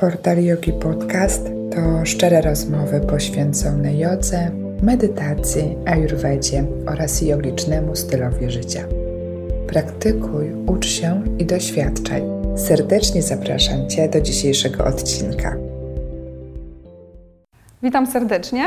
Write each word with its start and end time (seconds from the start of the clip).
Portal 0.00 0.44
Yogi 0.44 0.72
Podcast 0.72 1.44
to 1.74 2.04
szczere 2.04 2.40
rozmowy 2.40 3.00
poświęcone 3.00 3.94
jodze, 3.94 4.50
medytacji, 4.82 5.76
ayurvedzie 5.86 6.64
oraz 6.86 7.22
jogicznemu 7.22 7.96
stylowi 7.96 8.50
życia. 8.50 8.80
Praktykuj, 9.68 10.52
ucz 10.66 10.86
się 10.86 11.22
i 11.38 11.46
doświadczaj. 11.46 12.22
Serdecznie 12.56 13.22
zapraszam 13.22 13.88
Cię 13.88 14.08
do 14.08 14.20
dzisiejszego 14.20 14.84
odcinka. 14.84 15.56
Witam 17.82 18.06
serdecznie. 18.06 18.64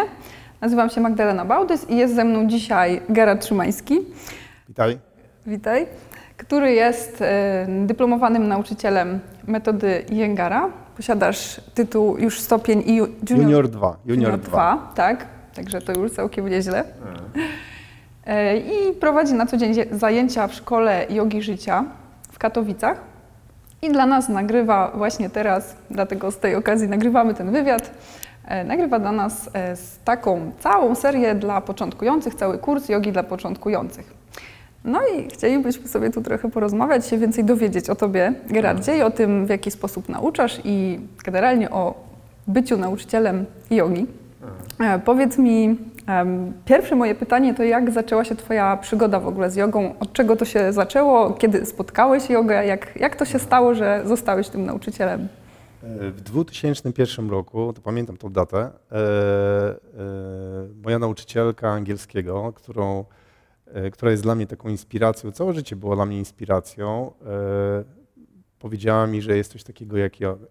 Nazywam 0.61 0.89
się 0.89 1.01
Magdalena 1.01 1.45
Bałdys 1.45 1.89
i 1.89 1.97
jest 1.97 2.15
ze 2.15 2.25
mną 2.25 2.47
dzisiaj 2.47 3.01
Gerard 3.09 3.45
Szymański. 3.45 3.99
Witaj. 4.67 4.97
Witaj. 5.47 5.87
Który 6.37 6.73
jest 6.73 7.21
e, 7.21 7.67
dyplomowanym 7.85 8.47
nauczycielem 8.47 9.19
metody 9.47 10.05
Jengara. 10.09 10.80
Posiadasz 10.97 11.61
tytuł 11.73 12.17
już 12.17 12.39
stopień 12.39 12.83
i 12.85 12.95
junior, 12.95 13.09
Junior 13.29 13.67
2. 13.69 13.95
junior 14.05 14.39
2, 14.39 14.91
tak. 14.95 15.25
Także 15.55 15.81
to 15.81 15.91
już 15.93 16.11
całkiem 16.11 16.49
nieźle. 16.49 16.83
E, 18.25 18.57
I 18.57 18.93
prowadzi 18.99 19.33
na 19.33 19.45
co 19.45 19.57
dzień 19.57 19.73
zie- 19.73 19.85
zajęcia 19.97 20.47
w 20.47 20.53
szkole 20.53 21.05
jogi 21.09 21.41
życia 21.41 21.83
w 22.31 22.39
Katowicach. 22.39 22.97
I 23.81 23.91
dla 23.91 24.05
nas 24.05 24.29
nagrywa 24.29 24.91
właśnie 24.95 25.29
teraz, 25.29 25.75
dlatego 25.89 26.31
z 26.31 26.37
tej 26.37 26.55
okazji 26.55 26.87
nagrywamy 26.87 27.33
ten 27.33 27.51
wywiad. 27.51 27.91
E, 28.45 28.63
Nagrywa 28.63 28.99
dla 28.99 29.11
nas 29.11 29.49
e, 29.53 29.75
taką 30.05 30.51
całą 30.59 30.95
serię 30.95 31.35
dla 31.35 31.61
początkujących, 31.61 32.35
cały 32.35 32.57
kurs 32.57 32.89
jogi 32.89 33.11
dla 33.11 33.23
początkujących. 33.23 34.13
No 34.83 34.99
i 35.07 35.27
chcielibyśmy 35.29 35.87
sobie 35.87 36.09
tu 36.09 36.21
trochę 36.21 36.51
porozmawiać, 36.51 37.07
się 37.07 37.17
więcej 37.17 37.43
dowiedzieć 37.43 37.89
o 37.89 37.95
Tobie, 37.95 38.33
Gerardzie, 38.49 38.97
i 38.97 39.01
o 39.01 39.11
tym, 39.11 39.45
w 39.45 39.49
jaki 39.49 39.71
sposób 39.71 40.09
nauczasz 40.09 40.61
i 40.63 40.99
generalnie 41.23 41.69
o 41.69 42.03
byciu 42.47 42.77
nauczycielem 42.77 43.45
jogi. 43.71 44.05
E, 44.79 44.99
Powiedz 44.99 45.37
mi, 45.37 45.77
pierwsze 46.65 46.95
moje 46.95 47.15
pytanie 47.15 47.53
to 47.53 47.63
jak 47.63 47.91
zaczęła 47.91 48.23
się 48.23 48.35
Twoja 48.35 48.77
przygoda 48.77 49.19
w 49.19 49.27
ogóle 49.27 49.51
z 49.51 49.55
jogą? 49.55 49.93
Od 49.99 50.13
czego 50.13 50.35
to 50.35 50.45
się 50.45 50.73
zaczęło? 50.73 51.31
Kiedy 51.31 51.65
spotkałeś 51.65 52.29
jogę? 52.29 52.65
Jak, 52.65 52.95
jak 52.99 53.15
to 53.15 53.25
się 53.25 53.39
stało, 53.39 53.75
że 53.75 54.01
zostałeś 54.05 54.49
tym 54.49 54.65
nauczycielem? 54.65 55.27
W 55.83 56.21
2001 56.21 57.29
roku, 57.29 57.73
to 57.73 57.81
pamiętam 57.81 58.17
tą 58.17 58.29
datę, 58.29 58.57
e, 58.57 58.65
e, 58.65 58.71
moja 60.83 60.99
nauczycielka 60.99 61.69
angielskiego, 61.69 62.53
którą, 62.55 62.99
e, 62.99 63.03
która 63.91 64.11
jest 64.11 64.23
dla 64.23 64.35
mnie 64.35 64.47
taką 64.47 64.69
inspiracją, 64.69 65.31
całe 65.31 65.53
życie 65.53 65.75
była 65.75 65.95
dla 65.95 66.05
mnie 66.05 66.17
inspiracją, 66.17 67.11
e, 67.25 67.83
powiedziała 68.59 69.07
mi, 69.07 69.21
że 69.21 69.37
jest 69.37 69.51
coś 69.51 69.63
takiego 69.63 69.97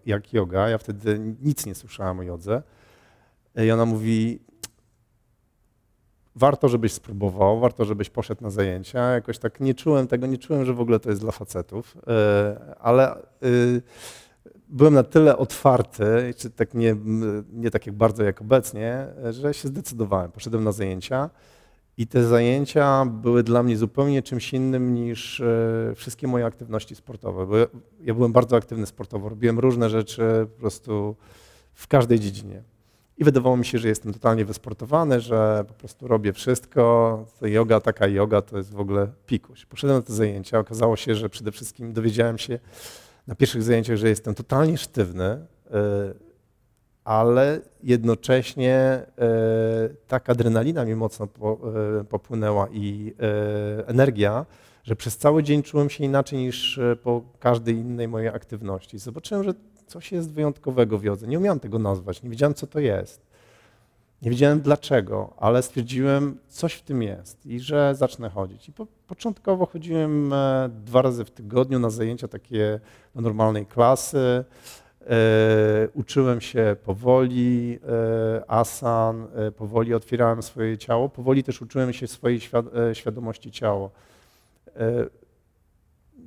jak, 0.05 0.33
yoga. 0.33 0.69
Ja 0.69 0.77
wtedy 0.77 1.19
nic 1.41 1.65
nie 1.65 1.75
słyszałem 1.75 2.19
o 2.19 2.23
jodze. 2.23 2.63
E, 3.55 3.65
I 3.65 3.71
ona 3.71 3.85
mówi, 3.85 4.39
warto, 6.35 6.69
żebyś 6.69 6.93
spróbował, 6.93 7.59
warto, 7.59 7.85
żebyś 7.85 8.09
poszedł 8.09 8.43
na 8.43 8.49
zajęcia. 8.49 9.11
Jakoś 9.11 9.37
tak 9.37 9.59
nie 9.59 9.73
czułem 9.73 10.07
tego, 10.07 10.27
nie 10.27 10.37
czułem, 10.37 10.65
że 10.65 10.73
w 10.73 10.81
ogóle 10.81 10.99
to 10.99 11.09
jest 11.09 11.21
dla 11.21 11.31
facetów, 11.31 11.97
e, 12.07 12.75
ale 12.79 13.17
y, 13.43 13.81
byłem 14.69 14.93
na 14.93 15.03
tyle 15.03 15.37
otwarty, 15.37 16.33
czy 16.37 16.49
tak 16.49 16.73
nie, 16.73 16.95
nie 17.53 17.71
tak 17.71 17.87
jak 17.87 17.95
bardzo 17.95 18.23
jak 18.23 18.41
obecnie, 18.41 19.07
że 19.29 19.53
się 19.53 19.67
zdecydowałem. 19.67 20.31
Poszedłem 20.31 20.63
na 20.63 20.71
zajęcia 20.71 21.29
i 22.01 22.07
te 22.07 22.23
zajęcia 22.23 23.05
były 23.05 23.43
dla 23.43 23.63
mnie 23.63 23.77
zupełnie 23.77 24.21
czymś 24.21 24.53
innym 24.53 24.93
niż 24.93 25.41
e, 25.41 25.93
wszystkie 25.95 26.27
moje 26.27 26.45
aktywności 26.45 26.95
sportowe. 26.95 27.45
Bo 27.45 27.57
ja, 28.03 28.13
byłem 28.13 28.31
bardzo 28.31 28.55
aktywny 28.55 28.85
sportowo, 28.85 29.29
robiłem 29.29 29.59
różne 29.59 29.89
rzeczy 29.89 30.47
po 30.53 30.59
prostu 30.59 31.15
w 31.73 31.87
każdej 31.87 32.19
dziedzinie. 32.19 32.63
I 33.17 33.23
wydawało 33.23 33.57
mi 33.57 33.65
się, 33.65 33.77
że 33.77 33.87
jestem 33.87 34.13
totalnie 34.13 34.45
wysportowany, 34.45 35.19
że 35.19 35.65
po 35.67 35.73
prostu 35.73 36.07
robię 36.07 36.33
wszystko. 36.33 37.25
To 37.39 37.47
yoga, 37.47 37.79
taka 37.79 38.07
yoga 38.07 38.41
to 38.41 38.57
jest 38.57 38.73
w 38.73 38.79
ogóle 38.79 39.07
pikuś. 39.25 39.65
Poszedłem 39.65 39.99
na 39.99 40.03
te 40.03 40.13
zajęcia, 40.13 40.59
okazało 40.59 40.95
się, 40.95 41.15
że 41.15 41.29
przede 41.29 41.51
wszystkim 41.51 41.93
dowiedziałem 41.93 42.37
się 42.37 42.59
na 43.27 43.35
pierwszych 43.35 43.63
zajęciach, 43.63 43.97
że 43.97 44.09
jestem 44.09 44.35
totalnie 44.35 44.77
sztywny, 44.77 45.25
e, 45.25 45.47
ale 47.03 47.59
jednocześnie 47.83 48.75
e, 48.75 49.05
tak 50.07 50.29
adrenalina 50.29 50.85
mi 50.85 50.95
mocno 50.95 51.25
e, 51.25 52.03
popłynęła 52.03 52.67
i 52.71 53.13
e, 53.19 53.87
energia, 53.87 54.45
że 54.83 54.95
przez 54.95 55.17
cały 55.17 55.43
dzień 55.43 55.63
czułem 55.63 55.89
się 55.89 56.03
inaczej 56.03 56.39
niż 56.39 56.79
po 57.03 57.21
każdej 57.39 57.75
innej 57.75 58.07
mojej 58.07 58.29
aktywności. 58.29 58.99
Zobaczyłem, 58.99 59.43
że 59.43 59.53
coś 59.87 60.11
jest 60.11 60.33
wyjątkowego 60.33 60.97
w 60.97 61.03
jodze. 61.03 61.27
Nie 61.27 61.39
umiałem 61.39 61.59
tego 61.59 61.79
nazwać, 61.79 62.23
nie 62.23 62.29
wiedziałem, 62.29 62.53
co 62.53 62.67
to 62.67 62.79
jest. 62.79 63.31
Nie 64.21 64.31
wiedziałem 64.31 64.61
dlaczego, 64.61 65.33
ale 65.37 65.63
stwierdziłem, 65.63 66.37
coś 66.47 66.73
w 66.73 66.81
tym 66.81 67.03
jest 67.03 67.45
i 67.45 67.59
że 67.59 67.95
zacznę 67.95 68.29
chodzić. 68.29 68.69
I 68.69 68.71
po, 68.71 68.87
początkowo 69.07 69.65
chodziłem 69.65 70.33
dwa 70.69 71.01
razy 71.01 71.25
w 71.25 71.31
tygodniu 71.31 71.79
na 71.79 71.89
zajęcia 71.89 72.27
takie 72.27 72.79
do 73.15 73.21
normalnej 73.21 73.65
klasy. 73.65 74.43
E, 75.09 75.87
uczyłem 75.93 76.41
się 76.41 76.75
powoli 76.83 77.79
e, 78.37 78.51
asan, 78.51 79.27
e, 79.35 79.51
powoli 79.51 79.93
otwierałem 79.93 80.43
swoje 80.43 80.77
ciało, 80.77 81.09
powoli 81.09 81.43
też 81.43 81.61
uczyłem 81.61 81.93
się 81.93 82.07
swojej 82.07 82.39
świad- 82.39 82.71
świadomości 82.93 83.51
ciała. 83.51 83.89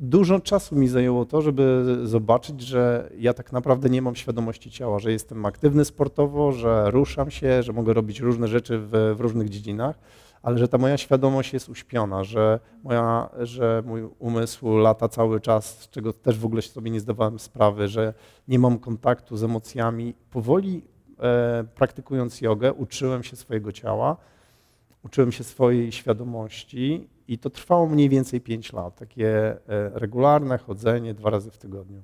Dużo 0.00 0.40
czasu 0.40 0.76
mi 0.76 0.88
zajęło 0.88 1.24
to, 1.24 1.42
żeby 1.42 1.84
zobaczyć, 2.04 2.60
że 2.60 3.10
ja 3.18 3.34
tak 3.34 3.52
naprawdę 3.52 3.90
nie 3.90 4.02
mam 4.02 4.14
świadomości 4.16 4.70
ciała, 4.70 4.98
że 4.98 5.12
jestem 5.12 5.46
aktywny 5.46 5.84
sportowo, 5.84 6.52
że 6.52 6.90
ruszam 6.90 7.30
się, 7.30 7.62
że 7.62 7.72
mogę 7.72 7.92
robić 7.92 8.20
różne 8.20 8.48
rzeczy 8.48 8.78
w, 8.78 9.14
w 9.16 9.20
różnych 9.20 9.48
dziedzinach, 9.48 9.98
ale 10.42 10.58
że 10.58 10.68
ta 10.68 10.78
moja 10.78 10.96
świadomość 10.96 11.52
jest 11.52 11.68
uśpiona, 11.68 12.24
że, 12.24 12.60
moja, 12.84 13.28
że 13.40 13.82
mój 13.86 14.08
umysł 14.18 14.76
lata 14.76 15.08
cały 15.08 15.40
czas, 15.40 15.78
z 15.78 15.90
czego 15.90 16.12
też 16.12 16.38
w 16.38 16.44
ogóle 16.44 16.62
sobie 16.62 16.90
nie 16.90 17.00
zdawałem 17.00 17.38
sprawy, 17.38 17.88
że 17.88 18.14
nie 18.48 18.58
mam 18.58 18.78
kontaktu 18.78 19.36
z 19.36 19.44
emocjami. 19.44 20.14
Powoli 20.30 20.82
e, 21.20 21.64
praktykując 21.74 22.40
jogę 22.40 22.72
uczyłem 22.72 23.22
się 23.22 23.36
swojego 23.36 23.72
ciała, 23.72 24.16
uczyłem 25.04 25.32
się 25.32 25.44
swojej 25.44 25.92
świadomości 25.92 27.08
i 27.28 27.38
to 27.38 27.50
trwało 27.50 27.86
mniej 27.86 28.08
więcej 28.08 28.40
5 28.40 28.72
lat. 28.72 28.96
Takie 28.96 29.50
e, 29.50 29.58
regularne 29.94 30.58
chodzenie 30.58 31.14
dwa 31.14 31.30
razy 31.30 31.50
w 31.50 31.58
tygodniu. 31.58 32.02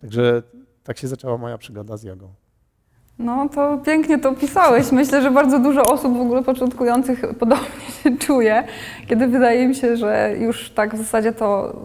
Także 0.00 0.42
tak 0.84 0.98
się 0.98 1.08
zaczęła 1.08 1.38
moja 1.38 1.58
przygoda 1.58 1.96
z 1.96 2.02
jogą. 2.02 2.28
No 3.18 3.48
to 3.48 3.78
pięknie 3.78 4.18
to 4.18 4.30
opisałeś. 4.30 4.92
Myślę, 4.92 5.22
że 5.22 5.30
bardzo 5.30 5.58
dużo 5.58 5.82
osób 5.82 6.16
w 6.16 6.20
ogóle 6.20 6.42
początkujących 6.42 7.22
podobnie 7.38 7.90
się 8.02 8.18
czuje, 8.18 8.64
kiedy 9.06 9.28
wydaje 9.28 9.68
mi 9.68 9.74
się, 9.74 9.96
że 9.96 10.34
już 10.38 10.70
tak 10.70 10.94
w 10.94 10.98
zasadzie 10.98 11.32
to 11.32 11.76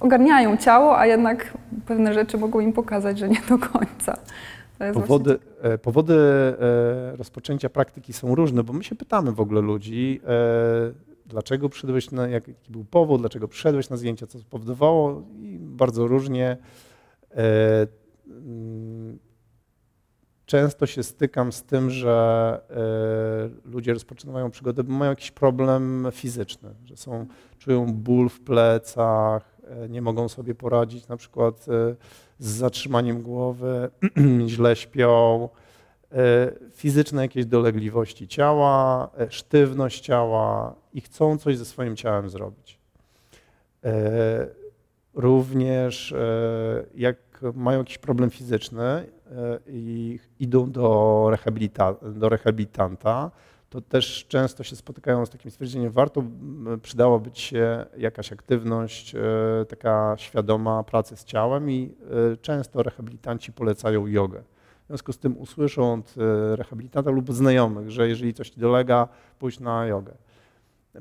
ogarniają 0.00 0.56
ciało, 0.56 0.98
a 0.98 1.06
jednak 1.06 1.54
pewne 1.86 2.14
rzeczy 2.14 2.38
mogą 2.38 2.60
im 2.60 2.72
pokazać, 2.72 3.18
że 3.18 3.28
nie 3.28 3.40
do 3.48 3.58
końca. 3.58 4.18
To 4.78 4.84
jest 4.84 4.98
Powody, 4.98 5.38
e, 5.62 5.78
powody 5.78 6.14
e, 6.14 7.16
rozpoczęcia 7.16 7.68
praktyki 7.68 8.12
są 8.12 8.34
różne, 8.34 8.64
bo 8.64 8.72
my 8.72 8.84
się 8.84 8.94
pytamy 8.94 9.32
w 9.32 9.40
ogóle 9.40 9.60
ludzi, 9.60 10.20
dlaczego 11.26 11.68
przyszedłeś 11.68 12.10
na, 12.10 12.28
jaki 12.28 12.54
był 12.68 12.84
powód, 12.84 13.20
dlaczego 13.20 13.48
przyszedłeś 13.48 13.90
na 13.90 13.96
zdjęcia, 13.96 14.26
co 14.26 14.38
spowodowało 14.38 15.22
i 15.36 15.58
bardzo 15.58 16.06
różnie. 16.06 16.56
E, 17.30 17.86
mm, 18.26 19.18
Często 20.46 20.86
się 20.86 21.02
stykam 21.02 21.52
z 21.52 21.62
tym, 21.62 21.90
że 21.90 22.60
e, 22.70 23.70
ludzie 23.70 23.92
rozpoczynają 23.92 24.50
przygodę, 24.50 24.84
bo 24.84 24.92
mają 24.92 25.10
jakiś 25.10 25.30
problem 25.30 26.08
fizyczny, 26.12 26.74
że 26.84 26.96
są, 26.96 27.26
czują 27.58 27.86
ból 27.92 28.28
w 28.28 28.40
plecach, 28.40 29.60
e, 29.68 29.88
nie 29.88 30.02
mogą 30.02 30.28
sobie 30.28 30.54
poradzić 30.54 31.08
na 31.08 31.16
przykład 31.16 31.66
z 32.38 32.46
zatrzymaniem 32.46 33.22
głowy, 33.22 33.90
źle 34.46 34.76
śpią, 34.76 35.48
fizyczne 36.74 37.22
jakieś 37.22 37.46
dolegliwości 37.46 38.28
ciała, 38.28 39.10
e, 39.18 39.30
sztywność 39.30 40.00
ciała 40.00 40.74
i 40.92 41.00
chcą 41.00 41.38
coś 41.38 41.58
ze 41.58 41.64
swoim 41.64 41.96
ciałem 41.96 42.30
zrobić. 42.30 42.78
E, 43.84 44.64
Również 45.14 46.12
e, 46.12 46.84
jak 46.94 47.16
mają 47.54 47.78
jakiś 47.78 47.98
problem 47.98 48.30
fizyczny 48.30 48.84
e, 48.84 49.04
i 49.66 50.18
idą 50.40 50.70
do, 50.70 51.26
rehabilita, 51.30 51.94
do 52.02 52.28
rehabilitanta, 52.28 53.30
to 53.70 53.80
też 53.80 54.26
często 54.28 54.64
się 54.64 54.76
spotykają 54.76 55.26
z 55.26 55.30
takim 55.30 55.50
stwierdzeniem, 55.50 55.92
warto, 55.92 56.22
przydałaby 56.82 57.30
się 57.34 57.86
jakaś 57.96 58.32
aktywność, 58.32 59.14
e, 59.14 59.20
taka 59.68 60.14
świadoma 60.18 60.82
pracy 60.82 61.16
z 61.16 61.24
ciałem 61.24 61.70
i 61.70 61.94
e, 62.32 62.36
często 62.36 62.82
rehabilitanci 62.82 63.52
polecają 63.52 64.06
jogę. 64.06 64.42
Związku 64.94 65.12
z 65.12 65.18
tym 65.18 65.38
usłyszą 65.38 65.92
od 65.92 66.14
e, 66.18 66.56
rehabilitanta 66.56 67.10
lub 67.10 67.32
znajomych, 67.32 67.90
że 67.90 68.08
jeżeli 68.08 68.34
coś 68.34 68.50
ci 68.50 68.60
dolega, 68.60 69.08
pójdź 69.38 69.60
na 69.60 69.86
jogę. 69.86 70.12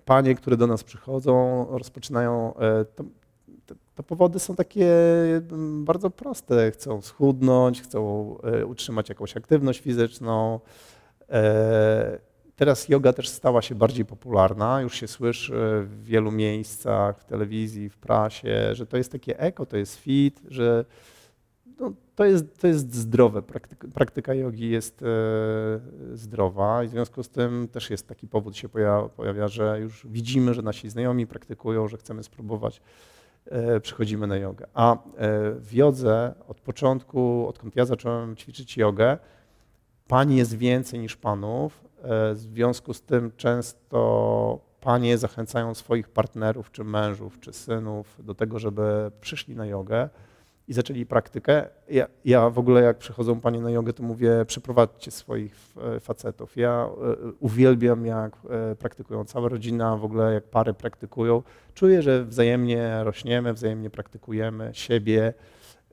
Panie, 0.05 0.35
które 0.35 0.57
do 0.57 0.67
nas 0.67 0.83
przychodzą, 0.83 1.65
rozpoczynają, 1.69 2.53
e, 2.57 2.85
to, 2.85 3.03
to 3.95 4.03
powody 4.03 4.39
są 4.39 4.55
takie 4.55 4.91
bardzo 5.79 6.09
proste. 6.09 6.71
Chcą 6.71 7.01
schudnąć, 7.01 7.81
chcą 7.81 8.35
e, 8.43 8.65
utrzymać 8.65 9.09
jakąś 9.09 9.37
aktywność 9.37 9.79
fizyczną. 9.79 10.59
Teraz 12.55 12.89
yoga 12.89 13.13
też 13.13 13.29
stała 13.29 13.61
się 13.61 13.75
bardziej 13.75 14.05
popularna. 14.05 14.81
Już 14.81 14.95
się 14.95 15.07
słyszy 15.07 15.81
w 15.85 16.03
wielu 16.03 16.31
miejscach, 16.31 17.19
w 17.19 17.25
telewizji, 17.25 17.89
w 17.89 17.97
prasie, 17.97 18.75
że 18.75 18.85
to 18.85 18.97
jest 18.97 19.11
takie 19.11 19.39
eko, 19.39 19.65
to 19.65 19.77
jest 19.77 19.95
fit, 19.95 20.41
że 20.47 20.85
no, 21.79 21.93
to, 22.15 22.25
jest, 22.25 22.61
to 22.61 22.67
jest 22.67 22.95
zdrowe. 22.95 23.41
Praktyka, 23.41 23.87
praktyka 23.93 24.33
jogi 24.33 24.69
jest 24.69 25.03
e, 25.03 25.05
zdrowa 26.13 26.83
i 26.83 26.87
w 26.87 26.91
związku 26.91 27.23
z 27.23 27.29
tym 27.29 27.67
też 27.67 27.89
jest 27.89 28.07
taki 28.07 28.27
powód 28.27 28.57
się 28.57 28.69
pojawia, 28.69 29.09
pojawia, 29.09 29.47
że 29.47 29.79
już 29.79 30.07
widzimy, 30.07 30.53
że 30.53 30.61
nasi 30.61 30.89
znajomi 30.89 31.27
praktykują, 31.27 31.87
że 31.87 31.97
chcemy 31.97 32.23
spróbować 32.23 32.81
E, 33.45 33.79
przychodzimy 33.79 34.27
na 34.27 34.37
jogę. 34.37 34.67
A 34.73 34.93
e, 34.93 34.97
w 35.51 35.73
jodze 35.73 36.33
od 36.47 36.61
początku, 36.61 37.47
odkąd 37.49 37.75
ja 37.75 37.85
zacząłem 37.85 38.35
ćwiczyć 38.35 38.77
jogę, 38.77 39.17
pani 40.07 40.35
jest 40.35 40.57
więcej 40.57 40.99
niż 40.99 41.15
panów. 41.15 41.83
W 42.33 42.37
związku 42.37 42.93
z 42.93 43.01
tym 43.01 43.31
często 43.37 44.59
panie 44.81 45.17
zachęcają 45.17 45.73
swoich 45.73 46.09
partnerów, 46.09 46.71
czy 46.71 46.83
mężów, 46.83 47.39
czy 47.39 47.53
synów 47.53 48.25
do 48.25 48.35
tego, 48.35 48.59
żeby 48.59 49.11
przyszli 49.21 49.55
na 49.55 49.65
jogę 49.65 50.09
i 50.73 50.75
zaczęli 50.75 51.05
praktykę. 51.05 51.67
Ja, 51.89 52.07
ja, 52.25 52.49
w 52.49 52.59
ogóle 52.59 52.81
jak 52.81 52.97
przychodzą 52.97 53.39
panie 53.39 53.61
na 53.61 53.71
jogę, 53.71 53.93
to 53.93 54.03
mówię, 54.03 54.45
przeprowadźcie 54.47 55.11
swoich 55.11 55.55
facetów. 55.99 56.57
Ja 56.57 56.71
e, 56.71 57.31
uwielbiam, 57.39 58.05
jak 58.05 58.33
e, 58.49 58.75
praktykują 58.75 59.25
cała 59.25 59.49
rodzina, 59.49 59.97
w 59.97 60.05
ogóle 60.05 60.33
jak 60.33 60.43
pary 60.43 60.73
praktykują. 60.73 61.41
Czuję, 61.73 62.01
że 62.01 62.25
wzajemnie 62.25 63.03
rośniemy, 63.03 63.53
wzajemnie 63.53 63.89
praktykujemy 63.89 64.69
siebie, 64.73 65.33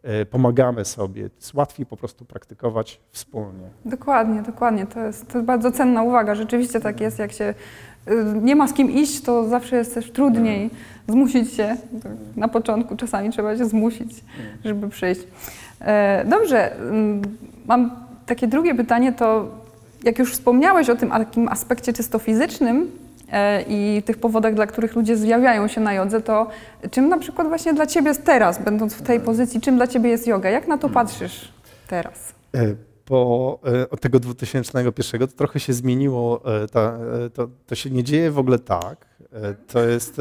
e, 0.02 0.26
pomagamy 0.26 0.84
sobie. 0.84 1.22
Jest 1.22 1.54
łatwiej 1.54 1.86
po 1.86 1.96
prostu 1.96 2.24
praktykować 2.24 3.00
wspólnie. 3.10 3.70
Dokładnie, 3.84 4.42
dokładnie. 4.42 4.86
To 4.86 5.00
jest, 5.00 5.28
to 5.28 5.38
jest 5.38 5.46
bardzo 5.46 5.72
cenna 5.72 6.02
uwaga. 6.02 6.34
Rzeczywiście 6.34 6.80
tak 6.80 7.00
jest, 7.00 7.18
jak 7.18 7.32
się 7.32 7.54
nie 8.42 8.56
ma 8.56 8.68
z 8.68 8.72
kim 8.72 8.90
iść, 8.90 9.20
to 9.20 9.48
zawsze 9.48 9.76
jest 9.76 9.94
też 9.94 10.10
trudniej 10.10 10.70
zmusić 11.08 11.52
się. 11.52 11.76
Na 12.36 12.48
początku 12.48 12.96
czasami 12.96 13.30
trzeba 13.30 13.56
się 13.56 13.64
zmusić, 13.64 14.24
żeby 14.64 14.88
przyjść. 14.88 15.20
E, 15.80 16.24
dobrze, 16.24 16.76
mm, 16.76 17.22
mam 17.66 17.90
takie 18.26 18.46
drugie 18.46 18.74
pytanie, 18.74 19.12
to 19.12 19.48
jak 20.04 20.18
już 20.18 20.32
wspomniałeś 20.32 20.90
o 20.90 20.96
tym 20.96 21.10
takim 21.10 21.48
aspekcie 21.48 21.92
czysto 21.92 22.18
fizycznym 22.18 22.90
e, 23.32 23.62
i 23.62 24.02
tych 24.02 24.18
powodach, 24.18 24.54
dla 24.54 24.66
których 24.66 24.96
ludzie 24.96 25.16
zjawiają 25.16 25.68
się 25.68 25.80
na 25.80 25.92
jodze, 25.92 26.20
to 26.20 26.50
czym 26.90 27.08
na 27.08 27.18
przykład 27.18 27.48
właśnie 27.48 27.74
dla 27.74 27.86
Ciebie 27.86 28.14
teraz, 28.14 28.62
będąc 28.62 28.94
w 28.94 29.02
tej 29.02 29.20
pozycji, 29.20 29.60
czym 29.60 29.76
dla 29.76 29.86
Ciebie 29.86 30.10
jest 30.10 30.26
yoga? 30.26 30.50
Jak 30.50 30.68
na 30.68 30.78
to 30.78 30.88
patrzysz 30.88 31.52
teraz? 31.88 32.34
E, 33.10 33.12
po 33.12 33.60
od 33.90 34.00
tego 34.00 34.20
2001 34.20 35.20
to 35.20 35.26
trochę 35.26 35.60
się 35.60 35.72
zmieniło. 35.72 36.42
Ta, 36.72 36.98
to, 37.34 37.48
to 37.66 37.74
się 37.74 37.90
nie 37.90 38.04
dzieje 38.04 38.30
w 38.30 38.38
ogóle 38.38 38.58
tak. 38.58 39.06
To 39.68 39.84
jest 39.84 40.16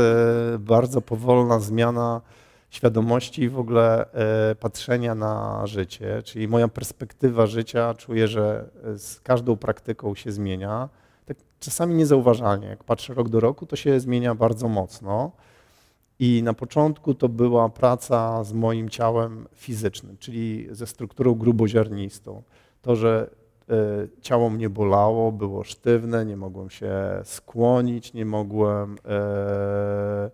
bardzo 0.59 1.01
powolna 1.01 1.59
zmiana 1.59 2.21
świadomości 2.69 3.41
i 3.41 3.49
w 3.49 3.59
ogóle 3.59 4.13
e, 4.13 4.55
patrzenia 4.55 5.15
na 5.15 5.67
życie, 5.67 6.23
czyli 6.23 6.47
moja 6.47 6.67
perspektywa 6.67 7.47
życia 7.47 7.93
czuję, 7.93 8.27
że 8.27 8.69
z 8.97 9.19
każdą 9.21 9.57
praktyką 9.57 10.15
się 10.15 10.31
zmienia. 10.31 10.89
Tak 11.25 11.37
czasami 11.59 11.95
niezauważalnie, 11.95 12.67
jak 12.67 12.83
patrzę 12.83 13.13
rok 13.13 13.29
do 13.29 13.39
roku, 13.39 13.65
to 13.65 13.75
się 13.75 13.99
zmienia 13.99 14.35
bardzo 14.35 14.67
mocno. 14.67 15.31
I 16.19 16.43
na 16.43 16.53
początku 16.53 17.13
to 17.13 17.29
była 17.29 17.69
praca 17.69 18.43
z 18.43 18.53
moim 18.53 18.89
ciałem 18.89 19.47
fizycznym, 19.55 20.17
czyli 20.17 20.67
ze 20.71 20.87
strukturą 20.87 21.35
gruboziarnistą. 21.35 22.43
To, 22.81 22.95
że 22.95 23.29
e, 23.69 23.73
ciało 24.21 24.49
mnie 24.49 24.69
bolało, 24.69 25.31
było 25.31 25.63
sztywne, 25.63 26.25
nie 26.25 26.37
mogłem 26.37 26.69
się 26.69 26.91
skłonić, 27.23 28.13
nie 28.13 28.25
mogłem 28.25 28.97
e, 29.05 30.29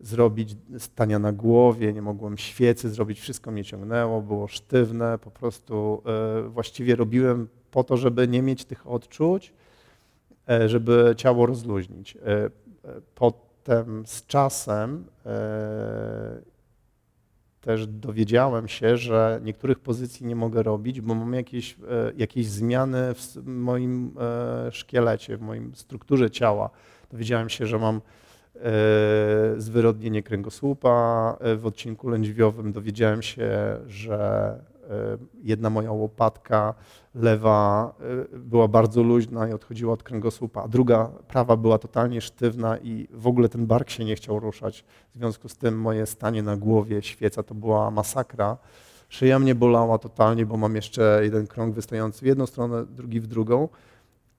zrobić 0.00 0.56
stania 0.78 1.18
na 1.18 1.32
głowie, 1.32 1.92
nie 1.92 2.02
mogłem 2.02 2.38
świecy 2.38 2.90
zrobić, 2.90 3.20
wszystko 3.20 3.50
mnie 3.50 3.64
ciągnęło, 3.64 4.22
było 4.22 4.48
sztywne, 4.48 5.18
po 5.18 5.30
prostu 5.30 6.02
e, 6.06 6.48
właściwie 6.48 6.96
robiłem 6.96 7.48
po 7.70 7.84
to, 7.84 7.96
żeby 7.96 8.28
nie 8.28 8.42
mieć 8.42 8.64
tych 8.64 8.86
odczuć, 8.86 9.52
żeby 10.66 11.14
ciało 11.16 11.46
rozluźnić. 11.46 12.18
Potem 13.14 14.06
z 14.06 14.26
czasem 14.26 15.04
też 17.64 17.86
dowiedziałem 17.86 18.68
się, 18.68 18.96
że 18.96 19.40
niektórych 19.44 19.78
pozycji 19.78 20.26
nie 20.26 20.36
mogę 20.36 20.62
robić, 20.62 21.00
bo 21.00 21.14
mam 21.14 21.32
jakieś, 21.34 21.76
jakieś 22.16 22.46
zmiany 22.46 23.14
w 23.14 23.46
moim 23.46 24.14
szkielecie, 24.70 25.36
w 25.36 25.40
moim 25.40 25.74
strukturze 25.74 26.30
ciała. 26.30 26.70
Dowiedziałem 27.10 27.48
się, 27.48 27.66
że 27.66 27.78
mam 27.78 28.00
E, 28.62 29.60
zwyrodnienie 29.60 30.22
kręgosłupa. 30.22 31.36
E, 31.40 31.56
w 31.56 31.66
odcinku 31.66 32.08
lędźwiowym 32.08 32.72
dowiedziałem 32.72 33.22
się, 33.22 33.50
że 33.86 34.18
e, 34.73 34.73
jedna 35.42 35.70
moja 35.70 35.92
łopatka 35.92 36.74
lewa 37.14 37.94
była 38.32 38.68
bardzo 38.68 39.02
luźna 39.02 39.48
i 39.48 39.52
odchodziła 39.52 39.92
od 39.92 40.02
kręgosłupa, 40.02 40.62
a 40.62 40.68
druga 40.68 41.10
prawa 41.28 41.56
była 41.56 41.78
totalnie 41.78 42.20
sztywna 42.20 42.78
i 42.78 43.08
w 43.10 43.26
ogóle 43.26 43.48
ten 43.48 43.66
bark 43.66 43.90
się 43.90 44.04
nie 44.04 44.16
chciał 44.16 44.40
ruszać. 44.40 44.84
W 45.14 45.18
związku 45.18 45.48
z 45.48 45.56
tym 45.56 45.80
moje 45.80 46.06
stanie 46.06 46.42
na 46.42 46.56
głowie, 46.56 47.02
świeca 47.02 47.42
to 47.42 47.54
była 47.54 47.90
masakra. 47.90 48.56
Szyja 49.08 49.38
mnie 49.38 49.54
bolała 49.54 49.98
totalnie, 49.98 50.46
bo 50.46 50.56
mam 50.56 50.76
jeszcze 50.76 51.20
jeden 51.22 51.46
krąg 51.46 51.74
wystający 51.74 52.20
w 52.20 52.26
jedną 52.26 52.46
stronę, 52.46 52.86
drugi 52.86 53.20
w 53.20 53.26
drugą. 53.26 53.68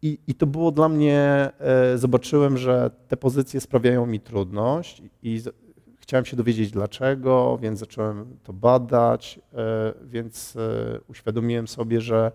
I, 0.01 0.19
I, 0.27 0.35
to 0.35 0.47
było 0.47 0.71
dla 0.71 0.89
mnie, 0.89 1.49
e, 1.59 1.97
zobaczyłem, 1.97 2.57
że 2.57 2.91
te 3.07 3.17
pozycje 3.17 3.61
sprawiają 3.61 4.05
mi 4.05 4.19
trudność 4.19 5.03
i 5.23 5.41
chciałem 6.05 6.25
się 6.25 6.37
dowiedzieć 6.37 6.71
dlaczego, 6.71 7.57
więc 7.61 7.79
zacząłem 7.79 8.37
to 8.43 8.53
badać, 8.53 9.39
e, 9.53 9.93
więc 10.03 10.55
e, 10.55 10.99
uświadomiłem 11.07 11.67
sobie, 11.67 12.01
że 12.01 12.31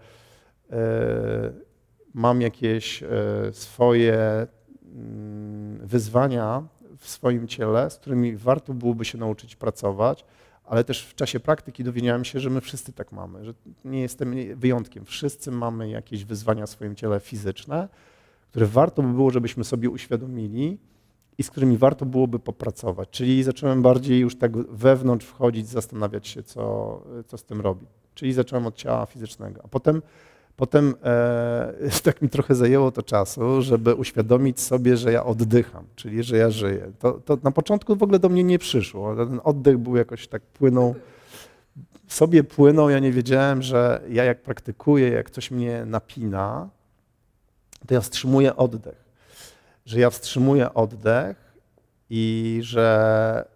mam 2.14 2.40
jakieś 2.40 3.04
swoje 3.52 4.46
mm, 4.84 5.78
wyzwania 5.86 6.62
w 6.98 7.08
swoim 7.08 7.48
ciele, 7.48 7.90
z 7.90 7.96
którymi 7.96 8.36
warto 8.36 8.74
byłoby 8.74 9.04
się 9.04 9.18
nauczyć 9.18 9.56
pracować 9.56 10.24
ale 10.70 10.84
też 10.84 11.06
w 11.06 11.14
czasie 11.14 11.40
praktyki 11.40 11.84
dowiedziałem 11.84 12.24
się, 12.24 12.40
że 12.40 12.50
my 12.50 12.60
wszyscy 12.60 12.92
tak 12.92 13.12
mamy, 13.12 13.44
że 13.44 13.54
nie 13.84 14.00
jestem 14.00 14.34
wyjątkiem. 14.56 15.04
Wszyscy 15.04 15.50
mamy 15.50 15.88
jakieś 15.90 16.24
wyzwania 16.24 16.66
w 16.66 16.70
swoim 16.70 16.96
ciele 16.96 17.20
fizyczne, 17.20 17.88
które 18.50 18.66
warto 18.66 19.02
by 19.02 19.12
było, 19.12 19.30
żebyśmy 19.30 19.64
sobie 19.64 19.90
uświadomili 19.90 20.78
i 21.38 21.42
z 21.42 21.50
którymi 21.50 21.78
warto 21.78 22.06
byłoby 22.06 22.38
popracować. 22.38 23.08
Czyli 23.10 23.42
zacząłem 23.42 23.82
bardziej 23.82 24.20
już 24.20 24.36
tak 24.36 24.56
wewnątrz 24.56 25.26
wchodzić, 25.26 25.68
zastanawiać 25.68 26.28
się, 26.28 26.42
co, 26.42 27.02
co 27.26 27.38
z 27.38 27.44
tym 27.44 27.60
robić. 27.60 27.88
Czyli 28.14 28.32
zacząłem 28.32 28.66
od 28.66 28.76
ciała 28.76 29.06
fizycznego. 29.06 29.60
A 29.64 29.68
potem 29.68 30.02
Potem 30.60 30.94
e, 31.04 31.74
tak 32.04 32.22
mi 32.22 32.28
trochę 32.28 32.54
zajęło 32.54 32.90
to 32.90 33.02
czasu, 33.02 33.62
żeby 33.62 33.94
uświadomić 33.94 34.60
sobie, 34.60 34.96
że 34.96 35.12
ja 35.12 35.24
oddycham, 35.24 35.84
czyli 35.96 36.22
że 36.22 36.36
ja 36.36 36.50
żyję. 36.50 36.92
To, 36.98 37.12
to 37.12 37.38
na 37.42 37.50
początku 37.50 37.96
w 37.96 38.02
ogóle 38.02 38.18
do 38.18 38.28
mnie 38.28 38.44
nie 38.44 38.58
przyszło. 38.58 39.16
Ten 39.16 39.40
oddech 39.44 39.78
był 39.78 39.96
jakoś 39.96 40.28
tak 40.28 40.42
płynął, 40.42 40.94
sobie 42.08 42.44
płynął. 42.44 42.90
Ja 42.90 42.98
nie 42.98 43.12
wiedziałem, 43.12 43.62
że 43.62 44.02
ja 44.08 44.24
jak 44.24 44.42
praktykuję, 44.42 45.08
jak 45.08 45.30
coś 45.30 45.50
mnie 45.50 45.84
napina, 45.86 46.68
to 47.86 47.94
ja 47.94 48.00
wstrzymuję 48.00 48.56
oddech. 48.56 49.09
Że 49.90 50.00
ja 50.00 50.10
wstrzymuję 50.10 50.74
oddech 50.74 51.54
i 52.10 52.58
że 52.62 53.48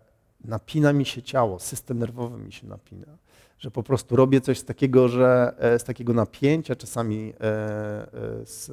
napina 0.44 0.92
mi 0.92 1.06
się 1.06 1.22
ciało, 1.22 1.58
system 1.58 1.98
nerwowy 1.98 2.38
mi 2.38 2.52
się 2.52 2.66
napina 2.66 3.16
że 3.58 3.70
po 3.70 3.82
prostu 3.82 4.16
robię 4.16 4.40
coś 4.40 4.58
z 4.58 4.64
takiego, 4.64 5.08
że 5.08 5.54
e, 5.58 5.78
z 5.78 5.84
takiego 5.84 6.12
napięcia, 6.12 6.76
czasami 6.76 7.32
e, 7.32 7.44
e, 7.44 8.46
z, 8.46 8.66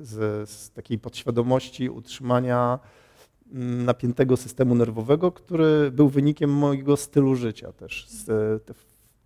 z, 0.00 0.50
z 0.50 0.70
takiej 0.70 0.98
podświadomości 0.98 1.90
utrzymania 1.90 2.78
mm, 3.52 3.84
napiętego 3.84 4.36
systemu 4.36 4.74
nerwowego, 4.74 5.32
który 5.32 5.90
był 5.90 6.08
wynikiem 6.08 6.50
mojego 6.50 6.96
stylu 6.96 7.34
życia 7.34 7.72
też. 7.72 8.08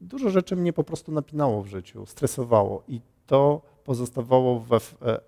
Dużo 0.00 0.30
rzeczy 0.30 0.56
mnie 0.56 0.72
po 0.72 0.84
prostu 0.84 1.12
napinało 1.12 1.62
w 1.62 1.66
życiu, 1.66 2.06
stresowało 2.06 2.82
i 2.88 3.00
to 3.26 3.62
pozostawało, 3.88 4.61
w, 4.61 4.71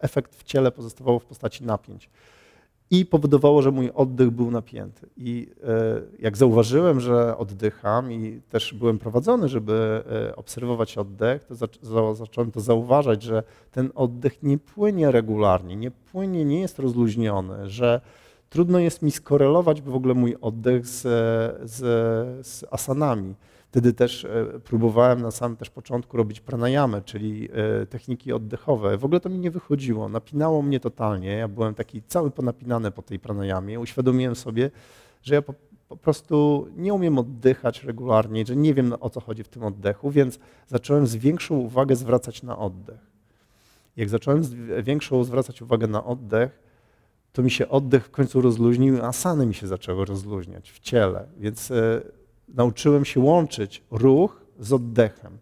efekt 0.01 0.37
w 0.37 0.43
ciele 0.45 0.73
pozostawało 0.73 1.19
w 1.19 1.25
postaci 1.25 1.65
napięć 1.65 2.11
i 2.91 3.07
powodowało, 3.07 3.63
że 3.63 3.71
mój 3.71 3.91
oddech 3.95 4.31
był 4.31 4.51
napięty. 4.51 5.07
I 5.17 5.49
e, 5.65 6.01
jak 6.19 6.37
zauważyłem, 6.37 7.01
że 7.01 7.39
oddycham 7.39 8.13
i 8.13 8.41
też 8.49 8.75
byłem 8.75 8.99
prowadzony, 8.99 9.49
żeby 9.49 10.03
e, 10.29 10.37
obserwować 10.37 10.99
oddech, 10.99 11.45
to 11.45 11.55
zacząłem 12.15 12.51
to 12.51 12.61
zauważać, 12.61 13.23
że 13.23 13.43
ten 13.73 13.91
oddech 13.95 14.43
nie 14.43 14.59
płynie 14.59 15.11
regularnie, 15.11 15.77
nie 15.77 15.91
płynie, 15.91 16.45
nie 16.45 16.61
jest 16.61 16.79
rozluźniony, 16.79 17.71
że 17.71 18.01
trudno 18.51 18.79
jest 18.79 19.03
mi 19.03 19.11
skorelować 19.11 19.83
w 19.83 19.95
ogóle 19.95 20.15
mój 20.15 20.37
oddech 20.41 20.87
z, 20.87 21.01
z, 21.71 21.77
z 22.47 22.65
asanami. 22.71 23.35
Wtedy 23.71 23.93
też 23.93 24.25
e, 24.25 24.61
próbowałem 24.65 25.23
na 25.23 25.31
samym 25.31 25.57
też 25.57 25.71
początku 25.71 26.17
robić 26.17 26.41
pranayamę, 26.41 27.03
czyli 27.03 27.49
e, 27.53 27.87
techniki 27.87 28.33
oddechowe. 28.33 28.99
W 28.99 29.05
ogóle 29.05 29.21
to 29.21 29.29
mi 29.29 29.39
nie 29.39 29.51
wychodziło, 29.51 30.09
napinało 30.09 30.63
mnie 30.63 30.81
totalnie. 30.81 31.29
Ja 31.29 31.49
byłem 31.49 31.75
taki 31.75 32.03
cały 32.03 32.31
ponapinany 32.31 32.91
po 32.91 33.03
tej 33.03 33.19
pranayamie. 33.19 33.81
Uświadomiłem 33.81 34.35
sobie, 34.35 34.71
że 35.23 35.35
ja 35.35 35.43
po, 35.43 35.55
po 35.89 35.97
prostu 35.97 36.67
nie 36.77 36.95
umiem 36.95 37.19
oddychać 37.19 37.85
regularnie, 37.85 38.47
że 38.47 38.57
nie 38.57 38.75
wiem 38.75 38.95
o 39.01 39.11
co 39.11 39.21
chodzi 39.21 39.45
w 39.45 39.49
tym 39.49 39.65
oddechu, 39.65 40.11
więc 40.11 40.39
zacząłem 40.67 41.07
z 41.07 41.17
większą 41.17 41.57
uwagę 41.57 41.97
zwracać 41.97 42.43
na 42.43 42.59
oddech. 42.59 43.01
Jak 43.97 44.09
zacząłem 44.09 44.45
z 44.45 44.55
większą 44.85 45.25
zwracać 45.25 45.63
uwagę 45.63 45.87
na 45.87 46.05
oddech, 46.05 46.63
to 47.33 47.43
mi 47.43 47.51
się 47.51 47.69
oddech 47.69 48.07
w 48.07 48.11
końcu 48.11 48.41
rozluźnił, 48.41 49.05
a 49.05 49.13
sany 49.13 49.47
mi 49.47 49.55
się 49.55 49.67
zaczęły 49.67 50.05
rozluźniać 50.05 50.71
w 50.71 50.79
ciele. 50.79 51.27
Więc 51.39 51.71
e, 51.71 52.03
nauczyłem 52.55 53.05
się 53.05 53.21
łączyć 53.21 53.83
ruch 53.91 54.41
z 54.59 54.73
oddechem. 54.73 55.39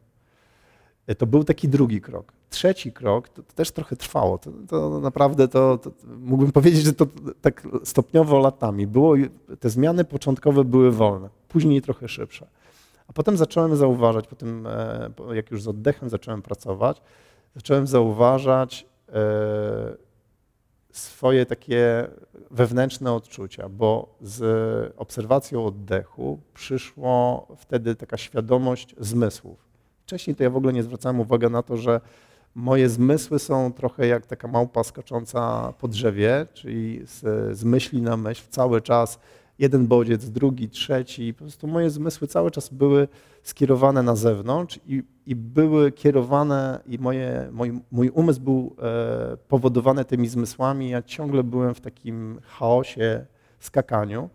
E, 1.07 1.15
to 1.15 1.27
był 1.27 1.45
taki 1.45 1.69
drugi 1.69 2.01
krok. 2.01 2.33
Trzeci 2.51 2.93
krok, 2.93 3.29
to, 3.29 3.43
to 3.43 3.53
też 3.53 3.71
trochę 3.71 3.97
trwało. 3.97 4.39
To, 4.39 4.51
to 4.69 5.01
naprawdę 5.01 5.49
to, 5.49 5.79
to, 5.79 5.91
mógłbym 6.19 6.53
powiedzieć, 6.53 6.85
że 6.85 6.93
to 6.93 7.07
tak 7.41 7.69
stopniowo 7.85 8.39
latami. 8.39 8.87
Było, 8.87 9.15
te 9.61 9.71
zmiany 9.71 10.05
początkowe 10.05 10.65
były 10.65 10.93
wolne, 10.93 11.29
później 11.49 11.83
trochę 11.83 12.09
szybsze. 12.09 12.47
A 13.09 13.13
potem 13.13 13.37
zacząłem 13.37 13.77
zauważać, 13.77 14.27
po 14.27 14.37
tym, 14.37 14.67
e, 14.67 15.11
jak 15.35 15.51
już 15.51 15.63
z 15.63 15.69
oddechem 15.69 16.09
zacząłem 16.09 16.43
pracować, 16.43 17.03
zacząłem 17.55 17.87
zauważać 17.87 18.87
e, 19.09 20.08
swoje 20.99 21.47
takie 21.47 22.09
wewnętrzne 22.51 23.13
odczucia, 23.13 23.69
bo 23.69 24.15
z 24.21 24.95
obserwacją 24.97 25.67
oddechu 25.67 26.39
przyszło 26.55 27.47
wtedy 27.57 27.95
taka 27.95 28.17
świadomość 28.17 28.95
zmysłów. 28.99 29.69
Wcześniej 30.03 30.37
to 30.37 30.43
ja 30.43 30.51
w 30.51 30.57
ogóle 30.57 30.73
nie 30.73 30.83
zwracałem 30.83 31.21
uwagi 31.21 31.47
na 31.47 31.63
to, 31.63 31.77
że 31.77 32.01
moje 32.55 32.89
zmysły 32.89 33.39
są 33.39 33.73
trochę 33.73 34.07
jak 34.07 34.27
taka 34.27 34.49
małpa 34.49 34.85
skacząca 34.85 35.73
po 35.79 35.89
drzewie, 35.89 36.47
czyli 36.55 37.01
z, 37.07 37.21
z 37.59 37.65
myśli 37.65 38.03
na 38.03 38.17
myśl 38.17 38.43
cały 38.51 38.81
czas 38.81 39.19
jeden 39.59 39.87
bodziec, 39.87 40.31
drugi, 40.31 40.69
trzeci. 40.69 41.35
Po 41.35 41.39
prostu 41.39 41.67
moje 41.67 41.91
zmysły 41.91 42.29
cały 42.29 42.51
czas 42.51 42.69
były 42.69 43.09
skierowane 43.43 44.03
na 44.03 44.17
zewnątrz 44.17 44.81
i, 44.87 45.03
i 45.27 45.35
były 45.35 45.93
kierowane, 45.93 46.81
i 46.87 46.99
moje, 46.99 47.49
mój, 47.53 47.81
mój 47.91 48.11
umysł 48.11 48.41
był 48.41 48.77
e, 48.83 49.37
powodowany 49.37 50.05
tymi 50.05 50.29
zmysłami. 50.29 50.91
Ja 50.91 51.03
ciągle 51.03 51.43
byłem 51.43 51.75
w 51.75 51.81
takim 51.81 52.41
chaosie, 52.47 53.27
skakaniu. 53.61 54.31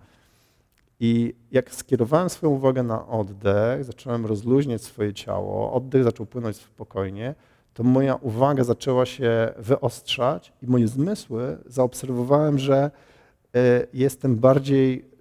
I 1.00 1.34
jak 1.52 1.72
skierowałem 1.76 2.30
swoją 2.30 2.54
uwagę 2.54 2.84
na 2.84 3.08
oddech, 3.08 3.84
zacząłem 3.84 4.26
rozluźniać 4.26 4.82
swoje 4.82 5.14
ciało, 5.14 5.74
oddech 5.74 6.04
zaczął 6.04 6.26
płynąć 6.26 6.56
spokojnie, 6.58 7.36
to 7.74 7.84
moja 7.84 8.16
uwaga 8.16 8.64
zaczęła 8.64 9.06
się 9.06 9.54
wyostrzać 9.58 10.54
i 10.62 10.68
moje 10.68 10.88
zmysły 10.88 11.58
zaobserwowałem, 11.66 12.60
że 12.60 12.92
e, 13.56 13.88
jestem 13.94 14.36
bardziej 14.36 15.13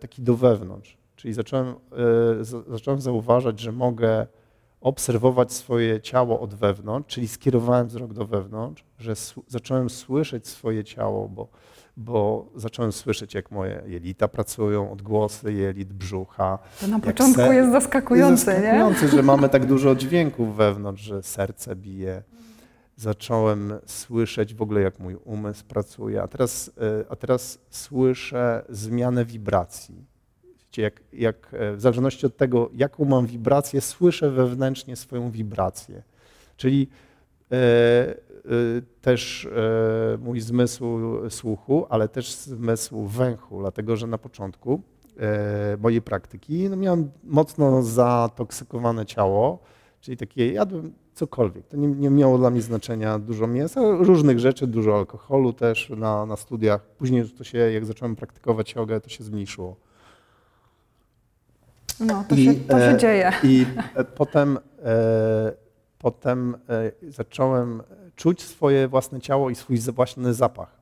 taki 0.00 0.22
do 0.22 0.36
wewnątrz. 0.36 0.98
Czyli 1.16 1.34
zacząłem, 1.34 1.66
e, 1.68 1.74
zacząłem 2.68 3.00
zauważać, 3.00 3.60
że 3.60 3.72
mogę 3.72 4.26
obserwować 4.80 5.52
swoje 5.52 6.00
ciało 6.00 6.40
od 6.40 6.54
wewnątrz, 6.54 7.14
czyli 7.14 7.28
skierowałem 7.28 7.86
wzrok 7.86 8.12
do 8.12 8.26
wewnątrz, 8.26 8.84
że 8.98 9.12
zacząłem 9.48 9.90
słyszeć 9.90 10.48
swoje 10.48 10.84
ciało, 10.84 11.28
bo, 11.28 11.48
bo 11.96 12.46
zacząłem 12.56 12.92
słyszeć, 12.92 13.34
jak 13.34 13.50
moje 13.50 13.82
jelita 13.86 14.28
pracują, 14.28 14.92
odgłosy 14.92 15.52
jelit, 15.52 15.92
brzucha. 15.92 16.58
To 16.80 16.86
na 16.86 16.98
początku 16.98 17.52
jest 17.52 17.72
zaskakujące, 17.72 18.52
jest 18.52 18.64
zaskakujące, 18.64 19.06
nie? 19.06 19.08
że 19.08 19.22
mamy 19.22 19.48
tak 19.48 19.66
dużo 19.66 19.94
dźwięków 19.94 20.56
wewnątrz, 20.56 21.02
że 21.02 21.22
serce 21.22 21.76
bije. 21.76 22.22
Zacząłem 22.96 23.72
słyszeć 23.86 24.54
w 24.54 24.62
ogóle, 24.62 24.80
jak 24.80 24.98
mój 24.98 25.14
umysł 25.24 25.64
pracuje, 25.64 26.22
a 26.22 26.28
teraz, 26.28 26.70
e, 27.00 27.04
a 27.10 27.16
teraz 27.16 27.58
słyszę 27.70 28.64
zmianę 28.68 29.24
wibracji. 29.24 30.04
Jak, 30.76 31.00
jak 31.12 31.54
e, 31.54 31.72
w 31.72 31.80
zależności 31.80 32.26
od 32.26 32.36
tego, 32.36 32.70
jaką 32.74 33.04
mam 33.04 33.26
wibrację, 33.26 33.80
słyszę 33.80 34.30
wewnętrznie 34.30 34.96
swoją 34.96 35.30
wibrację. 35.30 36.02
Czyli 36.56 36.88
e, 37.52 37.56
e, 37.56 38.14
też 39.00 39.46
e, 39.46 40.18
mój 40.18 40.40
zmysł 40.40 40.84
słuchu, 41.30 41.86
ale 41.88 42.08
też 42.08 42.34
zmysł 42.34 43.06
węchu, 43.06 43.60
dlatego 43.60 43.96
że 43.96 44.06
na 44.06 44.18
początku 44.18 44.82
e, 45.18 45.76
mojej 45.76 46.02
praktyki 46.02 46.68
no 46.70 46.76
miałem 46.76 47.10
mocno 47.24 47.82
zatoksykowane 47.82 49.06
ciało, 49.06 49.58
czyli 50.00 50.16
takie 50.16 50.52
jadłem 50.52 50.92
cokolwiek. 51.14 51.66
To 51.66 51.76
nie, 51.76 51.88
nie 51.88 52.10
miało 52.10 52.38
dla 52.38 52.50
mnie 52.50 52.62
znaczenia 52.62 53.18
dużo 53.18 53.46
mięsa, 53.46 53.80
różnych 53.80 54.38
rzeczy, 54.38 54.66
dużo 54.66 54.96
alkoholu 54.96 55.52
też 55.52 55.90
na, 55.96 56.26
na 56.26 56.36
studiach. 56.36 56.86
Później 56.86 57.30
to 57.30 57.44
się, 57.44 57.58
jak 57.58 57.84
zacząłem 57.84 58.16
praktykować 58.16 58.74
jogę, 58.74 59.00
to 59.00 59.08
się 59.08 59.24
zmniejszyło. 59.24 59.76
No, 62.00 62.24
to, 62.28 62.34
I, 62.34 62.44
się, 62.44 62.54
to 62.54 62.78
się 62.78 62.84
e, 62.84 62.96
dzieje. 62.96 63.32
I 63.42 63.66
e, 63.94 64.04
potem, 64.04 64.58
e, 64.84 65.52
potem 65.98 66.56
zacząłem 67.08 67.82
czuć 68.16 68.42
swoje 68.42 68.88
własne 68.88 69.20
ciało 69.20 69.50
i 69.50 69.54
swój 69.54 69.78
własny 69.78 70.34
zapach. 70.34 70.76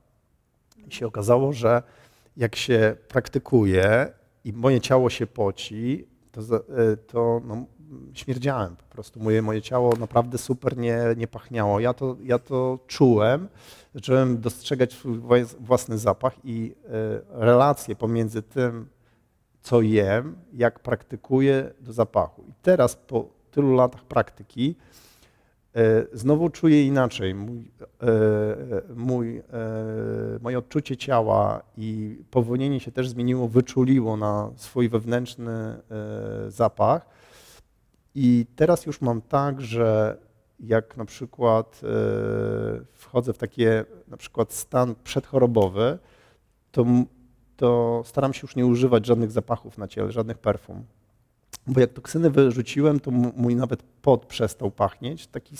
I 0.87 0.91
się 0.91 1.07
okazało, 1.07 1.53
że 1.53 1.83
jak 2.37 2.55
się 2.55 2.95
praktykuje 3.07 4.11
i 4.45 4.53
moje 4.53 4.81
ciało 4.81 5.09
się 5.09 5.27
poci, 5.27 6.07
to, 6.31 6.41
to 7.07 7.41
no, 7.45 7.65
śmierdziałem 8.13 8.75
po 8.75 8.83
prostu. 8.83 9.19
Moje, 9.19 9.41
moje 9.41 9.61
ciało 9.61 9.95
naprawdę 9.95 10.37
super 10.37 10.77
nie, 10.77 10.99
nie 11.17 11.27
pachniało. 11.27 11.79
Ja 11.79 11.93
to, 11.93 12.15
ja 12.23 12.39
to 12.39 12.79
czułem, 12.87 13.47
zacząłem 13.95 14.41
dostrzegać 14.41 14.93
swój 14.93 15.19
własny 15.59 15.97
zapach 15.97 16.33
i 16.43 16.75
relacje 17.29 17.95
pomiędzy 17.95 18.41
tym, 18.41 18.87
co 19.61 19.81
jem, 19.81 20.35
jak 20.53 20.79
praktykuję 20.79 21.71
do 21.79 21.93
zapachu. 21.93 22.43
I 22.49 22.53
teraz 22.61 22.95
po 22.95 23.25
tylu 23.51 23.73
latach 23.73 24.03
praktyki 24.03 24.75
e, 25.75 26.05
znowu 26.13 26.49
czuję 26.49 26.87
inaczej. 26.87 27.35
Mój, 27.35 27.71
e, 28.01 28.15
mój, 28.95 29.37
e, 29.37 29.43
moje 30.41 30.57
odczucie 30.57 30.97
ciała 30.97 31.61
i 31.77 32.17
powolnienie 32.31 32.79
się 32.79 32.91
też 32.91 33.09
zmieniło, 33.09 33.47
wyczuliło 33.47 34.17
na 34.17 34.51
swój 34.55 34.89
wewnętrzny 34.89 35.81
zapach. 36.47 37.20
I 38.15 38.45
teraz 38.55 38.85
już 38.85 39.01
mam 39.01 39.21
tak, 39.21 39.61
że 39.61 40.17
jak 40.59 40.97
na 40.97 41.05
przykład 41.05 41.81
wchodzę 42.93 43.33
w 43.33 43.37
takie 43.37 43.85
na 44.07 44.17
przykład 44.17 44.53
stan 44.53 44.95
przedchorobowy, 45.03 45.99
to 46.71 46.85
to 47.61 48.01
staram 48.05 48.33
się 48.33 48.39
już 48.41 48.55
nie 48.55 48.65
używać 48.65 49.05
żadnych 49.05 49.31
zapachów 49.31 49.77
na 49.77 49.87
ciele, 49.87 50.11
żadnych 50.11 50.37
perfum. 50.37 50.83
Bo 51.67 51.79
jak 51.79 51.93
toksyny 51.93 52.29
wyrzuciłem, 52.29 52.99
to 52.99 53.11
mój 53.11 53.55
nawet 53.55 53.83
pot 54.01 54.25
przestał 54.25 54.71
pachnieć, 54.71 55.27
taki, 55.27 55.55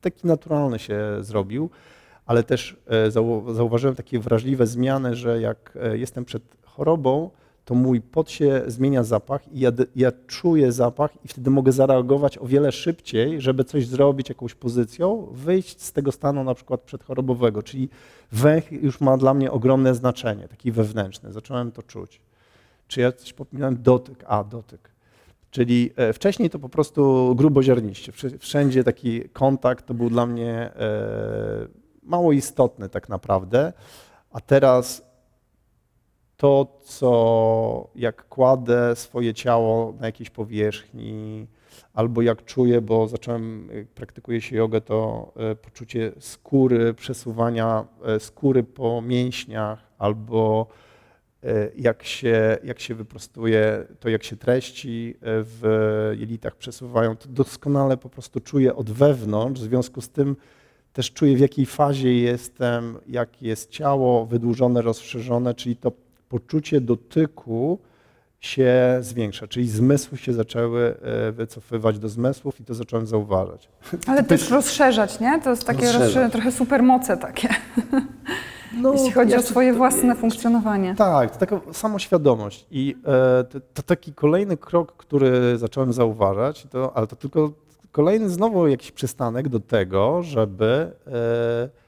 taki 0.00 0.26
naturalny 0.26 0.78
się 0.78 0.98
zrobił, 1.20 1.70
ale 2.26 2.42
też 2.42 2.76
e, 2.86 3.10
zauważyłem 3.54 3.96
takie 3.96 4.18
wrażliwe 4.18 4.66
zmiany, 4.66 5.14
że 5.14 5.40
jak 5.40 5.78
e, 5.82 5.98
jestem 5.98 6.24
przed 6.24 6.42
chorobą, 6.64 7.30
to 7.64 7.74
mój 7.74 8.00
pot 8.00 8.30
się 8.30 8.62
zmienia 8.66 9.04
zapach 9.04 9.52
i 9.52 9.60
ja, 9.60 9.70
ja, 9.96 10.12
czuję 10.26 10.72
zapach 10.72 11.24
i 11.24 11.28
wtedy 11.28 11.50
mogę 11.50 11.72
zareagować 11.72 12.38
o 12.38 12.46
wiele 12.46 12.72
szybciej, 12.72 13.40
żeby 13.40 13.64
coś 13.64 13.86
zrobić 13.86 14.28
jakąś 14.28 14.54
pozycją, 14.54 15.28
wyjść 15.32 15.82
z 15.82 15.92
tego 15.92 16.12
stanu 16.12 16.44
na 16.44 16.54
przykład 16.54 16.80
przedchorobowego, 16.80 17.62
czyli 17.62 17.88
węch 18.32 18.72
już 18.72 19.00
ma 19.00 19.16
dla 19.16 19.34
mnie 19.34 19.52
ogromne 19.52 19.94
znaczenie, 19.94 20.48
taki 20.48 20.72
wewnętrzny, 20.72 21.32
zacząłem 21.32 21.72
to 21.72 21.82
czuć. 21.82 22.20
Czy 22.88 23.00
ja 23.00 23.12
coś 23.12 23.32
pominąłem? 23.32 23.82
Dotyk, 23.82 24.24
a 24.26 24.44
dotyk. 24.44 24.90
Czyli 25.50 25.90
e, 25.96 26.12
wcześniej 26.12 26.50
to 26.50 26.58
po 26.58 26.68
prostu 26.68 27.34
gruboziarniście, 27.36 28.12
wszędzie 28.38 28.84
taki 28.84 29.28
kontakt 29.28 29.86
to 29.86 29.94
był 29.94 30.10
dla 30.10 30.26
mnie 30.26 30.52
e, 30.52 31.68
mało 32.02 32.32
istotny 32.32 32.88
tak 32.88 33.08
naprawdę, 33.08 33.72
a 34.30 34.40
teraz 34.40 35.13
to, 36.36 36.78
co 36.82 37.88
jak 37.94 38.28
kładę 38.28 38.96
swoje 38.96 39.34
ciało 39.34 39.94
na 40.00 40.06
jakiejś 40.06 40.30
powierzchni, 40.30 41.46
albo 41.94 42.22
jak 42.22 42.44
czuję, 42.44 42.80
bo 42.80 43.08
zacząłem, 43.08 43.68
praktykuję 43.94 44.40
się 44.40 44.56
jogę, 44.56 44.80
to 44.80 45.32
e, 45.36 45.54
poczucie 45.54 46.12
skóry, 46.18 46.94
przesuwania 46.94 47.84
e, 48.04 48.20
skóry 48.20 48.62
po 48.62 49.02
mięśniach, 49.02 49.92
albo 49.98 50.66
e, 51.42 51.68
jak 51.76 52.02
się, 52.04 52.58
jak 52.64 52.80
się 52.80 52.94
wyprostuje, 52.94 53.86
to 54.00 54.08
jak 54.08 54.24
się 54.24 54.36
treści 54.36 55.14
w 55.22 56.10
jelitach 56.18 56.56
przesuwają, 56.56 57.16
to 57.16 57.28
doskonale 57.28 57.96
po 57.96 58.08
prostu 58.08 58.40
czuję 58.40 58.76
od 58.76 58.90
wewnątrz, 58.90 59.60
w 59.60 59.64
związku 59.64 60.00
z 60.00 60.08
tym 60.08 60.36
też 60.92 61.12
czuję 61.12 61.36
w 61.36 61.40
jakiej 61.40 61.66
fazie 61.66 62.14
jestem, 62.14 62.98
jak 63.06 63.42
jest 63.42 63.70
ciało 63.70 64.26
wydłużone, 64.26 64.82
rozszerzone, 64.82 65.54
czyli 65.54 65.76
to 65.76 65.92
poczucie 66.34 66.80
dotyku 66.80 67.78
się 68.40 68.98
zwiększa, 69.00 69.46
czyli 69.46 69.68
zmysły 69.68 70.18
się 70.18 70.32
zaczęły 70.32 70.96
e, 71.02 71.32
wycofywać 71.32 71.98
do 71.98 72.08
zmysłów 72.08 72.60
i 72.60 72.64
to 72.64 72.74
zacząłem 72.74 73.06
zauważać. 73.06 73.68
Ale 74.08 74.22
też 74.22 74.50
rozszerzać, 74.50 75.20
nie? 75.20 75.40
To 75.40 75.50
jest 75.50 75.64
takie 75.66 75.92
rozszerzać. 75.92 76.32
trochę 76.32 76.52
supermoce 76.52 77.16
takie. 77.16 77.48
No, 78.82 78.92
Jeśli 78.92 79.12
chodzi 79.12 79.34
o 79.34 79.42
swoje 79.42 79.72
własne 79.72 80.14
funkcjonowanie. 80.14 80.94
Tak, 80.94 81.30
to 81.30 81.38
taka 81.38 81.60
samoświadomość. 81.72 82.66
I 82.70 82.96
e, 83.06 83.44
to, 83.44 83.60
to, 83.74 83.82
taki 83.82 84.12
kolejny 84.12 84.56
krok, 84.56 84.96
który 84.96 85.58
zacząłem 85.58 85.92
zauważać, 85.92 86.66
to, 86.70 86.96
ale 86.96 87.06
to 87.06 87.16
tylko 87.16 87.52
kolejny 87.92 88.28
znowu 88.28 88.68
jakiś 88.68 88.92
przystanek 88.92 89.48
do 89.48 89.60
tego, 89.60 90.22
żeby 90.22 90.92
e, 91.06 91.83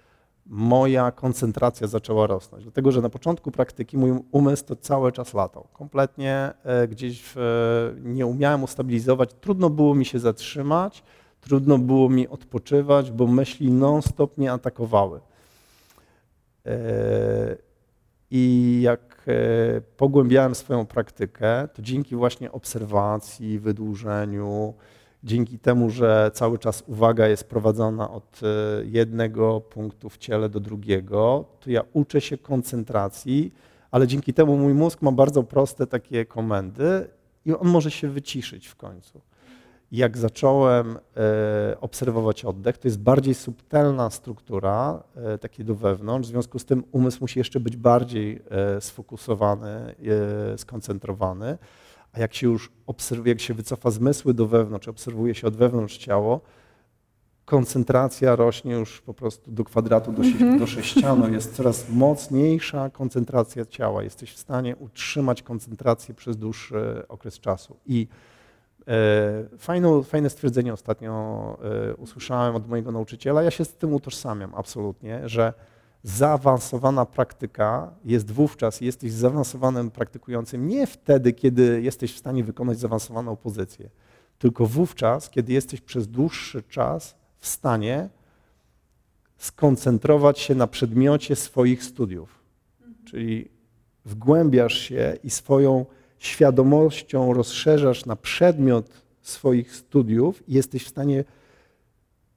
moja 0.46 1.10
koncentracja 1.10 1.86
zaczęła 1.86 2.26
rosnąć. 2.26 2.64
Dlatego, 2.64 2.92
że 2.92 3.02
na 3.02 3.08
początku 3.08 3.50
praktyki 3.50 3.98
mój 3.98 4.20
umysł 4.30 4.64
to 4.64 4.76
cały 4.76 5.12
czas 5.12 5.34
latał. 5.34 5.66
Kompletnie 5.72 6.52
e, 6.64 6.88
gdzieś 6.88 7.34
nie 8.02 8.26
umiałem 8.26 8.62
ustabilizować, 8.62 9.30
trudno 9.40 9.70
było 9.70 9.94
mi 9.94 10.04
się 10.04 10.18
zatrzymać, 10.18 11.02
trudno 11.40 11.78
było 11.78 12.08
mi 12.08 12.28
odpoczywać, 12.28 13.10
bo 13.10 13.26
myśli 13.26 13.70
non-stop 13.70 14.38
mnie 14.38 14.52
atakowały. 14.52 15.20
E, 16.66 17.56
I 18.30 18.78
jak 18.82 19.24
e, 19.28 19.80
pogłębiałem 19.80 20.54
swoją 20.54 20.86
praktykę, 20.86 21.68
to 21.74 21.82
dzięki 21.82 22.16
właśnie 22.16 22.52
obserwacji, 22.52 23.58
wydłużeniu, 23.58 24.74
dzięki 25.26 25.58
temu, 25.58 25.90
że 25.90 26.30
cały 26.34 26.58
czas 26.58 26.84
uwaga 26.86 27.28
jest 27.28 27.44
prowadzona 27.44 28.10
od 28.10 28.40
e, 28.42 28.46
jednego 28.84 29.60
punktu 29.60 30.08
w 30.08 30.18
ciele 30.18 30.48
do 30.48 30.60
drugiego, 30.60 31.44
to 31.60 31.70
ja 31.70 31.82
uczę 31.92 32.20
się 32.20 32.38
koncentracji, 32.38 33.52
ale 33.90 34.06
dzięki 34.06 34.34
temu 34.34 34.56
mój 34.56 34.74
mózg 34.74 35.02
ma 35.02 35.12
bardzo 35.12 35.42
proste 35.42 35.86
takie 35.86 36.24
komendy 36.24 37.08
i 37.44 37.52
on 37.52 37.68
może 37.68 37.90
się 37.90 38.08
wyciszyć 38.08 38.66
w 38.66 38.76
końcu. 38.76 39.20
Jak 39.92 40.18
zacząłem 40.18 40.98
e, 41.16 41.76
obserwować 41.80 42.44
oddech, 42.44 42.78
to 42.78 42.88
jest 42.88 43.00
bardziej 43.00 43.34
subtelna 43.34 44.10
struktura, 44.10 45.02
e, 45.16 45.38
takie 45.38 45.64
do 45.64 45.74
wewnątrz, 45.74 46.28
w 46.28 46.30
związku 46.30 46.58
z 46.58 46.64
tym 46.64 46.84
umysł 46.92 47.18
musi 47.20 47.38
jeszcze 47.38 47.60
być 47.60 47.76
bardziej 47.76 48.42
sfokusowany, 48.80 49.94
skoncentrowany, 50.56 51.58
a 52.16 52.20
jak 52.20 52.34
się 52.34 52.46
już 52.46 52.72
obserwuje, 52.86 53.32
jak 53.32 53.40
się 53.40 53.54
wycofa 53.54 53.90
zmysły 53.90 54.34
do 54.34 54.46
wewnątrz, 54.46 54.88
obserwuje 54.88 55.34
się 55.34 55.46
od 55.46 55.56
wewnątrz 55.56 55.96
ciało, 55.96 56.40
koncentracja 57.44 58.36
rośnie 58.36 58.72
już 58.72 59.00
po 59.00 59.14
prostu 59.14 59.50
do 59.50 59.64
kwadratu, 59.64 60.12
do, 60.12 60.22
mm 60.22 60.38
-hmm. 60.38 60.58
do 60.58 60.66
sześcianu, 60.66 61.32
jest 61.32 61.56
coraz 61.56 61.88
mocniejsza 61.88 62.90
koncentracja 62.90 63.66
ciała. 63.66 64.02
Jesteś 64.02 64.32
w 64.32 64.38
stanie 64.38 64.76
utrzymać 64.76 65.42
koncentrację 65.42 66.14
przez 66.14 66.36
dłuższy 66.36 67.02
okres 67.08 67.40
czasu. 67.40 67.76
I 67.86 68.08
E, 68.88 69.58
fajne, 69.58 70.02
fajne 70.02 70.30
stwierdzenie 70.30 70.72
ostatnio 70.72 71.58
e, 71.90 71.94
usłyszałem 71.94 72.56
od 72.56 72.68
mojego 72.68 72.92
nauczyciela. 72.92 73.42
Ja 73.42 73.50
się 73.50 73.64
z 73.64 73.74
tym 73.74 73.94
utożsamiam 73.94 74.54
absolutnie, 74.54 75.28
że 75.28 75.52
zaawansowana 76.06 77.06
praktyka 77.06 77.90
jest 78.04 78.30
wówczas, 78.30 78.80
jesteś 78.80 79.12
zaawansowanym 79.12 79.90
praktykującym 79.90 80.68
nie 80.68 80.86
wtedy, 80.86 81.32
kiedy 81.32 81.82
jesteś 81.82 82.14
w 82.14 82.18
stanie 82.18 82.44
wykonać 82.44 82.78
zaawansowaną 82.78 83.36
pozycję, 83.36 83.90
tylko 84.38 84.66
wówczas, 84.66 85.30
kiedy 85.30 85.52
jesteś 85.52 85.80
przez 85.80 86.08
dłuższy 86.08 86.62
czas 86.62 87.16
w 87.38 87.46
stanie 87.46 88.08
skoncentrować 89.38 90.38
się 90.38 90.54
na 90.54 90.66
przedmiocie 90.66 91.36
swoich 91.36 91.84
studiów. 91.84 92.38
Czyli 93.04 93.48
wgłębiasz 94.04 94.78
się 94.78 95.16
i 95.24 95.30
swoją 95.30 95.86
świadomością 96.18 97.32
rozszerzasz 97.32 98.06
na 98.06 98.16
przedmiot 98.16 99.02
swoich 99.22 99.76
studiów 99.76 100.48
i 100.48 100.54
jesteś 100.54 100.84
w 100.84 100.88
stanie 100.88 101.24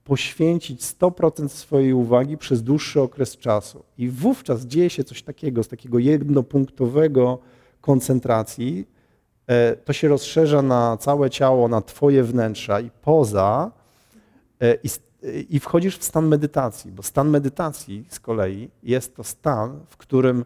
poświęcić 0.10 0.82
100% 0.82 1.48
swojej 1.48 1.94
uwagi 1.94 2.38
przez 2.38 2.64
dłuższy 2.64 3.02
okres 3.02 3.38
czasu. 3.38 3.84
I 3.98 4.10
wówczas 4.10 4.66
dzieje 4.66 4.90
się 4.90 5.04
coś 5.04 5.24
takiego, 5.24 5.64
z 5.64 5.68
takiego 5.68 6.00
jednopunktowego 6.00 7.40
koncentracji, 7.82 8.88
e, 9.48 9.76
to 9.76 9.94
się 9.94 10.08
rozszerza 10.08 10.62
na 10.62 10.98
całe 10.98 11.30
ciało, 11.30 11.68
na 11.68 11.82
twoje 11.82 12.24
wnętrza 12.24 12.80
i 12.80 12.90
poza 13.02 13.72
e, 14.62 14.78
i, 14.84 14.90
i 15.56 15.60
wchodzisz 15.60 15.98
w 15.98 16.04
stan 16.04 16.28
medytacji, 16.28 16.92
bo 16.92 17.04
stan 17.04 17.30
medytacji 17.30 18.06
z 18.10 18.20
kolei 18.20 18.70
jest 18.84 19.16
to 19.16 19.24
stan, 19.24 19.80
w 19.90 19.98
którym 19.98 20.46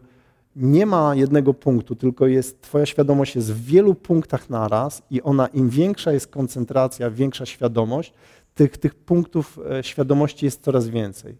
nie 0.56 0.86
ma 0.86 1.14
jednego 1.14 1.54
punktu, 1.54 1.96
tylko 1.96 2.26
jest, 2.26 2.62
twoja 2.62 2.86
świadomość 2.86 3.36
jest 3.36 3.52
w 3.52 3.64
wielu 3.64 3.94
punktach 3.94 4.50
naraz 4.50 5.02
i 5.10 5.22
ona, 5.22 5.46
im 5.46 5.68
większa 5.70 6.12
jest 6.12 6.26
koncentracja, 6.26 7.10
większa 7.10 7.46
świadomość, 7.46 8.12
tych, 8.54 8.78
tych 8.78 8.94
punktów 8.94 9.58
e, 9.70 9.84
świadomości 9.84 10.44
jest 10.44 10.62
coraz 10.62 10.88
więcej. 10.88 11.36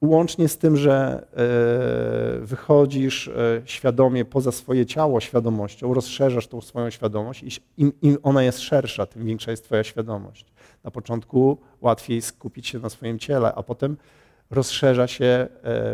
Łącznie 0.00 0.48
z 0.48 0.58
tym, 0.58 0.76
że 0.76 1.26
e, 2.42 2.46
wychodzisz 2.46 3.28
e, 3.28 3.62
świadomie 3.64 4.24
poza 4.24 4.52
swoje 4.52 4.86
ciało 4.86 5.20
świadomością, 5.20 5.94
rozszerzasz 5.94 6.46
tą 6.46 6.60
swoją 6.60 6.90
świadomość 6.90 7.42
i 7.42 7.82
im, 7.82 7.92
im 8.02 8.18
ona 8.22 8.42
jest 8.42 8.60
szersza, 8.60 9.06
tym 9.06 9.26
większa 9.26 9.50
jest 9.50 9.64
twoja 9.64 9.84
świadomość. 9.84 10.46
Na 10.84 10.90
początku 10.90 11.58
łatwiej 11.80 12.22
skupić 12.22 12.66
się 12.66 12.78
na 12.78 12.88
swoim 12.88 13.18
ciele, 13.18 13.54
a 13.54 13.62
potem 13.62 13.96
rozszerza 14.50 15.06
się 15.06 15.48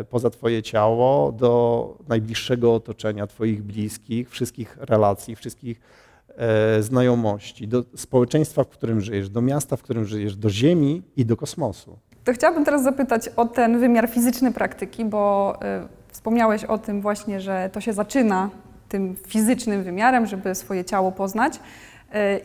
poza 0.09 0.29
Twoje 0.29 0.63
ciało 0.63 1.31
do 1.31 1.97
najbliższego 2.07 2.75
otoczenia, 2.75 3.27
Twoich 3.27 3.63
bliskich, 3.63 4.29
wszystkich 4.29 4.77
relacji, 4.79 5.35
wszystkich 5.35 5.79
znajomości, 6.79 7.67
do 7.67 7.83
społeczeństwa, 7.95 8.63
w 8.63 8.67
którym 8.67 9.01
żyjesz, 9.01 9.29
do 9.29 9.41
miasta, 9.41 9.75
w 9.75 9.83
którym 9.83 10.05
żyjesz, 10.05 10.35
do 10.35 10.49
Ziemi 10.49 11.03
i 11.17 11.25
do 11.25 11.37
kosmosu. 11.37 11.97
To 12.23 12.33
chciałabym 12.33 12.65
teraz 12.65 12.83
zapytać 12.83 13.29
o 13.35 13.45
ten 13.45 13.79
wymiar 13.79 14.09
fizyczny 14.09 14.51
praktyki, 14.51 15.05
bo 15.05 15.53
y, 15.55 15.87
wspomniałeś 16.11 16.63
o 16.63 16.77
tym 16.77 17.01
właśnie, 17.01 17.41
że 17.41 17.69
to 17.73 17.81
się 17.81 17.93
zaczyna 17.93 18.49
tym 18.89 19.15
fizycznym 19.27 19.83
wymiarem, 19.83 20.25
żeby 20.25 20.55
swoje 20.55 20.85
ciało 20.85 21.11
poznać. 21.11 21.55
Y, 21.55 21.59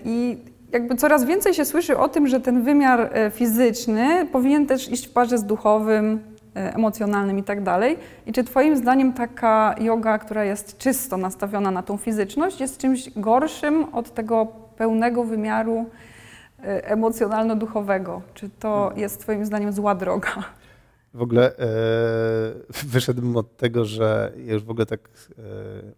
I 0.05 0.39
jakby 0.73 0.97
coraz 0.97 1.25
więcej 1.25 1.55
się 1.55 1.65
słyszy 1.65 1.99
o 1.99 2.09
tym, 2.09 2.27
że 2.27 2.41
ten 2.41 2.63
wymiar 2.63 3.01
e, 3.01 3.31
fizyczny 3.31 4.27
powinien 4.33 4.67
też 4.67 4.93
iść 4.93 5.07
w 5.07 5.13
parze 5.13 5.39
z 5.39 5.45
duchowym, 5.45 6.15
e, 6.15 6.30
emocjonalnym 6.55 7.39
i 7.39 7.43
tak 7.43 7.63
dalej. 7.63 7.99
I 8.27 8.33
czy 8.33 8.45
Twoim 8.45 8.77
zdaniem 8.77 9.13
taka 9.13 9.75
yoga, 9.81 10.19
która 10.19 10.45
jest 10.45 10.79
czysto 10.79 11.17
nastawiona 11.17 11.71
na 11.71 11.83
tą 11.83 11.97
fizyczność, 11.97 12.61
jest 12.61 12.79
czymś 12.79 13.11
gorszym 13.17 13.95
od 13.95 14.15
tego 14.15 14.47
pełnego 14.77 15.25
wymiaru 15.25 15.87
e, 16.65 16.97
emocjonalno-duchowego? 16.97 18.21
Czy 18.35 18.51
to 18.61 18.83
hmm. 18.83 18.99
jest 18.99 19.21
Twoim 19.21 19.45
zdaniem 19.45 19.73
zła 19.73 19.95
droga? 19.95 20.33
W 21.15 21.23
ogóle 21.23 21.59
e, 21.59 21.67
wyszedłem 22.95 23.37
od 23.37 23.57
tego, 23.57 23.85
że 23.85 24.33
ja 24.45 24.55
już 24.55 24.65
w 24.65 24.71
ogóle 24.71 24.87
tak 24.87 25.01
e, 25.39 25.43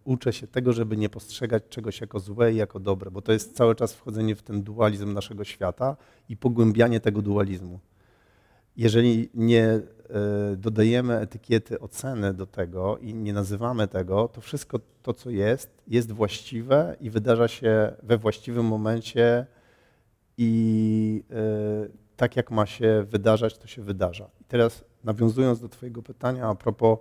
uczę 0.03 0.33
się 0.33 0.47
tego, 0.47 0.73
żeby 0.73 0.97
nie 0.97 1.09
postrzegać 1.09 1.63
czegoś 1.69 2.01
jako 2.01 2.19
złe 2.19 2.53
i 2.53 2.55
jako 2.55 2.79
dobre, 2.79 3.11
bo 3.11 3.21
to 3.21 3.31
jest 3.31 3.55
cały 3.55 3.75
czas 3.75 3.93
wchodzenie 3.93 4.35
w 4.35 4.41
ten 4.41 4.63
dualizm 4.63 5.13
naszego 5.13 5.43
świata 5.43 5.95
i 6.29 6.37
pogłębianie 6.37 6.99
tego 6.99 7.21
dualizmu. 7.21 7.79
Jeżeli 8.77 9.29
nie 9.33 9.63
e, 9.63 9.81
dodajemy 10.57 11.19
etykiety 11.19 11.79
oceny 11.79 12.33
do 12.33 12.45
tego 12.45 12.97
i 12.97 13.13
nie 13.13 13.33
nazywamy 13.33 13.87
tego, 13.87 14.27
to 14.27 14.41
wszystko 14.41 14.79
to, 15.03 15.13
co 15.13 15.29
jest, 15.29 15.69
jest 15.87 16.11
właściwe 16.11 16.95
i 16.99 17.09
wydarza 17.09 17.47
się 17.47 17.93
we 18.03 18.17
właściwym 18.17 18.65
momencie 18.65 19.45
i 20.37 21.23
e, 21.31 22.03
tak 22.15 22.35
jak 22.35 22.51
ma 22.51 22.65
się 22.65 23.05
wydarzać, 23.09 23.57
to 23.57 23.67
się 23.67 23.81
wydarza. 23.81 24.29
I 24.41 24.43
teraz 24.43 24.83
nawiązując 25.03 25.59
do 25.59 25.69
Twojego 25.69 26.03
pytania 26.03 26.47
a 26.47 26.55
propos 26.55 26.99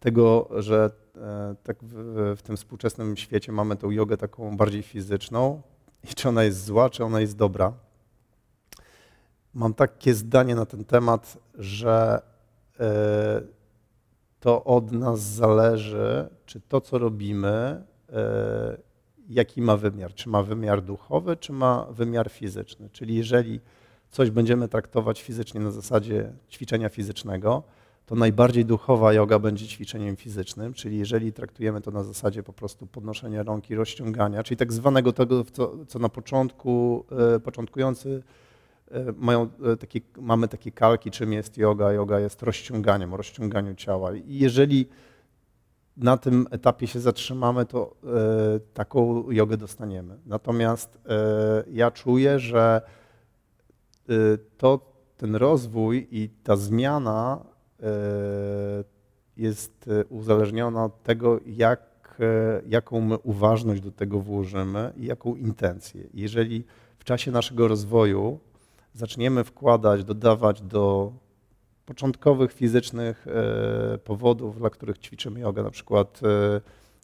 tego, 0.00 0.48
że 0.56 0.90
e, 1.16 1.54
tak 1.62 1.76
w, 1.82 2.34
w, 2.38 2.42
tym 2.42 2.56
współczesnym 2.56 3.16
świecie 3.16 3.52
mamy 3.52 3.76
tą 3.76 3.90
jogę 3.90 4.16
taką 4.16 4.56
bardziej 4.56 4.82
fizyczną 4.82 5.62
i 6.10 6.14
czy 6.14 6.28
ona 6.28 6.44
jest 6.44 6.64
zła, 6.64 6.90
czy 6.90 7.04
ona 7.04 7.20
jest 7.20 7.36
dobra. 7.36 7.72
Mam 9.54 9.74
takie 9.74 10.14
zdanie 10.14 10.54
na 10.54 10.66
ten 10.66 10.84
temat, 10.84 11.38
że 11.54 12.22
to 14.40 14.64
od 14.64 14.92
nas 14.92 15.20
zależy, 15.20 16.28
czy 16.46 16.60
to, 16.60 16.80
co 16.80 16.98
robimy, 16.98 17.84
e, 18.12 18.76
jaki 19.28 19.62
ma 19.62 19.76
wymiar. 19.76 20.14
Czy 20.14 20.28
ma 20.28 20.42
wymiar 20.42 20.82
duchowy, 20.82 21.36
czy 21.36 21.52
ma 21.52 21.86
wymiar 21.90 22.30
fizyczny. 22.30 22.88
Czyli 22.92 23.14
jeżeli 23.14 23.60
coś 24.10 24.30
będziemy 24.30 24.68
traktować 24.68 25.22
fizycznie 25.22 25.60
na 25.60 25.70
zasadzie 25.70 26.32
ćwiczenia 26.50 26.88
fizycznego, 26.88 27.62
to 28.06 28.14
najbardziej 28.14 28.64
duchowa 28.64 29.12
yoga 29.12 29.38
będzie 29.38 29.66
ćwiczeniem 29.66 30.16
fizycznym, 30.16 30.74
czyli 30.74 30.98
jeżeli 30.98 31.32
traktujemy 31.32 31.80
to 31.80 31.90
na 31.90 32.02
zasadzie 32.02 32.42
po 32.42 32.52
prostu 32.52 32.86
podnoszenia 32.86 33.42
rąk 33.42 33.70
i 33.70 33.74
rozciągania, 33.74 34.42
czyli 34.42 34.56
tak 34.56 34.72
zwanego 34.72 35.12
tego, 35.12 35.44
co, 35.44 35.72
co 35.88 35.98
na 35.98 36.08
początku 36.08 37.04
e, 37.36 37.40
początkujący 37.40 38.22
mają 39.16 39.48
takie, 39.80 40.00
mamy 40.18 40.48
takie 40.48 40.72
kalki, 40.72 41.10
czym 41.10 41.32
jest 41.32 41.58
yoga. 41.58 41.92
Yoga 41.92 42.20
jest 42.20 42.42
rozciąganiem, 42.42 43.14
o 43.14 43.16
rozciąganiu 43.16 43.74
ciała. 43.74 44.14
I 44.14 44.38
jeżeli 44.38 44.88
na 45.96 46.16
tym 46.16 46.46
etapie 46.50 46.86
się 46.86 47.00
zatrzymamy, 47.00 47.66
to 47.66 47.96
taką 48.74 49.30
jogę 49.30 49.56
dostaniemy. 49.56 50.18
Natomiast 50.26 50.98
ja 51.70 51.90
czuję, 51.90 52.38
że 52.38 52.82
to 54.58 54.80
ten 55.16 55.36
rozwój 55.36 56.08
i 56.10 56.28
ta 56.28 56.56
zmiana 56.56 57.44
jest 59.36 59.90
uzależniona 60.08 60.84
od 60.84 61.02
tego, 61.02 61.40
jak 61.46 61.94
E, 62.20 62.62
jaką 62.68 63.00
my 63.00 63.18
uważność 63.18 63.80
do 63.80 63.90
tego 63.90 64.20
włożymy 64.20 64.92
i 64.96 65.06
jaką 65.06 65.34
intencję. 65.34 66.04
Jeżeli 66.14 66.64
w 66.98 67.04
czasie 67.04 67.30
naszego 67.30 67.68
rozwoju 67.68 68.38
zaczniemy 68.94 69.44
wkładać, 69.44 70.04
dodawać 70.04 70.62
do 70.62 71.12
początkowych 71.86 72.52
fizycznych 72.52 73.26
e, 73.28 73.98
powodów, 73.98 74.58
dla 74.58 74.70
których 74.70 74.98
ćwiczymy 74.98 75.40
jogę, 75.40 75.62
na 75.62 75.70
przykład 75.70 76.20
e, 76.22 76.60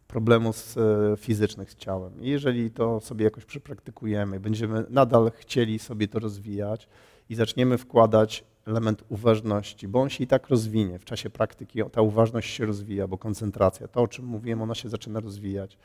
problemów 0.07 0.77
fizycznych 1.17 1.71
z 1.71 1.77
ciałem. 1.77 2.23
I 2.23 2.29
jeżeli 2.29 2.71
to 2.71 3.01
sobie 3.01 3.25
jakoś 3.25 3.45
przepraktykujemy, 3.45 4.41
będziemy 4.41 4.85
nadal 4.89 5.31
chcieli 5.35 5.79
sobie 5.79 6.09
to 6.09 6.19
rozwijać 6.19 6.89
i 7.29 7.35
zaczniemy 7.35 7.79
wkładać 7.79 8.45
element 8.67 9.05
uważności, 9.09 9.89
bo 9.89 10.01
on 10.01 10.09
się 10.09 10.25
i 10.25 10.27
tak 10.27 10.49
rozwinie. 10.49 10.99
W 10.99 11.05
czasie 11.05 11.31
praktyki 11.31 11.81
ta 11.93 12.03
uważność 12.03 12.55
się 12.55 12.67
rozwija, 12.67 13.09
bo 13.09 13.19
koncentracja, 13.19 13.89
to 13.89 14.03
o 14.03 14.09
czym 14.09 14.25
mówiłem, 14.25 14.63
ona 14.63 14.75
się 14.75 14.89
zaczyna 14.89 15.21
rozwijać. 15.21 15.79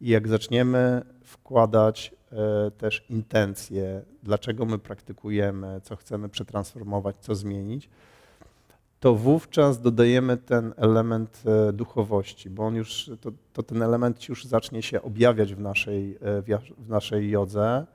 I 0.00 0.08
jak 0.08 0.28
zaczniemy 0.28 1.02
wkładać 1.24 2.12
e, 2.12 2.15
też 2.78 3.04
intencje, 3.10 4.02
dlaczego 4.22 4.64
my 4.64 4.78
praktykujemy, 4.78 5.80
co 5.82 5.96
chcemy 5.96 6.28
przetransformować, 6.28 7.16
co 7.20 7.34
zmienić, 7.34 7.88
to 9.00 9.14
wówczas 9.14 9.80
dodajemy 9.80 10.36
ten 10.36 10.74
element 10.76 11.42
e, 11.46 11.72
duchowości, 11.72 12.50
bo 12.50 12.66
on 12.66 12.74
już, 12.74 13.10
to, 13.20 13.32
to 13.52 13.62
ten 13.62 13.82
element 13.82 14.28
już 14.28 14.44
zacznie 14.44 14.82
się 14.82 15.02
objawiać 15.02 15.54
w 15.54 15.60
naszej, 15.60 16.18
e, 16.20 16.58
w 16.78 16.88
naszej 16.88 17.30
jodze 17.30 17.86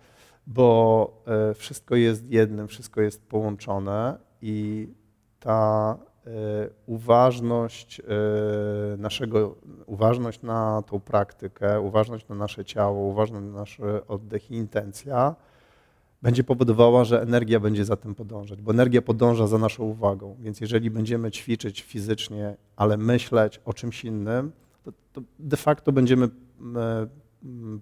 bo 0.48 1.24
e, 1.28 1.54
wszystko 1.54 1.96
jest 1.96 2.30
jednym, 2.30 2.68
wszystko 2.68 3.02
jest 3.02 3.28
połączone 3.28 4.18
i 4.42 4.88
ta 5.40 5.98
e, 6.00 6.11
uważność 6.86 8.00
e, 8.00 8.04
naszego, 8.98 9.56
uważność 9.86 10.42
na 10.42 10.84
tą 10.88 11.00
praktykę, 11.00 11.82
uważność 11.82 12.28
na 12.28 12.36
nasze 12.36 12.66
ciało, 12.66 13.08
uważność 13.08 13.46
na 13.46 13.52
nasz 13.52 13.82
oddech 14.08 14.52
i 14.52 14.56
intencja 14.56 15.36
będzie 16.22 16.44
powodowała, 16.44 17.04
że 17.04 17.22
energia 17.22 17.60
będzie 17.60 17.86
za 17.86 17.96
tym 17.96 18.16
podążać, 18.16 18.62
bo 18.62 18.72
energia 18.72 19.02
podąża 19.02 19.48
za 19.48 19.58
naszą 19.58 19.84
uwagą. 19.84 20.36
Więc 20.40 20.62
jeżeli 20.62 20.92
będziemy 20.92 21.32
ćwiczyć 21.32 21.82
fizycznie, 21.82 22.56
ale 22.76 22.98
myśleć 22.98 23.62
o 23.66 23.74
czymś 23.74 24.06
innym, 24.06 24.52
to, 24.84 24.92
to 25.14 25.22
de 25.40 25.58
facto 25.58 25.92
będziemy 25.92 26.30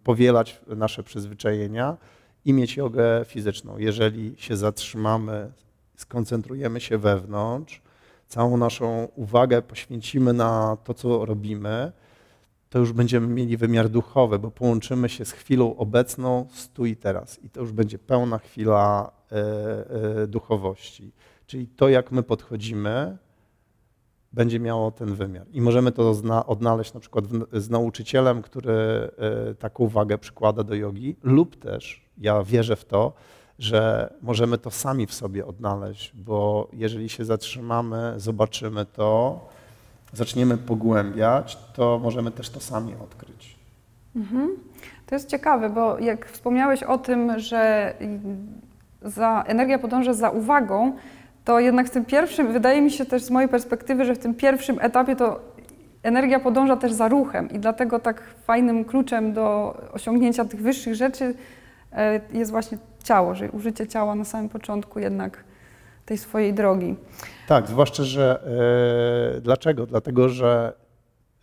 powielać 0.03 0.61
nasze 0.67 1.03
przyzwyczajenia 1.03 1.97
i 2.45 2.53
mieć 2.53 2.77
jogę 2.77 3.25
fizyczną. 3.25 3.77
Jeżeli 3.77 4.33
się 4.37 4.57
zatrzymamy, 4.57 5.51
skoncentrujemy 5.95 6.81
się 6.81 6.97
wewnątrz, 6.97 7.81
całą 8.29 8.57
naszą 8.57 9.07
uwagę 9.15 9.61
poświęcimy 9.61 10.33
na 10.33 10.77
to, 10.83 10.93
co 10.93 11.25
robimy, 11.25 11.91
to 12.69 12.79
już 12.79 12.93
będziemy 12.93 13.27
mieli 13.27 13.57
wymiar 13.57 13.89
duchowy, 13.89 14.39
bo 14.39 14.51
połączymy 14.51 15.09
się 15.09 15.25
z 15.25 15.31
chwilą 15.31 15.75
obecną, 15.77 16.47
stu 16.51 16.85
i 16.85 16.95
teraz. 16.95 17.43
I 17.43 17.49
to 17.49 17.61
już 17.61 17.71
będzie 17.71 17.99
pełna 17.99 18.37
chwila 18.37 19.11
e, 19.31 19.35
e, 20.21 20.27
duchowości. 20.27 21.11
Czyli 21.47 21.67
to, 21.67 21.89
jak 21.89 22.11
my 22.11 22.23
podchodzimy, 22.23 23.17
będzie 24.33 24.59
miało 24.59 24.91
ten 24.91 25.15
wymiar. 25.15 25.47
I 25.51 25.61
możemy 25.61 25.91
to 25.91 26.13
odnaleźć 26.47 26.93
na 26.93 26.99
przykład 26.99 27.25
z 27.53 27.69
nauczycielem, 27.69 28.41
który 28.41 28.73
e, 28.73 29.55
taką 29.55 29.83
uwagę 29.83 30.17
przykłada 30.17 30.63
do 30.63 30.75
jogi, 30.75 31.15
lub 31.23 31.55
też 31.55 32.05
ja 32.17 32.43
wierzę 32.43 32.75
w 32.75 32.85
to, 32.85 33.13
że 33.59 34.13
możemy 34.21 34.57
to 34.57 34.71
sami 34.71 35.07
w 35.07 35.13
sobie 35.13 35.45
odnaleźć, 35.45 36.13
bo 36.15 36.67
jeżeli 36.73 37.09
się 37.09 37.25
zatrzymamy, 37.25 38.13
zobaczymy 38.17 38.85
to, 38.85 39.39
zaczniemy 40.13 40.57
pogłębiać, 40.57 41.57
to 41.73 41.99
możemy 42.03 42.31
też 42.31 42.49
to 42.49 42.59
sami 42.59 42.93
odkryć. 43.03 43.55
Mhm. 44.15 44.49
To 45.05 45.15
jest 45.15 45.29
ciekawe, 45.29 45.69
bo 45.69 45.99
jak 45.99 46.25
wspomniałeś 46.25 46.83
o 46.83 46.97
tym, 46.97 47.39
że 47.39 47.93
za, 49.01 49.43
energia 49.47 49.79
podąża 49.79 50.13
za 50.13 50.29
uwagą, 50.29 50.95
to 51.45 51.59
jednak 51.59 51.87
w 51.87 51.89
tym 51.89 52.05
pierwszym, 52.05 52.53
wydaje 52.53 52.81
mi 52.81 52.91
się 52.91 53.05
też 53.05 53.23
z 53.23 53.29
mojej 53.29 53.49
perspektywy, 53.49 54.05
że 54.05 54.15
w 54.15 54.19
tym 54.19 54.35
pierwszym 54.35 54.77
etapie 54.81 55.15
to 55.15 55.39
energia 56.03 56.39
podąża 56.39 56.75
też 56.75 56.91
za 56.91 57.07
ruchem 57.07 57.49
i 57.49 57.59
dlatego 57.59 57.99
tak 57.99 58.21
fajnym 58.43 58.85
kluczem 58.85 59.33
do 59.33 59.77
osiągnięcia 59.91 60.45
tych 60.45 60.61
wyższych 60.61 60.95
rzeczy 60.95 61.35
jest 62.33 62.51
właśnie 62.51 62.77
ciało, 63.03 63.35
że 63.35 63.51
użycie 63.51 63.87
ciała 63.87 64.15
na 64.15 64.25
samym 64.25 64.49
początku 64.49 64.99
jednak 64.99 65.43
tej 66.05 66.17
swojej 66.17 66.53
drogi. 66.53 66.95
Tak, 67.47 67.67
zwłaszcza, 67.67 68.03
że 68.03 68.43
e, 69.37 69.41
dlaczego? 69.41 69.85
Dlatego, 69.85 70.29
że 70.29 70.73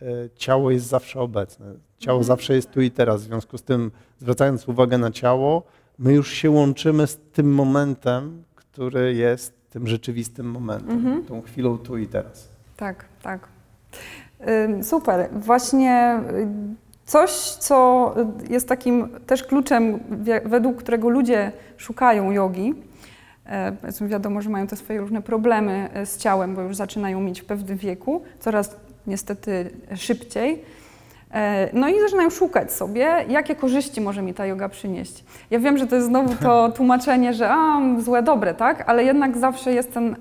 e, 0.01 0.05
ciało 0.35 0.71
jest 0.71 0.85
zawsze 0.85 1.21
obecne. 1.21 1.65
Ciało 1.97 2.19
mhm. 2.19 2.23
zawsze 2.23 2.55
jest 2.55 2.71
tu 2.71 2.81
i 2.81 2.91
teraz. 2.91 3.21
W 3.21 3.25
związku 3.25 3.57
z 3.57 3.63
tym, 3.63 3.91
zwracając 4.19 4.67
uwagę 4.67 4.97
na 4.97 5.11
ciało, 5.11 5.63
my 5.99 6.13
już 6.13 6.31
się 6.31 6.49
łączymy 6.49 7.07
z 7.07 7.17
tym 7.17 7.53
momentem, 7.53 8.43
który 8.55 9.13
jest 9.13 9.53
tym 9.69 9.87
rzeczywistym 9.87 10.51
momentem, 10.51 10.89
mhm. 10.89 11.25
tą 11.25 11.41
chwilą 11.41 11.77
tu 11.77 11.97
i 11.97 12.07
teraz. 12.07 12.49
Tak, 12.77 13.05
tak. 13.21 13.47
Super. 14.81 15.29
Właśnie 15.31 16.19
Coś, 17.07 17.31
co 17.59 18.13
jest 18.49 18.67
takim 18.69 19.09
też 19.27 19.43
kluczem, 19.43 19.99
według 20.45 20.77
którego 20.77 21.09
ludzie 21.09 21.51
szukają 21.77 22.31
jogi. 22.31 22.73
E, 23.45 24.07
wiadomo, 24.07 24.41
że 24.41 24.49
mają 24.49 24.67
te 24.67 24.75
swoje 24.75 24.99
różne 24.99 25.21
problemy 25.21 25.89
e, 25.93 26.05
z 26.05 26.17
ciałem, 26.17 26.55
bo 26.55 26.61
już 26.61 26.75
zaczynają 26.75 27.21
mieć 27.21 27.41
w 27.41 27.45
pewnym 27.45 27.77
wieku, 27.77 28.21
coraz 28.39 28.75
niestety 29.07 29.69
szybciej. 29.95 30.63
E, 31.31 31.69
no 31.73 31.89
i 31.89 31.99
zaczynają 31.99 32.29
szukać 32.29 32.73
sobie, 32.73 33.25
jakie 33.29 33.55
korzyści 33.55 34.01
może 34.01 34.21
mi 34.21 34.33
ta 34.33 34.45
yoga 34.45 34.69
przynieść. 34.69 35.23
Ja 35.51 35.59
wiem, 35.59 35.77
że 35.77 35.87
to 35.87 35.95
jest 35.95 36.07
znowu 36.07 36.35
to 36.35 36.69
tłumaczenie, 36.77 37.33
że 37.33 37.49
a, 37.49 37.81
złe, 37.99 38.23
dobre, 38.23 38.53
tak? 38.53 38.89
Ale 38.89 39.03
jednak 39.03 39.37
zawsze 39.37 39.73
jest 39.73 39.93
ten 39.93 40.15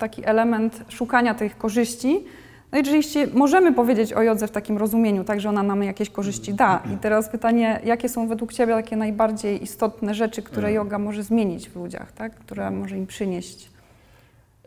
taki 0.00 0.26
element 0.26 0.84
szukania 0.88 1.34
tych 1.34 1.58
korzyści, 1.58 2.24
no 2.72 2.78
i 2.78 2.80
oczywiście 2.80 3.26
możemy 3.26 3.72
powiedzieć 3.72 4.12
o 4.12 4.22
jodze 4.22 4.48
w 4.48 4.50
takim 4.50 4.78
rozumieniu, 4.78 5.24
tak, 5.24 5.40
że 5.40 5.48
ona 5.48 5.62
nam 5.62 5.82
jakieś 5.82 6.10
korzyści 6.10 6.54
da. 6.54 6.82
I 6.94 6.96
teraz 6.96 7.28
pytanie, 7.28 7.80
jakie 7.84 8.08
są 8.08 8.28
według 8.28 8.52
Ciebie 8.52 8.74
takie 8.74 8.96
najbardziej 8.96 9.62
istotne 9.62 10.14
rzeczy, 10.14 10.42
które 10.42 10.68
mm. 10.68 10.74
yoga 10.76 10.98
może 10.98 11.22
zmienić 11.22 11.68
w 11.70 11.76
ludziach, 11.76 12.12
tak? 12.12 12.34
które 12.34 12.70
może 12.70 12.96
im 12.96 13.06
przynieść? 13.06 13.70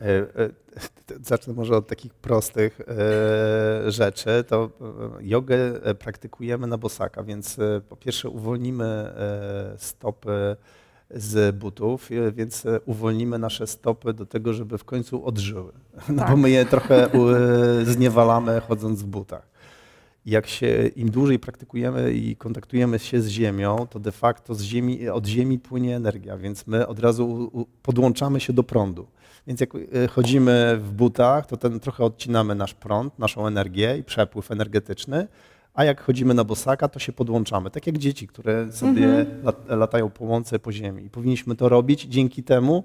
E, 0.01 0.05
e, 0.07 0.49
zacznę 1.23 1.53
może 1.53 1.77
od 1.77 1.87
takich 1.87 2.13
prostych 2.13 2.81
e, 2.81 3.91
rzeczy. 3.91 4.43
To 4.47 4.69
jogę 5.21 5.57
praktykujemy 5.99 6.67
na 6.67 6.77
bosaka, 6.77 7.23
więc 7.23 7.57
po 7.89 7.95
pierwsze 7.95 8.29
uwolnimy 8.29 9.13
stopy 9.77 10.55
z 11.11 11.55
butów, 11.55 12.11
e, 12.11 12.31
więc 12.31 12.65
e, 12.65 12.79
uwolnimy 12.85 13.39
nasze 13.39 13.67
stopy 13.67 14.13
do 14.13 14.25
tego, 14.25 14.53
żeby 14.53 14.77
w 14.77 14.83
końcu 14.83 15.25
odżyły. 15.25 15.71
No 16.09 16.19
tak. 16.19 16.31
bo 16.31 16.37
my 16.37 16.49
je 16.49 16.65
trochę 16.65 17.13
e, 17.13 17.85
zniewalamy 17.85 18.61
chodząc 18.67 19.01
w 19.01 19.05
butach. 19.05 19.55
Jak 20.25 20.47
się 20.47 20.87
im 20.95 21.11
dłużej 21.11 21.39
praktykujemy 21.39 22.13
i 22.13 22.35
kontaktujemy 22.35 22.99
się 22.99 23.21
z 23.21 23.27
ziemią, 23.27 23.87
to 23.89 23.99
de 23.99 24.11
facto 24.11 24.55
z 24.55 24.61
ziemi, 24.61 25.09
od 25.09 25.25
ziemi 25.25 25.59
płynie 25.59 25.95
energia, 25.95 26.37
więc 26.37 26.67
my 26.67 26.87
od 26.87 26.99
razu 26.99 27.51
podłączamy 27.83 28.39
się 28.39 28.53
do 28.53 28.63
prądu. 28.63 29.07
Więc 29.47 29.61
jak 29.61 29.69
chodzimy 30.09 30.77
w 30.77 30.91
butach, 30.91 31.45
to 31.47 31.57
ten 31.57 31.79
trochę 31.79 32.03
odcinamy 32.03 32.55
nasz 32.55 32.73
prąd, 32.73 33.19
naszą 33.19 33.47
energię 33.47 33.97
i 33.97 34.03
przepływ 34.03 34.51
energetyczny, 34.51 35.27
a 35.75 35.83
jak 35.83 36.01
chodzimy 36.01 36.33
na 36.33 36.43
bosaka, 36.43 36.87
to 36.87 36.99
się 36.99 37.11
podłączamy. 37.11 37.71
Tak 37.71 37.87
jak 37.87 37.97
dzieci, 37.97 38.27
które 38.27 38.71
sobie 38.71 39.05
mhm. 39.05 39.79
latają 39.79 40.09
po 40.09 40.25
łące 40.25 40.59
po 40.59 40.71
ziemi. 40.71 41.09
Powinniśmy 41.09 41.55
to 41.55 41.69
robić 41.69 42.01
dzięki 42.01 42.43
temu, 42.43 42.83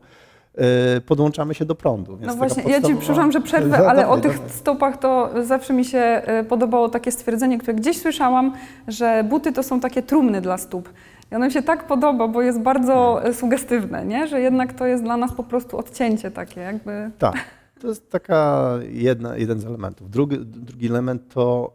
y, 0.96 1.00
podłączamy 1.00 1.54
się 1.54 1.64
do 1.64 1.74
prądu. 1.74 2.18
no 2.20 2.34
właśnie, 2.34 2.62
podstawowa... 2.62 2.70
ja 2.70 2.82
Ci 2.82 2.96
przepraszam, 2.96 3.32
że 3.32 3.40
przerwę, 3.40 3.78
ale 3.90 4.08
o 4.08 4.18
tych 4.18 4.38
stopach 4.48 4.96
to 4.96 5.30
zawsze 5.44 5.72
mi 5.72 5.84
się 5.84 6.22
y, 6.40 6.44
podobało 6.44 6.88
takie 6.88 7.12
stwierdzenie, 7.12 7.58
które 7.58 7.74
gdzieś 7.74 8.00
słyszałam, 8.00 8.52
że 8.88 9.24
buty 9.28 9.52
to 9.52 9.62
są 9.62 9.80
takie 9.80 10.02
trumny 10.02 10.40
dla 10.40 10.58
stóp. 10.58 10.88
I 11.32 11.34
ono 11.34 11.46
mi 11.46 11.52
się 11.52 11.62
tak 11.62 11.86
podoba, 11.86 12.28
bo 12.28 12.42
jest 12.42 12.60
bardzo 12.60 13.14
hmm. 13.14 13.34
sugestywne, 13.34 14.04
nie? 14.04 14.28
że 14.28 14.40
jednak 14.40 14.72
to 14.72 14.86
jest 14.86 15.02
dla 15.02 15.16
nas 15.16 15.32
po 15.32 15.44
prostu 15.44 15.78
odcięcie 15.78 16.30
takie 16.30 16.60
jakby. 16.60 17.10
Tak. 17.18 17.34
To 17.80 17.88
jest 17.88 18.10
taka 18.10 18.70
jedna, 18.88 19.36
jeden 19.36 19.60
z 19.60 19.64
elementów. 19.64 20.10
Drugi, 20.10 20.38
drugi 20.38 20.86
element 20.86 21.34
to 21.34 21.74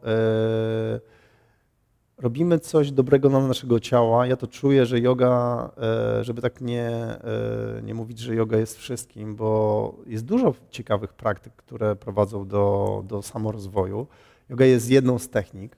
robimy 2.18 2.60
coś 2.60 2.92
dobrego 2.92 3.30
dla 3.30 3.48
naszego 3.48 3.80
ciała. 3.80 4.28
Ja 4.28 4.36
to 4.36 4.48
czuję, 4.48 4.86
że 4.86 5.00
yoga, 5.00 5.72
e, 5.78 6.24
żeby 6.24 6.42
tak 6.42 6.62
nie, 6.62 6.90
e, 6.90 7.82
nie 7.84 7.94
mówić, 7.94 8.20
że 8.20 8.36
yoga 8.36 8.58
jest 8.58 8.78
wszystkim, 8.78 9.36
bo 9.36 9.96
jest 10.08 10.26
dużo 10.26 10.54
ciekawych 10.70 11.14
praktyk, 11.14 11.54
które 11.56 11.96
prowadzą 11.96 12.48
do, 12.48 13.04
do 13.08 13.22
samorozwoju. 13.22 14.08
Yoga 14.50 14.66
jest 14.66 14.90
jedną 14.90 15.20
z 15.20 15.30
technik, 15.30 15.76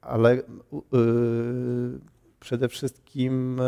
ale 0.00 0.42
przede 2.40 2.68
wszystkim 2.68 3.60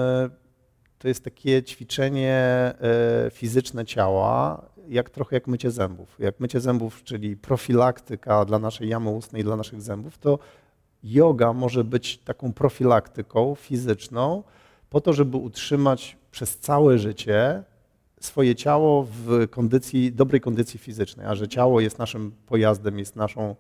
to 0.99 1.09
jest 1.09 1.25
takie 1.25 1.63
ćwiczenie 1.63 2.75
fizyczne 3.33 3.85
ciała, 3.85 4.63
jak 4.89 5.11
trochę 5.11 5.37
jak 5.37 5.47
mycie 5.47 5.71
zębów. 5.71 6.17
Jak 6.19 6.41
mycie 6.41 6.61
zębów, 6.61 7.03
czyli 7.05 7.37
profilaktyka 7.37 8.45
dla 8.45 8.59
naszej 8.59 8.89
jamy 8.89 9.11
ustnej, 9.11 9.45
dla 9.45 9.57
naszych 9.57 9.83
zębów, 9.83 10.19
to 10.19 10.39
yoga 11.03 11.53
może 11.53 11.85
być 11.85 12.19
taką 12.19 12.53
profilaktyką 12.53 13.55
fizyczną 13.55 14.43
po 14.91 15.01
to, 15.01 15.13
żeby 15.13 15.37
utrzymać 15.37 16.17
przez 16.31 16.59
całe 16.59 16.99
życie 16.99 17.63
swoje 18.21 18.55
ciało 18.55 19.07
w 19.11 19.49
kondycji, 19.51 20.13
dobrej 20.13 20.41
kondycji 20.41 20.79
fizycznej, 20.79 21.27
a 21.27 21.35
że 21.35 21.49
ciało 21.49 21.81
jest 21.81 21.99
naszym 21.99 22.33
pojazdem, 22.47 22.99
jest 22.99 23.17
naszą, 23.17 23.57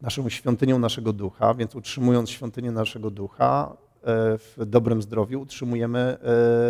naszą 0.00 0.28
świątynią 0.28 0.78
naszego 0.78 1.12
ducha, 1.12 1.54
więc 1.54 1.74
utrzymując 1.74 2.30
świątynię 2.30 2.70
naszego 2.70 3.10
ducha 3.10 3.72
e, 3.72 3.89
w 4.02 4.56
dobrym 4.66 5.02
zdrowiu, 5.02 5.40
utrzymujemy 5.40 5.98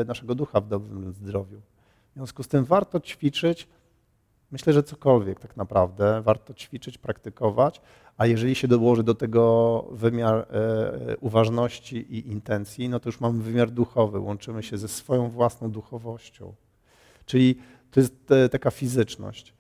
e, 0.01 0.05
naszego 0.05 0.35
ducha 0.35 0.61
w 0.61 0.69
dobrym 0.69 1.13
zdrowiu. 1.13 1.61
W 2.11 2.15
związku 2.15 2.43
z 2.43 2.49
tym 2.49 2.65
warto 2.65 3.01
ćwiczyć 3.01 3.69
Myślę, 4.51 4.73
że 4.73 4.83
cokolwiek 4.83 5.41
tak 5.41 5.57
naprawdę 5.57 6.23
warto 6.23 6.55
ćwiczyć, 6.55 6.99
praktykować, 6.99 7.81
a 8.17 8.27
jeżeli 8.27 8.55
się 8.55 8.69
dołoży 8.69 9.03
do 9.03 9.15
tego 9.15 9.85
wymiar 9.91 10.35
e, 10.35 11.17
uważności 11.17 11.97
i 11.97 12.29
intencji, 12.31 12.89
no 12.89 13.01
to 13.01 13.09
już 13.09 13.21
mamy 13.21 13.43
wymiar 13.43 13.71
duchowy, 13.71 14.19
łączymy 14.19 14.63
się 14.63 14.79
ze 14.79 14.89
swoją 14.89 15.29
własną 15.29 15.71
duchowością. 15.71 16.55
Czyli 17.27 17.57
to 17.91 18.01
jest 18.01 18.31
e, 18.31 18.49
taka 18.49 18.71
fizyczność, 18.71 19.55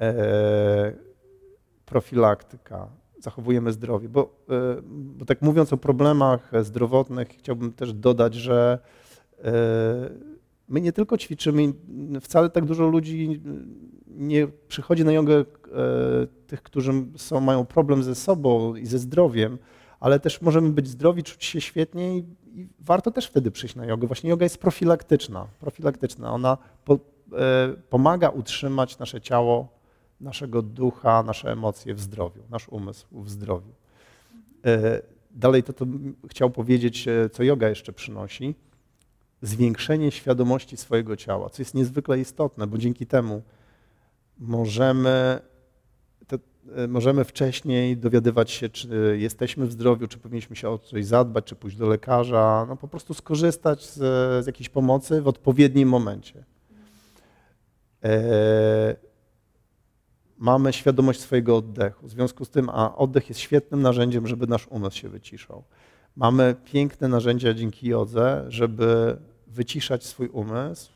e, 0.00 0.92
profilaktyka, 1.86 2.88
zachowujemy 3.20 3.72
zdrowie. 3.72 4.08
Bo, 4.08 4.36
bo 4.92 5.24
tak 5.24 5.42
mówiąc 5.42 5.72
o 5.72 5.76
problemach 5.76 6.52
zdrowotnych, 6.62 7.28
chciałbym 7.28 7.72
też 7.72 7.92
dodać, 7.92 8.34
że 8.34 8.78
my 10.68 10.80
nie 10.80 10.92
tylko 10.92 11.18
ćwiczymy, 11.18 11.72
wcale 12.20 12.50
tak 12.50 12.64
dużo 12.64 12.86
ludzi 12.86 13.40
nie 14.06 14.48
przychodzi 14.68 15.04
na 15.04 15.12
jogę 15.12 15.34
e, 15.34 15.44
tych, 16.46 16.62
którzy 16.62 16.92
są, 17.16 17.40
mają 17.40 17.66
problem 17.66 18.02
ze 18.02 18.14
sobą 18.14 18.74
i 18.74 18.86
ze 18.86 18.98
zdrowiem, 18.98 19.58
ale 20.00 20.20
też 20.20 20.42
możemy 20.42 20.70
być 20.70 20.88
zdrowi, 20.88 21.22
czuć 21.22 21.44
się 21.44 21.60
świetnie 21.60 22.18
i, 22.18 22.24
i 22.54 22.68
warto 22.80 23.10
też 23.10 23.26
wtedy 23.26 23.50
przyjść 23.50 23.76
na 23.76 23.86
jogę. 23.86 24.06
Właśnie 24.06 24.30
yoga 24.30 24.44
jest 24.44 24.58
profilaktyczna. 24.58 25.46
profilaktyczna. 25.60 26.32
Ona 26.32 26.58
po, 26.84 26.94
e, 26.94 26.98
pomaga 27.90 28.28
utrzymać 28.28 28.98
nasze 28.98 29.20
ciało, 29.20 29.79
naszego 30.20 30.62
ducha, 30.62 31.22
nasze 31.22 31.52
emocje 31.52 31.94
w 31.94 32.00
zdrowiu, 32.00 32.42
nasz 32.50 32.68
umysł 32.68 33.06
w 33.12 33.30
zdrowiu. 33.30 33.72
E, 34.66 35.02
dalej 35.30 35.62
to, 35.62 35.72
to 35.72 35.86
chciał 36.28 36.50
powiedzieć, 36.50 37.08
e, 37.08 37.30
co 37.30 37.42
yoga 37.42 37.68
jeszcze 37.68 37.92
przynosi. 37.92 38.54
Zwiększenie 39.42 40.10
świadomości 40.10 40.76
swojego 40.76 41.16
ciała, 41.16 41.50
co 41.50 41.62
jest 41.62 41.74
niezwykle 41.74 42.20
istotne, 42.20 42.66
bo 42.66 42.78
dzięki 42.78 43.06
temu 43.06 43.42
możemy, 44.38 45.40
to, 46.26 46.36
e, 46.76 46.88
możemy 46.88 47.24
wcześniej 47.24 47.96
dowiadywać 47.96 48.50
się, 48.50 48.68
czy 48.68 49.16
jesteśmy 49.20 49.66
w 49.66 49.72
zdrowiu, 49.72 50.08
czy 50.08 50.18
powinniśmy 50.18 50.56
się 50.56 50.68
o 50.68 50.78
coś 50.78 51.06
zadbać, 51.06 51.44
czy 51.44 51.56
pójść 51.56 51.76
do 51.76 51.86
lekarza, 51.86 52.66
no 52.68 52.76
po 52.76 52.88
prostu 52.88 53.14
skorzystać 53.14 53.86
z, 53.86 53.96
z 54.44 54.46
jakiejś 54.46 54.68
pomocy 54.68 55.22
w 55.22 55.28
odpowiednim 55.28 55.88
momencie. 55.88 56.44
Mamy 60.40 60.72
świadomość 60.72 61.20
swojego 61.20 61.56
oddechu. 61.56 62.06
W 62.06 62.10
związku 62.10 62.44
z 62.44 62.50
tym, 62.50 62.68
a 62.68 62.96
oddech 62.96 63.28
jest 63.28 63.40
świetnym 63.40 63.82
narzędziem, 63.82 64.26
żeby 64.26 64.46
nasz 64.46 64.66
umysł 64.66 64.96
się 64.96 65.08
wyciszał. 65.08 65.64
Mamy 66.16 66.54
piękne 66.64 67.08
narzędzia 67.08 67.54
dzięki 67.54 67.88
jodze, 67.88 68.44
żeby 68.48 69.16
wyciszać 69.46 70.04
swój 70.06 70.28
umysł, 70.28 70.92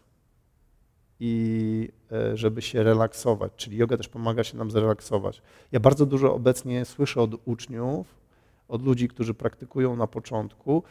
i 1.21 1.89
e, 2.13 2.37
żeby 2.37 2.63
się 2.63 2.83
relaksować, 2.83 3.53
czyli 3.57 3.77
yoga 3.77 3.97
też 3.97 4.09
pomaga 4.09 4.45
się 4.45 4.59
nam 4.59 4.71
zrelaksować. 4.71 5.43
Ja 5.73 5.81
bardzo 5.81 6.07
dużo 6.07 6.35
obecnie 6.35 6.85
słyszę 6.85 7.21
od 7.21 7.31
uczniów, 7.45 8.07
od 8.69 8.83
ludzi, 8.83 9.09
którzy 9.09 9.35
praktykują 9.35 9.97
na 9.97 10.07
początku, 10.07 10.83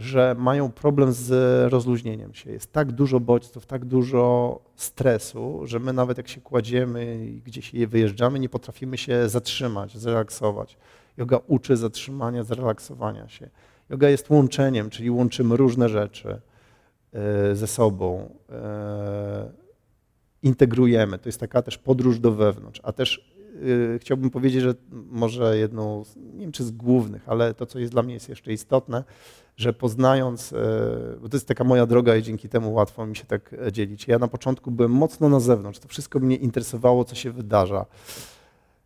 że 0.00 0.34
mają 0.38 0.72
problem 0.72 1.12
z 1.12 1.32
rozluźnieniem 1.72 2.34
się. 2.34 2.52
Jest 2.52 2.72
tak 2.72 2.92
dużo 2.92 3.20
bodźców, 3.20 3.66
tak 3.66 3.84
dużo 3.84 4.60
stresu, 4.76 5.60
że 5.64 5.78
my 5.78 5.92
nawet 5.92 6.16
jak 6.18 6.28
się 6.28 6.40
kładziemy 6.40 7.26
i 7.26 7.42
gdzieś 7.42 7.74
je 7.74 7.86
wyjeżdżamy, 7.86 8.38
nie 8.38 8.48
potrafimy 8.48 8.98
się 8.98 9.28
zatrzymać, 9.28 9.98
zrelaksować. 9.98 10.76
Yoga 11.16 11.38
uczy 11.46 11.76
zatrzymania, 11.76 12.44
zrelaksowania 12.44 13.28
się. 13.28 13.50
Yoga 13.90 14.08
jest 14.08 14.30
łączeniem, 14.30 14.90
czyli 14.90 15.10
łączymy 15.10 15.56
różne 15.56 15.88
rzeczy 15.88 16.40
e, 17.12 17.56
ze 17.56 17.66
sobą 17.66 18.34
e, 18.50 19.50
integrujemy. 20.42 21.18
To 21.18 21.28
jest 21.28 21.40
taka 21.40 21.62
też 21.62 21.78
podróż 21.78 22.18
do 22.18 22.32
wewnątrz. 22.32 22.80
A 22.84 22.92
też 22.92 23.29
chciałbym 23.98 24.30
powiedzieć, 24.30 24.62
że 24.62 24.74
może 25.10 25.58
jedną, 25.58 26.04
nie 26.16 26.40
wiem 26.40 26.52
czy 26.52 26.64
z 26.64 26.70
głównych, 26.70 27.28
ale 27.28 27.54
to, 27.54 27.66
co 27.66 27.78
jest 27.78 27.92
dla 27.92 28.02
mnie 28.02 28.14
jest 28.14 28.28
jeszcze 28.28 28.52
istotne, 28.52 29.04
że 29.56 29.72
poznając, 29.72 30.50
yy, 30.50 30.58
bo 31.20 31.28
to 31.28 31.36
jest 31.36 31.48
taka 31.48 31.64
moja 31.64 31.86
droga 31.86 32.16
i 32.16 32.22
dzięki 32.22 32.48
temu 32.48 32.72
łatwo 32.72 33.06
mi 33.06 33.16
się 33.16 33.24
tak 33.24 33.54
e, 33.66 33.72
dzielić. 33.72 34.08
Ja 34.08 34.18
na 34.18 34.28
początku 34.28 34.70
byłem 34.70 34.92
mocno 34.92 35.28
na 35.28 35.40
zewnątrz, 35.40 35.78
to 35.78 35.88
wszystko 35.88 36.18
mnie 36.18 36.36
interesowało, 36.36 37.04
co 37.04 37.14
się 37.14 37.30
wydarza. 37.30 37.86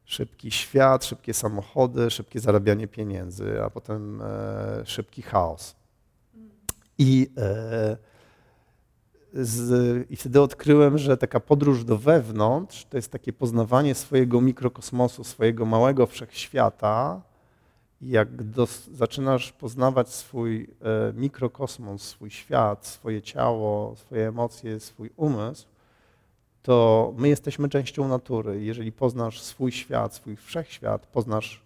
Szybki 0.04 0.50
świat, 0.50 1.04
szybkie 1.04 1.34
samochody, 1.34 2.10
szybkie 2.10 2.40
zarabianie 2.40 2.88
pieniędzy, 2.88 3.62
a 3.62 3.70
potem 3.70 4.22
e, 4.22 4.82
szybki 4.84 5.22
chaos. 5.22 5.76
I 6.98 7.30
e, 7.36 7.96
z, 9.34 10.10
I 10.10 10.16
wtedy 10.16 10.40
odkryłem, 10.40 10.98
że 10.98 11.16
taka 11.16 11.40
podróż 11.40 11.84
do 11.84 11.98
wewnątrz 11.98 12.84
to 12.84 12.96
jest 12.96 13.12
takie 13.12 13.32
poznawanie 13.32 13.94
swojego 13.94 14.40
mikrokosmosu, 14.40 15.24
swojego 15.24 15.66
małego 15.66 16.06
wszechświata. 16.06 17.22
Jak 18.00 18.42
dos, 18.42 18.86
zaczynasz 18.86 19.52
poznawać 19.52 20.08
swój 20.08 20.62
e, 20.62 21.12
mikrokosmos, 21.12 22.02
swój 22.02 22.30
świat, 22.30 22.86
swoje 22.86 23.22
ciało, 23.22 23.96
swoje 23.96 24.28
emocje, 24.28 24.80
swój 24.80 25.10
umysł, 25.16 25.66
to 26.62 27.12
my 27.16 27.28
jesteśmy 27.28 27.68
częścią 27.68 28.08
natury. 28.08 28.64
Jeżeli 28.64 28.92
poznasz 28.92 29.40
swój 29.40 29.72
świat, 29.72 30.14
swój 30.14 30.36
wszechświat, 30.36 31.06
poznasz 31.06 31.62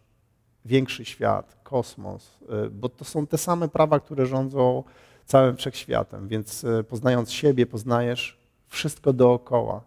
większy 0.65 1.05
świat, 1.05 1.57
kosmos, 1.63 2.39
e, 2.49 2.71
bo 2.71 2.89
to 2.89 3.05
są 3.05 3.27
te 3.27 3.39
same 3.39 3.69
prawa, 3.69 4.01
które 4.01 4.27
rządzą 4.27 4.85
całym 5.29 5.57
wszechświatem, 5.57 6.29
więc 6.29 6.65
e, 6.65 6.85
poznając 6.85 7.33
siebie, 7.33 7.67
poznajesz 7.67 8.39
wszystko 8.69 9.13
dookoła 9.13 9.85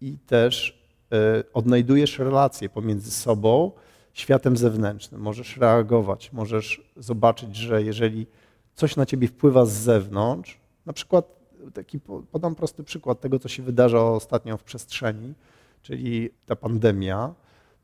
i 0.00 0.18
też 0.18 0.82
e, 1.12 1.42
odnajdujesz 1.52 2.18
relacje 2.18 2.68
pomiędzy 2.68 3.10
sobą, 3.10 3.72
światem 4.12 4.56
zewnętrznym. 4.56 5.20
Możesz 5.20 5.56
reagować, 5.56 6.32
możesz 6.32 6.92
zobaczyć, 6.96 7.56
że 7.56 7.82
jeżeli 7.82 8.26
coś 8.74 8.96
na 8.96 9.06
ciebie 9.06 9.28
wpływa 9.28 9.66
z 9.66 9.72
zewnątrz, 9.72 10.58
na 10.86 10.92
przykład 10.92 11.36
taki 11.74 12.00
podam 12.32 12.54
prosty 12.54 12.84
przykład 12.84 13.20
tego, 13.20 13.38
co 13.38 13.48
się 13.48 13.62
wydarza 13.62 14.02
ostatnio 14.02 14.56
w 14.56 14.62
przestrzeni, 14.62 15.34
czyli 15.82 16.30
ta 16.46 16.56
pandemia, 16.56 17.34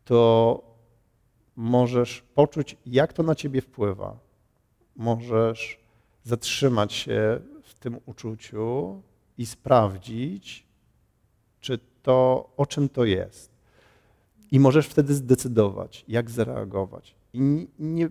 to 0.04 0.62
możesz 1.56 2.22
poczuć, 2.34 2.76
jak 2.86 3.12
to 3.12 3.22
na 3.22 3.34
ciebie 3.34 3.60
wpływa. 3.60 4.16
Możesz 4.96 5.81
zatrzymać 6.24 6.92
się 6.92 7.40
w 7.62 7.74
tym 7.74 7.98
uczuciu 8.06 9.02
i 9.38 9.46
sprawdzić, 9.46 10.66
czy 11.60 11.78
to, 12.02 12.50
o 12.56 12.66
czym 12.66 12.88
to 12.88 13.04
jest. 13.04 13.52
I 14.50 14.60
możesz 14.60 14.86
wtedy 14.86 15.14
zdecydować, 15.14 16.04
jak 16.08 16.30
zareagować. 16.30 17.14
I 17.32 17.68
nie 17.78 18.08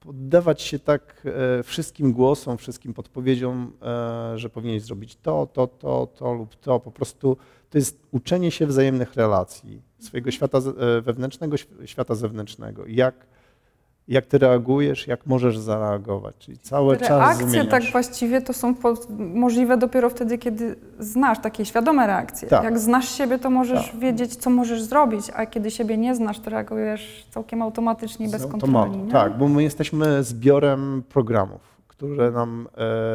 poddawać 0.00 0.62
się 0.62 0.78
tak 0.78 1.22
e, 1.58 1.62
wszystkim 1.62 2.12
głosom, 2.12 2.58
wszystkim 2.58 2.94
podpowiedziom, 2.94 3.72
e, 3.82 4.38
że 4.38 4.50
powinieneś 4.50 4.82
zrobić 4.82 5.16
to, 5.16 5.46
to, 5.46 5.66
to, 5.66 6.06
to 6.06 6.32
lub 6.34 6.56
to. 6.56 6.80
Po 6.80 6.90
prostu 6.90 7.36
to 7.70 7.78
jest 7.78 8.02
uczenie 8.10 8.50
się 8.50 8.66
wzajemnych 8.66 9.14
relacji, 9.14 9.82
swojego 9.98 10.30
świata 10.30 10.58
e, 10.58 11.00
wewnętrznego, 11.00 11.56
świata 11.84 12.14
zewnętrznego. 12.14 12.86
Jak 12.86 13.26
jak 14.08 14.26
ty 14.26 14.38
reagujesz, 14.38 15.06
jak 15.06 15.26
możesz 15.26 15.58
zareagować. 15.58 16.34
Czyli 16.38 16.58
cały 16.58 16.94
Reakcje 16.94 17.08
czas 17.08 17.38
zmieniasz. 17.50 17.68
tak 17.70 17.82
właściwie 17.92 18.42
to 18.42 18.52
są 18.52 18.74
po, 18.74 18.94
możliwe 19.18 19.76
dopiero 19.76 20.10
wtedy, 20.10 20.38
kiedy 20.38 20.76
znasz 20.98 21.38
takie 21.38 21.64
świadome 21.64 22.06
reakcje. 22.06 22.48
Tak. 22.48 22.64
Jak 22.64 22.78
znasz 22.78 23.08
siebie, 23.08 23.38
to 23.38 23.50
możesz 23.50 23.90
Tak. 23.90 24.00
wiedzieć, 24.00 24.36
co 24.36 24.50
możesz 24.50 24.82
zrobić, 24.82 25.24
a 25.34 25.46
kiedy 25.46 25.70
siebie 25.70 25.96
nie 25.96 26.14
znasz, 26.14 26.38
to 26.40 26.50
reagujesz 26.50 27.26
całkiem 27.30 27.62
automatycznie, 27.62 28.28
bez 28.28 28.42
Z 28.42 28.46
kontroli. 28.46 28.96
Nie? 28.98 29.12
Tak, 29.12 29.38
bo 29.38 29.48
my 29.48 29.62
jesteśmy 29.62 30.24
zbiorem 30.24 31.02
programów, 31.08 31.60
które, 31.88 32.30
nam, 32.30 32.68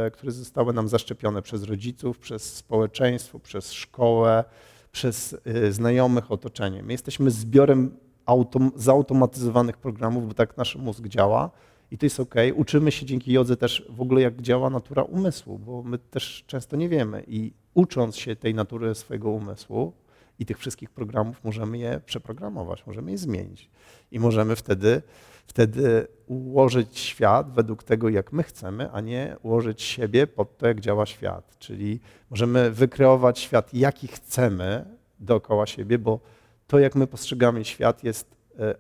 e, 0.08 0.12
które 0.12 0.32
zostały 0.32 0.74
nam 0.74 0.88
zaszczepione 0.88 1.42
przez 1.42 1.64
rodziców, 1.64 2.18
przez 2.18 2.54
społeczeństwo, 2.56 3.40
przez 3.40 3.72
szkołę, 3.74 4.44
przez 4.92 5.36
e, 5.46 5.72
znajomych, 5.72 6.32
otoczenie. 6.32 6.84
My 6.84 6.92
jesteśmy 6.92 7.32
zbiorem 7.32 7.98
autom, 8.26 8.72
zautomatyzowanych 8.76 9.78
programów, 9.78 10.28
bo 10.28 10.34
tak 10.34 10.58
nasz 10.58 10.76
mózg 10.76 11.08
działa 11.08 11.52
i 11.92 11.98
to 11.98 12.06
jest 12.06 12.20
ok. 12.20 12.36
Uczymy 12.56 12.92
się 12.92 13.06
dzięki 13.06 13.32
jodze 13.32 13.58
też 13.58 13.86
w 13.90 14.02
ogóle, 14.02 14.22
jak 14.22 14.42
działa 14.42 14.70
natura 14.70 15.04
umysłu, 15.04 15.60
bo 15.60 15.84
my 15.84 15.98
też 15.98 16.44
często 16.48 16.76
nie 16.76 16.90
wiemy 16.90 17.24
i 17.28 17.54
ucząc 17.74 18.16
się 18.18 18.36
tej 18.36 18.54
natury 18.54 18.96
swojego 18.96 19.30
umysłu 19.30 19.94
i 20.40 20.46
tych 20.46 20.60
wszystkich 20.60 20.90
programów, 20.90 21.44
możemy 21.44 21.78
je 21.78 22.02
przeprogramować, 22.06 22.88
możemy 22.88 23.12
je 23.12 23.18
zmienić 23.18 23.70
i 24.12 24.20
możemy 24.20 24.56
wtedy, 24.56 25.02
wtedy 25.48 26.08
ułożyć 26.28 27.00
świat 27.00 27.52
według 27.52 27.84
tego, 27.84 28.10
jak 28.10 28.34
my 28.34 28.44
chcemy, 28.44 28.92
a 28.92 29.02
nie 29.02 29.36
ułożyć 29.44 29.82
siebie 29.82 30.28
pod 30.28 30.58
to, 30.58 30.68
jak 30.68 30.80
działa 30.80 31.06
świat. 31.06 31.56
Czyli 31.60 32.00
możemy 32.30 32.72
wykreować 32.72 33.40
świat, 33.40 33.74
jaki 33.74 34.08
chcemy 34.08 34.86
dookoła 35.20 35.66
siebie, 35.66 36.00
bo 36.00 36.20
to, 36.68 36.80
jak 36.80 36.96
my 36.96 37.08
postrzegamy 37.08 37.66
świat, 37.66 38.04
jest 38.04 38.36
e, 38.60 38.70
e, 38.70 38.76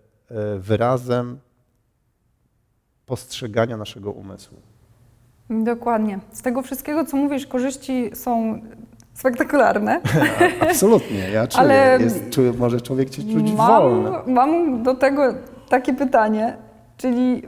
wyrazem 0.59 1.39
postrzegania 3.05 3.77
naszego 3.77 4.11
umysłu. 4.11 4.57
Dokładnie. 5.49 6.19
Z 6.31 6.41
tego 6.41 6.61
wszystkiego, 6.61 7.05
co 7.05 7.17
mówisz, 7.17 7.47
korzyści 7.47 8.11
są 8.13 8.61
spektakularne. 9.13 10.01
Absolutnie, 10.69 11.29
ja 11.29 11.47
czuję, 11.47 11.61
Ale- 11.63 11.97
jest, 12.01 12.29
czuję 12.29 12.53
może 12.53 12.81
człowiek 12.81 13.13
się 13.13 13.21
czuć 13.21 13.51
mam, 13.51 13.67
wolny. 13.67 14.11
mam 14.33 14.83
do 14.83 14.95
tego 14.95 15.33
takie 15.69 15.93
pytanie, 15.93 16.57
czyli 16.97 17.41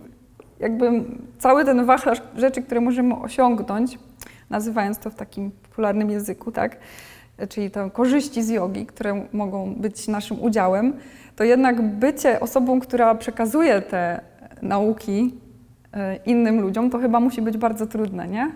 jakby 0.59 0.91
cały 1.39 1.65
ten 1.65 1.85
wachlarz 1.85 2.21
rzeczy, 2.37 2.61
które 2.61 2.81
możemy 2.81 3.15
osiągnąć, 3.15 3.99
nazywając 4.49 4.97
to 4.97 5.09
w 5.09 5.15
takim 5.15 5.51
popularnym 5.51 6.09
języku, 6.09 6.51
tak? 6.51 6.77
Czyli 7.49 7.71
to 7.71 7.91
korzyści 7.91 8.43
z 8.43 8.49
jogi, 8.49 8.85
które 8.85 9.25
mogą 9.33 9.75
być 9.75 10.07
naszym 10.07 10.41
udziałem, 10.41 10.93
to 11.35 11.43
jednak 11.43 11.81
bycie 11.81 12.39
osobą, 12.39 12.79
która 12.79 13.15
przekazuje 13.15 13.81
te 13.81 14.21
nauki 14.61 15.33
e, 15.93 16.15
innym 16.15 16.61
ludziom, 16.61 16.89
to 16.89 16.99
chyba 16.99 17.19
musi 17.19 17.41
być 17.41 17.57
bardzo 17.57 17.87
trudne, 17.87 18.27
nie? 18.27 18.51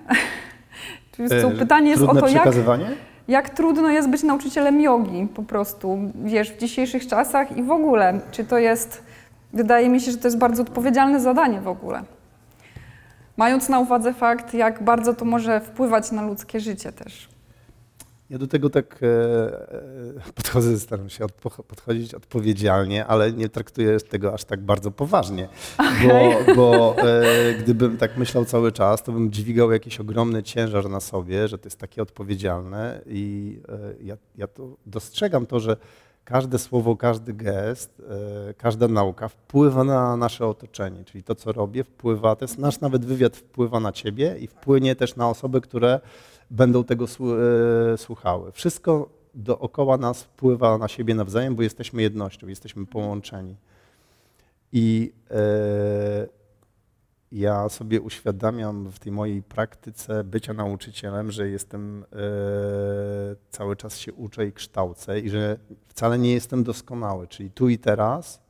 Czyli 1.15 1.29
E, 1.33 1.51
pytanie 1.51 1.89
jest 1.89 2.03
o 2.03 2.15
to, 2.15 2.27
jak, 2.27 2.47
jak 3.27 3.49
trudno 3.49 3.89
jest 3.89 4.09
być 4.09 4.23
nauczycielem 4.23 4.81
jogi 4.81 5.27
po 5.35 5.43
prostu, 5.43 5.97
wiesz, 6.25 6.51
w 6.51 6.57
dzisiejszych 6.57 7.07
czasach 7.07 7.57
i 7.57 7.63
w 7.63 7.71
ogóle, 7.71 8.19
czy 8.31 8.43
to 8.43 8.57
jest, 8.57 9.03
wydaje 9.53 9.89
mi 9.89 10.01
się, 10.01 10.11
że 10.11 10.17
to 10.17 10.27
jest 10.27 10.37
bardzo 10.37 10.61
odpowiedzialne 10.61 11.19
zadanie 11.19 11.61
w 11.61 11.67
ogóle. 11.67 12.03
Mając 13.37 13.69
na 13.69 13.79
uwadze 13.79 14.13
fakt, 14.13 14.53
jak 14.53 14.83
bardzo 14.83 15.13
to 15.13 15.25
może 15.25 15.59
wpływać 15.59 16.11
na 16.11 16.21
ludzkie 16.21 16.59
życie 16.59 16.91
też. 16.91 17.30
Ja 18.31 18.37
do 18.37 18.47
tego 18.47 18.69
tak 18.69 18.99
e, 19.03 19.07
e, 20.27 20.31
podchodzę, 20.35 20.79
staram 20.79 21.09
się 21.09 21.25
podchodzić 21.67 22.13
odpowiedzialnie, 22.13 23.05
ale 23.05 23.31
nie 23.31 23.49
traktuję 23.49 23.99
tego 23.99 24.33
aż 24.33 24.43
tak 24.43 24.61
bardzo 24.61 24.91
poważnie, 24.91 25.49
bo, 26.07 26.33
bo 26.55 26.95
e, 26.97 27.53
gdybym 27.53 27.97
tak 27.97 28.17
myślał 28.17 28.45
cały 28.45 28.71
czas, 28.71 29.03
to 29.03 29.11
bym 29.11 29.31
dźwigał 29.31 29.71
jakiś 29.71 29.99
ogromny 29.99 30.43
ciężar 30.43 30.89
na 30.89 30.99
sobie, 30.99 31.47
że 31.47 31.57
to 31.57 31.67
jest 31.67 31.79
takie 31.79 32.01
odpowiedzialne 32.01 33.01
i 33.05 33.57
ja, 34.01 34.17
ja 34.37 34.47
to 34.47 34.77
dostrzegam 34.85 35.45
to, 35.45 35.59
że 35.59 35.77
każde 36.23 36.59
słowo, 36.59 36.95
każdy 36.95 37.33
gest, 37.33 38.01
każda 38.57 38.87
nauka 38.87 39.27
wpływa 39.27 39.83
na 39.83 40.17
nasze 40.17 40.47
otoczenie, 40.47 41.03
czyli 41.03 41.23
to, 41.23 41.35
co 41.35 41.51
robię, 41.51 41.83
wpływa, 41.83 42.35
to 42.35 42.45
jest 42.45 42.57
nasz 42.57 42.79
nawet 42.79 43.05
wywiad 43.05 43.37
wpływa 43.37 43.79
na 43.79 43.91
ciebie 43.91 44.35
i 44.39 44.47
wpłynie 44.47 44.95
też 44.95 45.15
na 45.15 45.29
osoby, 45.29 45.61
które 45.61 45.99
będą 46.51 46.83
tego 46.83 47.05
e, 47.05 47.97
słuchały. 47.97 48.51
Wszystko 48.51 49.09
dookoła 49.33 49.97
nas 49.97 50.23
wpływa 50.23 50.77
na 50.77 50.87
siebie 50.87 51.15
nawzajem, 51.15 51.55
bo 51.55 51.63
jesteśmy 51.63 52.01
jednością, 52.01 52.47
jesteśmy 52.47 52.85
połączeni. 52.85 53.55
I 54.71 55.13
e, 55.31 56.27
ja 57.31 57.69
sobie 57.69 58.01
uświadamiam 58.01 58.91
w 58.91 58.99
tej 58.99 59.11
mojej 59.11 59.43
praktyce 59.43 60.23
bycia 60.23 60.53
nauczycielem, 60.53 61.31
że 61.31 61.49
jestem 61.49 62.03
e, 62.03 62.17
cały 63.49 63.75
czas 63.75 63.97
się 63.97 64.13
uczę 64.13 64.47
i 64.47 64.53
kształcę 64.53 65.19
i 65.19 65.29
że 65.29 65.57
wcale 65.87 66.19
nie 66.19 66.33
jestem 66.33 66.63
doskonały. 66.63 67.27
Czyli 67.27 67.51
tu 67.51 67.69
i 67.69 67.77
teraz, 67.77 68.41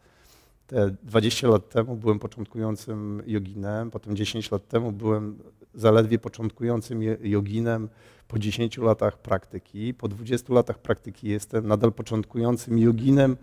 te 0.68 0.96
20 1.04 1.48
lat 1.48 1.70
temu 1.70 1.96
byłem 1.96 2.20
początkującym 2.20 3.24
joginem, 3.26 3.92
potem 3.92 4.16
10 4.16 4.52
lat 4.52 4.68
temu 4.68 4.92
byłem 4.92 5.40
zaledwie 5.74 6.20
początkującym 6.20 7.02
joginem 7.22 7.90
po 8.28 8.40
10 8.40 8.78
latach 8.78 9.18
praktyki. 9.18 9.94
Po 9.94 10.08
20 10.08 10.54
latach 10.54 10.80
praktyki 10.80 11.30
jestem 11.30 11.68
nadal 11.68 11.94
początkującym 11.94 12.80
joginem. 12.80 13.38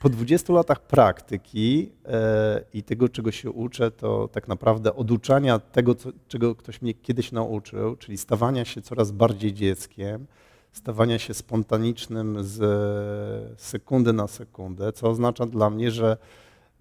Po 0.00 0.08
20 0.08 0.52
latach 0.52 0.86
praktyki 0.86 1.92
e, 2.04 2.64
i 2.74 2.82
tego, 2.82 3.08
czego 3.08 3.32
się 3.32 3.50
uczę, 3.50 3.90
to 3.90 4.28
tak 4.28 4.48
naprawdę 4.48 4.94
oduczania 4.94 5.58
tego, 5.58 5.94
czego 6.28 6.54
ktoś 6.54 6.82
mnie 6.82 6.94
kiedyś 6.94 7.32
nauczył, 7.32 7.96
czyli 7.96 8.18
stawania 8.18 8.64
się 8.64 8.82
coraz 8.82 9.12
bardziej 9.12 9.52
dzieckiem, 9.52 10.26
stawania 10.72 11.18
się 11.18 11.34
spontanicznym 11.34 12.36
z 12.40 13.60
sekundy 13.60 14.12
na 14.12 14.26
sekundę, 14.26 14.92
co 14.92 15.08
oznacza 15.08 15.46
dla 15.46 15.70
mnie, 15.70 15.90
że 15.90 16.16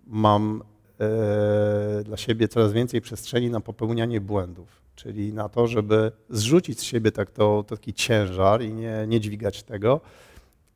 mam 0.07 0.63
e, 0.99 2.03
dla 2.03 2.17
siebie 2.17 2.47
coraz 2.47 2.73
więcej 2.73 3.01
przestrzeni 3.01 3.49
na 3.49 3.59
popełnianie 3.59 4.21
błędów, 4.21 4.82
czyli 4.95 5.33
na 5.33 5.49
to, 5.49 5.67
żeby 5.67 6.11
zrzucić 6.29 6.79
z 6.79 6.83
siebie 6.83 7.11
tak 7.11 7.31
to, 7.31 7.63
taki 7.67 7.93
ciężar 7.93 8.61
i 8.61 8.73
nie, 8.73 9.05
nie 9.07 9.19
dźwigać 9.19 9.63
tego. 9.63 10.01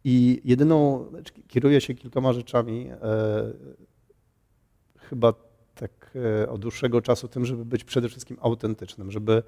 I 0.03 0.41
jedyną, 0.45 1.05
znaczy 1.09 1.33
kieruję 1.47 1.81
się 1.81 1.95
kilkoma 1.95 2.33
rzeczami, 2.33 2.89
e, 2.89 2.97
chyba 4.97 5.33
tak 5.75 6.11
e, 6.43 6.49
od 6.49 6.61
dłuższego 6.61 7.01
czasu 7.01 7.27
tym, 7.27 7.45
żeby 7.45 7.65
być 7.65 7.83
przede 7.83 8.09
wszystkim 8.09 8.37
autentycznym, 8.41 9.11
żeby, 9.11 9.43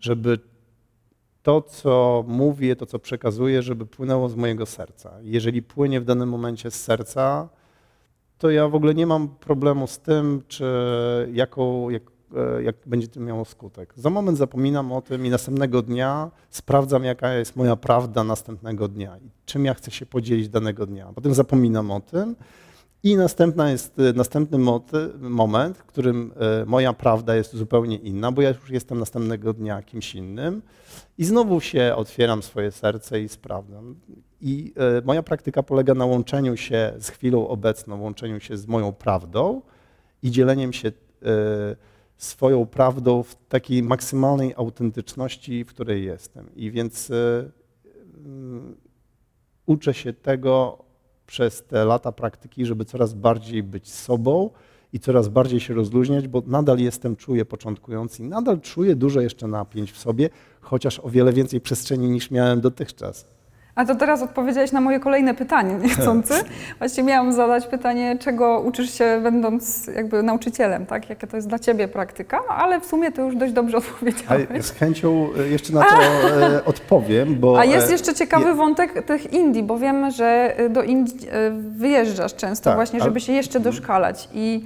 żeby 0.00 0.38
to, 1.42 1.62
co 1.62 2.24
mówię, 2.28 2.76
to, 2.76 2.86
co 2.86 2.98
przekazuję, 2.98 3.62
żeby 3.62 3.86
płynęło 3.86 4.28
z 4.28 4.36
mojego 4.36 4.66
serca. 4.66 5.18
Jeżeli 5.22 5.62
płynie 5.62 6.00
w 6.00 6.04
danym 6.04 6.28
momencie 6.28 6.70
z 6.70 6.82
serca, 6.82 7.48
to 8.38 8.50
ja 8.50 8.68
w 8.68 8.74
ogóle 8.74 8.94
nie 8.94 9.06
mam 9.06 9.28
problemu 9.28 9.86
z 9.86 9.98
tym, 9.98 10.42
czy 10.48 10.64
jaką, 11.32 11.90
jak, 11.90 12.02
jak 12.62 12.76
będzie 12.86 13.08
to 13.08 13.20
miało 13.20 13.44
skutek. 13.44 13.94
Za 13.96 14.10
moment 14.10 14.38
zapominam 14.38 14.92
o 14.92 15.00
tym 15.00 15.26
i 15.26 15.30
następnego 15.30 15.82
dnia 15.82 16.30
sprawdzam, 16.50 17.04
jaka 17.04 17.32
jest 17.32 17.56
moja 17.56 17.76
prawda 17.76 18.24
następnego 18.24 18.88
dnia 18.88 19.18
i 19.18 19.30
czym 19.46 19.64
ja 19.64 19.74
chcę 19.74 19.90
się 19.90 20.06
podzielić 20.06 20.48
danego 20.48 20.86
dnia. 20.86 21.12
Potem 21.14 21.34
zapominam 21.34 21.90
o 21.90 22.00
tym 22.00 22.36
i 23.02 23.16
następna 23.16 23.70
jest, 23.70 23.98
e, 23.98 24.12
następny 24.12 24.58
moment, 25.20 25.78
w 25.78 25.84
którym 25.84 26.32
e, 26.36 26.64
moja 26.64 26.92
prawda 26.92 27.36
jest 27.36 27.56
zupełnie 27.56 27.96
inna, 27.96 28.32
bo 28.32 28.42
ja 28.42 28.48
już 28.48 28.70
jestem 28.70 28.98
następnego 28.98 29.52
dnia 29.52 29.82
kimś 29.82 30.14
innym 30.14 30.62
i 31.18 31.24
znowu 31.24 31.60
się 31.60 31.94
otwieram 31.96 32.42
swoje 32.42 32.70
serce 32.70 33.20
i 33.20 33.28
sprawdzam. 33.28 33.94
I 34.40 34.74
e, 34.76 35.02
moja 35.04 35.22
praktyka 35.22 35.62
polega 35.62 35.94
na 35.94 36.04
łączeniu 36.04 36.56
się 36.56 36.92
z 36.98 37.08
chwilą 37.08 37.48
obecną, 37.48 38.00
łączeniu 38.00 38.40
się 38.40 38.56
z 38.56 38.66
moją 38.66 38.92
prawdą 38.92 39.62
i 40.22 40.30
dzieleniem 40.30 40.72
się 40.72 40.88
e, 40.88 40.92
swoją 42.16 42.66
prawdą 42.66 43.22
w 43.22 43.34
takiej 43.48 43.82
maksymalnej 43.82 44.54
autentyczności, 44.56 45.64
w 45.64 45.68
której 45.68 46.04
jestem. 46.04 46.54
I 46.56 46.70
więc 46.70 47.10
e, 47.10 47.50
mm, 48.16 48.76
uczę 49.66 49.94
się 49.94 50.12
tego 50.12 50.84
przez 51.26 51.62
te 51.62 51.84
lata 51.84 52.12
praktyki, 52.12 52.66
żeby 52.66 52.84
coraz 52.84 53.14
bardziej 53.14 53.62
być 53.62 53.92
sobą 53.92 54.50
i 54.92 55.00
coraz 55.00 55.28
bardziej 55.28 55.60
się 55.60 55.74
rozluźniać, 55.74 56.28
bo 56.28 56.42
nadal 56.46 56.78
jestem, 56.78 57.16
czuję 57.16 57.44
początkujący 57.44 58.22
nadal 58.22 58.60
czuję 58.60 58.96
dużo 58.96 59.20
jeszcze 59.20 59.46
napięć 59.46 59.92
w 59.92 59.98
sobie, 59.98 60.30
chociaż 60.60 61.00
o 61.00 61.10
wiele 61.10 61.32
więcej 61.32 61.60
przestrzeni 61.60 62.10
niż 62.10 62.30
miałem 62.30 62.60
dotychczas. 62.60 63.33
A 63.74 63.84
to 63.84 63.94
teraz 63.94 64.22
odpowiedziałeś 64.22 64.72
na 64.72 64.80
moje 64.80 65.00
kolejne 65.00 65.34
pytanie, 65.34 65.74
niechcący. 65.82 66.34
Właściwie 66.78 67.02
miałam 67.02 67.32
zadać 67.32 67.66
pytanie, 67.66 68.16
czego 68.20 68.60
uczysz 68.60 68.98
się 68.98 69.20
będąc 69.22 69.86
jakby 69.86 70.22
nauczycielem, 70.22 70.86
tak? 70.86 71.10
Jaka 71.10 71.26
to 71.26 71.36
jest 71.36 71.48
dla 71.48 71.58
Ciebie 71.58 71.88
praktyka, 71.88 72.40
no, 72.48 72.54
ale 72.54 72.80
w 72.80 72.86
sumie 72.86 73.12
to 73.12 73.22
już 73.22 73.36
dość 73.36 73.52
dobrze 73.52 73.76
odpowiedziałeś. 73.76 74.46
A 74.60 74.62
z 74.62 74.70
chęcią 74.70 75.28
e, 75.38 75.48
jeszcze 75.48 75.72
na 75.72 75.84
to 75.84 76.02
e, 76.02 76.64
odpowiem, 76.74 77.34
bo... 77.40 77.58
A 77.58 77.64
jest 77.64 77.88
e, 77.88 77.92
jeszcze 77.92 78.14
ciekawy 78.14 78.54
wątek 78.54 79.06
tych 79.06 79.32
Indii, 79.32 79.62
bo 79.62 79.78
wiemy, 79.78 80.10
że 80.10 80.56
do 80.70 80.82
Indii 80.82 81.28
wyjeżdżasz 81.70 82.34
często 82.34 82.64
Tak, 82.64 82.74
właśnie, 82.74 83.00
ale- 83.00 83.08
żeby 83.10 83.20
się 83.20 83.32
jeszcze 83.32 83.60
doszkalać. 83.60 84.28
I 84.34 84.64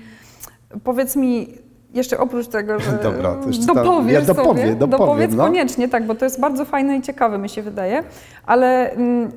powiedz 0.84 1.16
mi, 1.16 1.54
jeszcze 1.94 2.18
oprócz 2.18 2.46
tego, 2.46 2.80
że 2.80 2.92
Dobra, 3.02 3.34
to 3.34 3.48
jeszcze 3.48 3.66
dopowiesz 3.66 4.12
ja 4.12 4.34
dopowiem, 4.34 4.68
sobie, 4.68 4.74
dopowiedz 4.74 5.34
no. 5.34 5.44
koniecznie, 5.44 5.88
tak, 5.88 6.06
bo 6.06 6.14
to 6.14 6.24
jest 6.24 6.40
bardzo 6.40 6.64
fajne 6.64 6.96
i 6.96 7.02
ciekawe, 7.02 7.38
mi 7.38 7.48
się 7.48 7.62
wydaje, 7.62 8.02
ale 8.46 8.92
mm, 8.92 9.32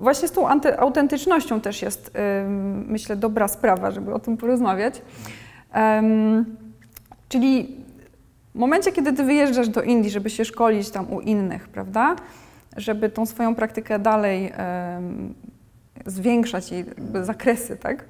właśnie 0.00 0.28
z 0.28 0.32
tą 0.32 0.48
anty, 0.48 0.78
autentycznością 0.78 1.60
też 1.60 1.82
jest, 1.82 2.10
ym, 2.44 2.84
myślę, 2.88 3.16
dobra 3.16 3.48
sprawa, 3.48 3.90
żeby 3.90 4.14
o 4.14 4.18
tym 4.18 4.36
porozmawiać. 4.36 5.02
Ym, 5.98 6.56
czyli 7.28 7.76
w 8.54 8.58
momencie, 8.58 8.92
kiedy 8.92 9.12
ty 9.12 9.24
wyjeżdżasz 9.24 9.68
do 9.68 9.82
Indii, 9.82 10.10
żeby 10.10 10.30
się 10.30 10.44
szkolić 10.44 10.90
tam 10.90 11.12
u 11.12 11.20
innych, 11.20 11.68
prawda, 11.68 12.16
żeby 12.76 13.08
tą 13.08 13.26
swoją 13.26 13.54
praktykę 13.54 13.98
dalej 13.98 14.52
ym, 14.98 15.34
zwiększać 16.06 16.72
jej 16.72 16.84
zakresy, 17.22 17.76
tak? 17.76 18.04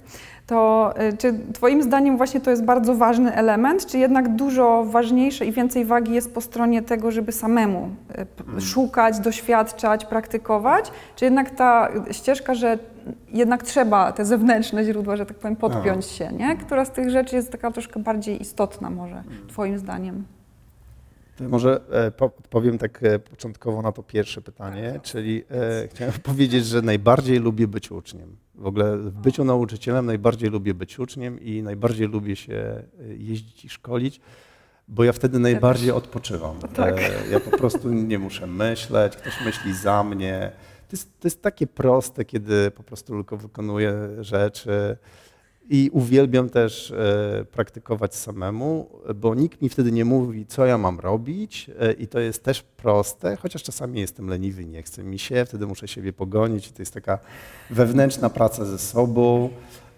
To 0.47 0.90
y, 1.12 1.16
czy 1.16 1.34
Twoim 1.53 1.82
zdaniem 1.82 2.16
właśnie 2.16 2.40
to 2.40 2.51
jest 2.51 2.64
bardzo 2.64 2.95
ważny 2.95 3.34
element, 3.34 3.86
czy 3.86 3.99
jednak 3.99 4.36
dużo 4.36 4.84
ważniejsze 4.84 5.47
i 5.47 5.53
więcej 5.53 5.84
wagi 5.84 6.12
jest 6.14 6.34
po 6.34 6.40
stronie 6.40 6.82
tego, 6.82 7.11
żeby 7.11 7.32
samemu 7.32 7.88
y, 8.11 8.14
p- 8.26 8.61
szukać, 8.61 9.18
doświadczać, 9.20 10.05
praktykować, 10.05 10.90
czy 11.16 11.24
jednak 11.24 11.51
ta 11.51 11.88
ścieżka, 12.11 12.55
że 12.55 12.78
jednak 13.32 13.62
trzeba 13.62 14.12
te 14.12 14.24
zewnętrzne 14.24 14.84
źródła, 14.84 15.16
że 15.16 15.26
tak 15.26 15.36
powiem, 15.36 15.57
podpiąć 15.57 16.05
się, 16.07 16.32
nie? 16.32 16.57
Która 16.57 16.84
z 16.84 16.90
tych 16.90 17.11
rzeczy 17.11 17.36
jest 17.36 17.53
taka 17.53 17.70
troszkę 17.70 18.01
bardziej 18.01 18.43
istotna 18.43 18.90
może, 18.90 19.22
Twoim 19.49 19.78
zdaniem? 19.78 20.24
Może 21.41 21.80
e, 21.91 22.11
po- 22.11 22.24
odpowiem 22.24 22.78
tak 22.78 23.03
e, 23.03 23.18
początkowo 23.18 23.83
na 23.83 23.93
to 23.93 24.03
pierwsze 24.03 24.41
pytanie, 24.43 25.01
czyli 25.03 25.45
e, 25.51 25.89
chciałem 25.89 26.14
powiedzieć, 26.30 26.66
że 26.66 26.83
najbardziej 26.83 27.39
lubię 27.39 27.68
być 27.68 27.91
uczniem. 27.91 28.37
W 28.55 28.66
ogóle 28.66 28.97
w 28.99 29.11
byciu 29.11 29.45
nauczycielem 29.45 30.07
najbardziej 30.07 30.51
lubię 30.51 30.74
być 30.74 30.99
uczniem 30.99 31.41
i 31.41 31.62
najbardziej 31.62 32.09
lubię 32.09 32.37
się 32.37 32.83
jeździć 33.16 33.64
i 33.64 33.68
szkolić, 33.68 34.20
bo 34.89 35.05
ja 35.05 35.12
wtedy 35.12 35.39
najbardziej 35.39 35.91
odpoczywam. 35.91 36.59
Tak. 36.74 36.99
E, 36.99 37.11
Ja 37.30 37.41
po 37.41 37.51
prostu 37.59 37.93
nie 38.11 38.18
muszę 38.18 38.47
myśleć, 38.47 39.16
ktoś 39.16 39.45
myśli 39.45 39.74
za 39.74 40.05
mnie. 40.05 40.53
To 40.89 40.97
jest, 40.97 41.20
to 41.20 41.26
jest 41.28 41.43
takie 41.43 41.66
proste, 41.66 42.24
kiedy 42.24 42.70
po 42.70 42.83
prostu 42.83 43.12
tylko 43.12 43.37
wykonuję 43.37 43.95
rzeczy. 44.20 44.97
I 45.71 45.91
uwielbiam 45.93 46.49
też 46.49 46.91
e, 46.91 47.45
praktykować 47.53 48.15
samemu, 48.15 48.91
bo 49.15 49.35
nikt 49.35 49.63
mi 49.63 49.69
wtedy 49.69 49.93
nie 49.93 50.05
mówi, 50.05 50.47
co 50.47 50.67
ja 50.67 50.79
mam 50.79 51.01
robić, 51.01 51.71
e, 51.81 51.93
i 51.93 52.09
to 52.09 52.21
jest 52.21 52.45
też 52.45 52.63
proste, 52.63 53.37
chociaż 53.37 53.63
czasami 53.63 54.01
jestem 54.01 54.29
leniwy, 54.29 54.65
nie 54.65 54.83
chce 54.83 55.05
mi 55.05 55.19
się, 55.19 55.45
wtedy 55.45 55.67
muszę 55.67 55.89
siebie 55.89 56.13
pogonić. 56.13 56.73
To 56.73 56.83
jest 56.83 56.95
taka 56.95 57.19
wewnętrzna 57.71 58.31
praca 58.31 58.65
ze 58.65 58.79
sobą, 58.79 59.51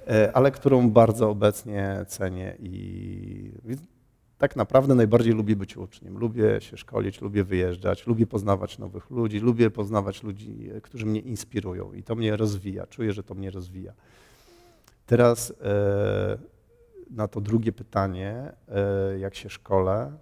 e, 0.06 0.36
ale 0.36 0.50
którą 0.50 0.90
bardzo 0.90 1.30
obecnie 1.30 2.04
cenię. 2.08 2.56
I 2.58 3.52
tak 4.38 4.56
naprawdę 4.56 4.94
najbardziej 4.94 5.32
lubię 5.32 5.56
być 5.56 5.76
uczniem. 5.76 6.18
Lubię 6.18 6.60
się 6.60 6.76
szkolić, 6.76 7.20
lubię 7.20 7.44
wyjeżdżać, 7.44 8.06
lubię 8.06 8.26
poznawać 8.26 8.78
nowych 8.78 9.10
ludzi, 9.10 9.38
lubię 9.38 9.70
poznawać 9.70 10.22
ludzi, 10.22 10.70
którzy 10.82 11.06
mnie 11.06 11.20
inspirują, 11.20 11.92
i 11.92 12.02
to 12.02 12.14
mnie 12.14 12.36
rozwija. 12.36 12.86
Czuję, 12.86 13.12
że 13.12 13.22
to 13.22 13.34
mnie 13.34 13.50
rozwija. 13.50 13.92
Teraz 15.06 15.50
e, 15.50 16.38
na 17.10 17.28
to 17.28 17.40
drugie 17.40 17.72
pytanie, 17.72 18.52
e, 18.68 19.18
jak 19.18 19.34
się 19.34 19.50
szkolę. 19.50 20.12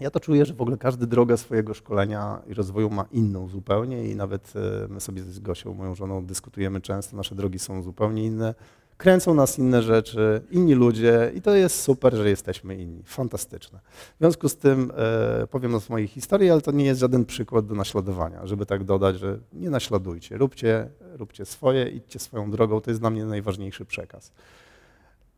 Ja 0.00 0.10
to 0.10 0.20
czuję, 0.20 0.44
że 0.44 0.54
w 0.54 0.60
ogóle 0.60 0.76
każdy 0.76 1.06
drogę 1.06 1.36
swojego 1.36 1.74
szkolenia 1.74 2.42
i 2.46 2.54
rozwoju 2.54 2.90
ma 2.90 3.04
inną 3.12 3.48
zupełnie 3.48 4.04
i 4.04 4.16
nawet 4.16 4.52
e, 4.56 4.88
my 4.88 5.00
sobie 5.00 5.22
z 5.22 5.38
Gosią, 5.38 5.74
moją 5.74 5.94
żoną, 5.94 6.26
dyskutujemy 6.26 6.80
często, 6.80 7.16
nasze 7.16 7.34
drogi 7.34 7.58
są 7.58 7.82
zupełnie 7.82 8.24
inne. 8.24 8.54
Kręcą 8.96 9.34
nas 9.34 9.58
inne 9.58 9.82
rzeczy, 9.82 10.42
inni 10.50 10.74
ludzie 10.74 11.32
i 11.34 11.42
to 11.42 11.54
jest 11.54 11.80
super, 11.82 12.14
że 12.14 12.30
jesteśmy 12.30 12.76
inni. 12.76 13.02
Fantastyczne. 13.04 13.80
W 14.14 14.18
związku 14.18 14.48
z 14.48 14.56
tym 14.56 14.92
e, 14.96 15.46
powiem 15.46 15.74
o 15.74 15.80
swojej 15.80 16.08
historii, 16.08 16.50
ale 16.50 16.60
to 16.60 16.72
nie 16.72 16.84
jest 16.84 17.00
żaden 17.00 17.24
przykład 17.24 17.66
do 17.66 17.74
naśladowania, 17.74 18.46
żeby 18.46 18.66
tak 18.66 18.84
dodać, 18.84 19.18
że 19.18 19.38
nie 19.52 19.70
naśladujcie, 19.70 20.38
róbcie, 20.38 20.88
róbcie 21.14 21.44
swoje, 21.44 21.88
idźcie 21.88 22.18
swoją 22.18 22.50
drogą, 22.50 22.80
to 22.80 22.90
jest 22.90 23.00
dla 23.00 23.10
mnie 23.10 23.24
najważniejszy 23.24 23.84
przekaz. 23.84 24.32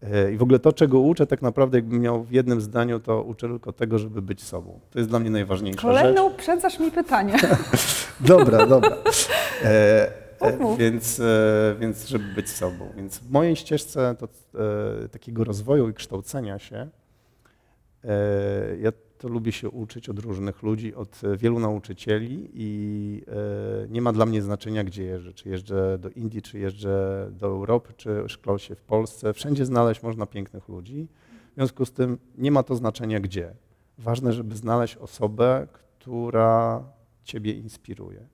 E, 0.02 0.32
I 0.32 0.36
w 0.36 0.42
ogóle 0.42 0.58
to, 0.58 0.72
czego 0.72 1.00
uczę, 1.00 1.26
tak 1.26 1.42
naprawdę 1.42 1.78
jakbym 1.78 2.00
miał 2.00 2.24
w 2.24 2.32
jednym 2.32 2.60
zdaniu, 2.60 3.00
to 3.00 3.22
uczę 3.22 3.48
tylko 3.48 3.72
tego, 3.72 3.98
żeby 3.98 4.22
być 4.22 4.42
sobą. 4.42 4.80
To 4.90 4.98
jest 4.98 5.10
dla 5.10 5.18
mnie 5.18 5.30
najważniejsza 5.30 5.92
rzecz. 5.92 6.00
Kolejną 6.00 6.26
uprzedzasz 6.26 6.78
mi 6.78 6.90
pytanie. 6.90 7.36
Dobra, 8.20 8.66
dobra. 8.66 8.96
E, 9.64 10.27
Mów. 10.60 10.78
więc, 10.78 11.20
e, 11.20 11.76
więc 11.80 12.06
żeby 12.06 12.24
być 12.34 12.50
sobą. 12.50 12.92
Więc 12.96 13.18
w 13.18 13.30
mojej 13.30 13.56
ścieżce 13.56 14.16
to, 14.18 14.28
e, 15.04 15.08
takiego 15.08 15.44
rozwoju 15.44 15.88
i 15.88 15.94
kształcenia 15.94 16.58
się, 16.58 16.88
e, 18.04 18.76
ja 18.80 18.92
to 19.18 19.28
lubię 19.28 19.52
się 19.52 19.70
uczyć 19.70 20.08
od 20.08 20.18
różnych 20.18 20.62
ludzi, 20.62 20.94
od 20.94 21.24
e, 21.24 21.36
wielu 21.36 21.58
nauczycieli 21.58 22.50
i 22.54 23.22
e, 23.84 23.88
nie 23.88 24.02
ma 24.02 24.12
dla 24.12 24.26
mnie 24.26 24.42
znaczenia, 24.42 24.84
gdzie 24.84 25.04
jeżdżę. 25.04 25.32
Czy 25.32 25.48
jeżdżę 25.48 25.98
do 25.98 26.10
Indii, 26.10 26.42
czy 26.42 26.58
jeżdżę 26.58 27.28
do 27.32 27.46
Europy, 27.46 27.92
czy 27.96 28.24
szkolę 28.26 28.58
się 28.58 28.74
w 28.74 28.82
Polsce. 28.82 29.32
Wszędzie 29.32 29.66
znaleźć 29.66 30.02
można 30.02 30.26
pięknych 30.26 30.68
ludzi. 30.68 31.08
W 31.52 31.54
związku 31.54 31.84
z 31.84 31.92
tym 31.92 32.18
nie 32.38 32.50
ma 32.50 32.62
to 32.62 32.76
znaczenia, 32.76 33.20
gdzie. 33.20 33.54
Ważne, 33.98 34.32
żeby 34.32 34.56
znaleźć 34.56 34.96
osobę, 34.96 35.66
która 35.72 36.82
ciebie 37.24 37.52
inspiruje. 37.52 38.26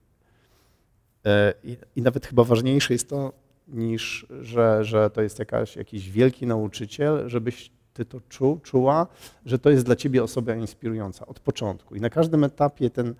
E, 1.25 1.53
I, 1.95 2.01
nawet 2.01 2.25
chyba 2.25 2.43
ważniejsze 2.43 2.93
jest 2.93 3.09
to, 3.09 3.33
niż 3.67 4.27
że, 4.41 4.83
że 4.83 5.09
to 5.09 5.21
jest 5.21 5.39
jakaś, 5.39 5.75
jakiś 5.75 6.09
wielki 6.09 6.47
nauczyciel, 6.47 7.29
żebyś 7.29 7.71
ty 7.93 8.05
to 8.05 8.21
czuł, 8.29 8.59
czuła, 8.59 9.07
że 9.45 9.59
to 9.59 9.69
jest 9.69 9.85
dla 9.85 9.95
ciebie 9.95 10.23
osoba 10.23 10.55
inspirująca 10.55 11.25
od 11.25 11.39
początku. 11.39 11.95
I 11.95 12.01
na 12.01 12.09
każdym 12.09 12.43
etapie 12.43 12.89
ten 12.89 13.15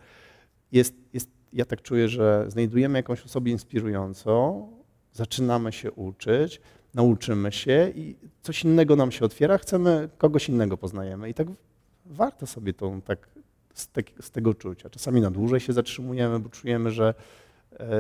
jest, 0.72 0.94
jest 1.14 1.30
ja 1.54 1.66
tak 1.66 1.82
czuję, 1.82 2.10
że 2.10 2.46
znajdujemy 2.48 3.00
jakąś 3.00 3.26
osobę 3.26 3.50
inspirującą, 3.50 4.68
zaczynamy 5.14 5.72
się 5.72 5.92
uczyć, 5.92 6.62
nauczymy 6.94 7.52
się 7.52 7.92
i 7.96 8.16
coś 8.42 8.64
innego 8.64 8.96
nam 8.96 9.12
się 9.12 9.26
otwiera, 9.26 9.58
chcemy, 9.58 10.10
kogoś 10.18 10.50
innego 10.50 10.78
poznajemy. 10.78 11.30
I 11.30 11.34
tak 11.34 11.48
warto 12.06 12.48
sobie 12.48 12.74
tą 12.74 13.02
tak 13.02 13.28
z, 13.74 13.88
te, 13.88 14.02
z 14.22 14.32
tego 14.32 14.54
czucia. 14.54 14.90
Czasami 14.90 15.22
na 15.22 15.32
dłużej 15.32 15.60
się 15.60 15.74
zatrzymujemy, 15.74 16.40
bo 16.40 16.50
czujemy, 16.50 16.92
że, 16.92 17.14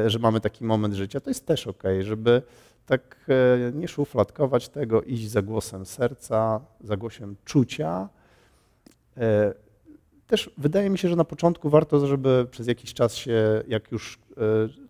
że 0.07 0.19
mamy 0.19 0.41
taki 0.41 0.63
moment 0.63 0.93
życia. 0.93 1.19
To 1.19 1.30
jest 1.30 1.45
też 1.45 1.67
ok, 1.67 1.84
żeby 2.01 2.41
tak 2.86 3.26
e, 3.30 3.71
nie 3.71 3.88
szufladkować 3.88 4.69
tego, 4.69 5.01
iść 5.01 5.30
za 5.30 5.41
głosem 5.41 5.86
serca, 5.86 6.61
za 6.82 6.97
głosem 6.97 7.36
czucia. 7.45 8.09
E, 9.17 9.53
Też 10.28 10.49
wydaje 10.57 10.89
mi 10.89 10.97
się, 10.97 11.09
że 11.09 11.15
na 11.15 11.23
początku 11.23 11.69
warto, 11.69 12.07
żeby 12.07 12.47
przez 12.51 12.67
jakiś 12.67 12.93
czas 12.93 13.15
się, 13.15 13.63
jak 13.67 13.91
już 13.91 14.19
e, 14.38 14.41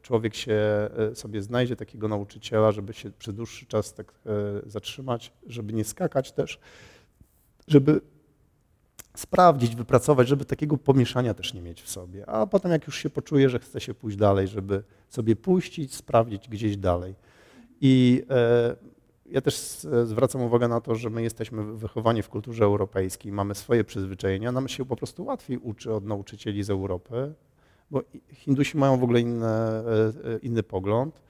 człowiek 0.01 0.35
się 0.35 0.53
e, 0.53 1.15
sobie 1.15 1.41
znajdzie 1.41 1.75
takiego 1.75 2.07
nauczyciela, 2.07 2.71
żeby 2.71 2.93
się 2.93 3.11
przez 3.11 3.35
dłuższy 3.35 3.65
czas 3.65 3.93
tak 3.93 4.13
e, 4.25 4.31
zatrzymać, 4.69 5.31
żeby 5.47 5.73
nie 5.73 5.83
skakać 5.83 6.31
też, 6.31 6.59
żeby 7.67 8.01
sprawdzić, 9.19 9.75
wypracować, 9.75 10.27
żeby 10.27 10.45
takiego 10.45 10.77
pomieszania 10.77 11.33
też 11.33 11.53
nie 11.53 11.61
mieć 11.61 11.81
w 11.81 11.89
sobie. 11.89 12.29
A 12.29 12.47
potem 12.47 12.71
jak 12.71 12.87
już 12.87 12.97
się 12.97 13.09
poczuje, 13.09 13.49
że 13.49 13.59
chce 13.59 13.81
się 13.81 13.93
pójść 13.93 14.17
dalej, 14.17 14.47
żeby 14.47 14.83
sobie 15.09 15.35
puścić, 15.35 15.95
sprawdzić 15.95 16.49
gdzieś 16.49 16.77
dalej. 16.77 17.15
I 17.81 18.23
e, 18.29 18.75
ja 19.25 19.41
też 19.41 19.55
zwracam 20.05 20.41
uwagę 20.41 20.67
na 20.67 20.81
to, 20.81 20.95
że 20.95 21.09
my 21.09 21.23
jesteśmy 21.23 21.63
wychowani 21.63 22.21
w 22.21 22.29
kulturze 22.29 22.63
europejskiej, 22.63 23.31
mamy 23.31 23.55
swoje 23.55 23.83
przyzwyczajenia, 23.83 24.51
nam 24.51 24.67
się 24.67 24.85
po 24.85 24.95
prostu 24.95 25.25
łatwiej 25.25 25.57
uczy 25.57 25.93
od 25.93 26.05
nauczycieli 26.05 26.63
z 26.63 26.69
Europy, 26.69 27.33
bo 27.91 28.03
Hindusi 28.33 28.77
mają 28.77 28.97
w 28.97 29.03
ogóle 29.03 29.21
inne, 29.21 29.83
e, 29.85 30.33
e, 30.33 30.37
inny 30.37 30.63
pogląd, 30.63 31.21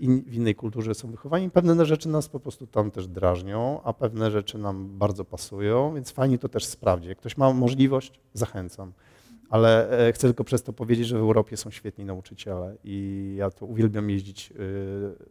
in, 0.00 0.22
w 0.26 0.34
innej 0.34 0.54
kulturze 0.54 0.94
są 0.94 1.10
wychowani. 1.10 1.50
Pewne 1.50 1.86
rzeczy 1.86 2.08
nas 2.08 2.28
po 2.28 2.40
prostu 2.40 2.66
tam 2.66 2.90
też 2.90 3.08
drażnią, 3.08 3.80
a 3.82 3.92
pewne 3.92 4.30
rzeczy 4.30 4.58
nam 4.58 4.98
bardzo 4.98 5.24
pasują, 5.24 5.94
więc 5.94 6.10
fajnie 6.10 6.38
to 6.38 6.48
też 6.48 6.64
sprawdzić. 6.64 7.08
Jak 7.08 7.18
ktoś 7.18 7.36
ma 7.36 7.52
możliwość, 7.52 8.20
zachęcam. 8.34 8.92
Ale 9.50 9.90
e, 10.08 10.12
chcę 10.12 10.28
tylko 10.28 10.44
przez 10.44 10.62
to 10.62 10.72
powiedzieć, 10.72 11.06
że 11.06 11.16
w 11.16 11.20
Europie 11.20 11.56
są 11.56 11.70
świetni 11.70 12.04
nauczyciele 12.04 12.76
i 12.84 13.34
ja 13.38 13.50
to 13.50 13.66
uwielbiam 13.66 14.10
jeździć 14.10 14.52
e, 14.52 14.54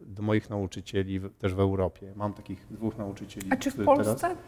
do 0.06 0.22
moich 0.22 0.50
nauczycieli 0.50 1.20
też 1.38 1.54
w 1.54 1.60
Europie. 1.60 2.12
Mam 2.16 2.34
takich 2.34 2.66
dwóch 2.70 2.98
nauczycieli. 2.98 3.46
A 3.50 3.56
czy 3.56 3.70
w 3.70 3.84
Polsce? 3.84 4.14
Teraz, 4.14 4.38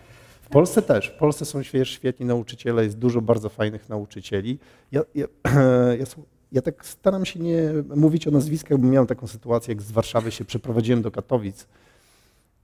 w 0.42 0.48
Polsce 0.48 0.82
też. 0.82 1.08
W 1.08 1.18
Polsce 1.18 1.44
są 1.44 1.60
świe- 1.60 1.84
świetni 1.84 2.26
nauczyciele, 2.26 2.84
jest 2.84 2.98
dużo 2.98 3.20
bardzo 3.20 3.48
fajnych 3.48 3.88
nauczycieli. 3.88 4.58
Ja, 4.92 5.02
ja, 5.14 5.26
ja, 5.98 6.06
ja 6.52 6.62
tak 6.62 6.86
staram 6.86 7.24
się 7.24 7.40
nie 7.40 7.72
mówić 7.96 8.28
o 8.28 8.30
nazwiskach, 8.30 8.78
bo 8.78 8.86
miałem 8.86 9.06
taką 9.06 9.26
sytuację, 9.26 9.74
jak 9.74 9.82
z 9.82 9.92
Warszawy 9.92 10.30
się 10.30 10.44
przeprowadziłem 10.44 11.02
do 11.02 11.10
Katowic. 11.10 11.66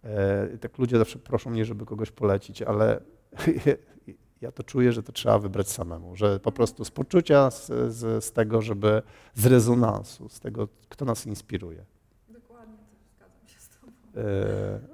E, 0.05 0.59
tak 0.59 0.79
ludzie 0.79 0.99
zawsze 0.99 1.19
proszą 1.19 1.51
mnie, 1.51 1.65
żeby 1.65 1.87
kogoś 1.87 2.11
polecić, 2.11 2.63
ale 2.63 3.01
ja 4.41 4.53
to 4.53 4.63
czuję, 4.63 4.93
że 4.93 5.03
to 5.03 5.13
trzeba 5.13 5.39
wybrać 5.39 5.69
samemu, 5.69 6.17
że 6.17 6.41
po 6.41 6.53
prostu 6.53 6.85
z 6.85 6.91
poczucia, 6.91 7.51
z, 7.51 7.67
z, 7.95 8.25
z 8.25 8.33
tego, 8.33 8.63
żeby 8.63 9.03
z 9.35 9.47
rezonansu, 9.47 10.29
z 10.29 10.41
tego, 10.41 10.69
kto 10.89 11.05
nas 11.05 11.27
inspiruje. 11.27 11.85
Dokładnie, 12.29 12.79
zgadzam 13.17 13.47
się 13.47 13.61
z 13.61 13.69
tobą. 13.69 13.93
E, 14.17 14.94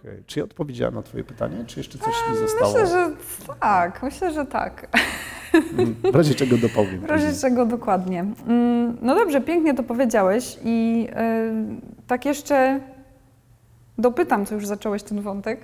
Okay. 0.00 0.22
Czy 0.26 0.38
ja 0.38 0.44
odpowiedziałem 0.44 0.94
na 0.94 1.02
Twoje 1.02 1.24
pytanie, 1.24 1.64
czy 1.66 1.80
jeszcze 1.80 1.98
coś 1.98 2.14
mi 2.30 2.36
zostało? 2.36 2.72
Myślę, 2.72 2.86
że 2.86 3.10
tak. 3.60 4.02
Myślę, 4.02 4.32
że 4.32 4.46
tak. 4.46 4.98
Mm, 5.78 5.94
w 6.12 6.16
razie 6.16 6.34
czego 6.34 6.56
dopowiem. 6.56 7.00
W 7.06 7.10
razie 7.10 7.32
czego 7.40 7.66
dokładnie. 7.66 8.24
Mm, 8.46 8.96
no 9.02 9.14
dobrze, 9.14 9.40
pięknie 9.40 9.74
to 9.74 9.82
powiedziałeś 9.82 10.58
i 10.64 11.02
yy, 11.02 12.02
tak 12.06 12.24
jeszcze 12.24 12.80
dopytam, 13.98 14.46
co 14.46 14.54
już 14.54 14.66
zacząłeś 14.66 15.02
ten 15.02 15.20
wątek. 15.22 15.60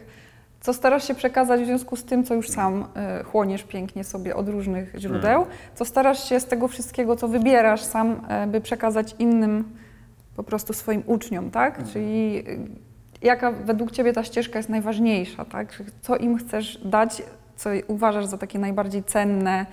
Co 0.61 0.75
starasz 0.75 1.09
się 1.09 1.15
przekazać 1.15 1.63
w 1.63 1.67
związku 1.67 1.97
z 1.97 2.05
tym, 2.05 2.25
co 2.25 2.35
już 2.35 2.49
sam 2.49 2.85
y, 3.21 3.25
chłoniesz 3.25 3.63
pięknie 3.63 4.05
sobie 4.05 4.37
od 4.37 4.49
różnych 4.49 4.95
źródeł? 4.99 5.43
Mm. 5.43 5.55
Co 5.75 5.85
starasz 5.85 6.29
się 6.29 6.41
z 6.41 6.45
tego 6.47 6.69
wszystkiego, 6.69 7.17
co 7.17 7.29
wybierasz 7.29 7.83
sam, 7.83 8.21
y, 8.45 8.47
by 8.47 8.61
przekazać 8.61 9.17
innym, 9.19 9.65
po 10.37 10.43
prostu 10.43 10.73
swoim 10.73 11.03
uczniom, 11.07 11.51
tak? 11.51 11.79
Mm. 11.79 11.91
Czyli 11.91 12.39
y, 12.49 12.59
jaka 13.25 13.53
według 13.53 13.91
Ciebie 13.91 14.13
ta 14.13 14.25
ścieżka 14.25 14.59
jest 14.59 14.69
najważniejsza, 14.69 15.45
tak? 15.45 15.83
Co 16.03 16.17
im 16.17 16.39
chcesz 16.39 16.81
dać, 16.85 17.23
co 17.57 17.71
uważasz 17.87 18.27
za 18.27 18.39
takie 18.39 18.59
najbardziej 18.59 19.05
cenne 19.05 19.67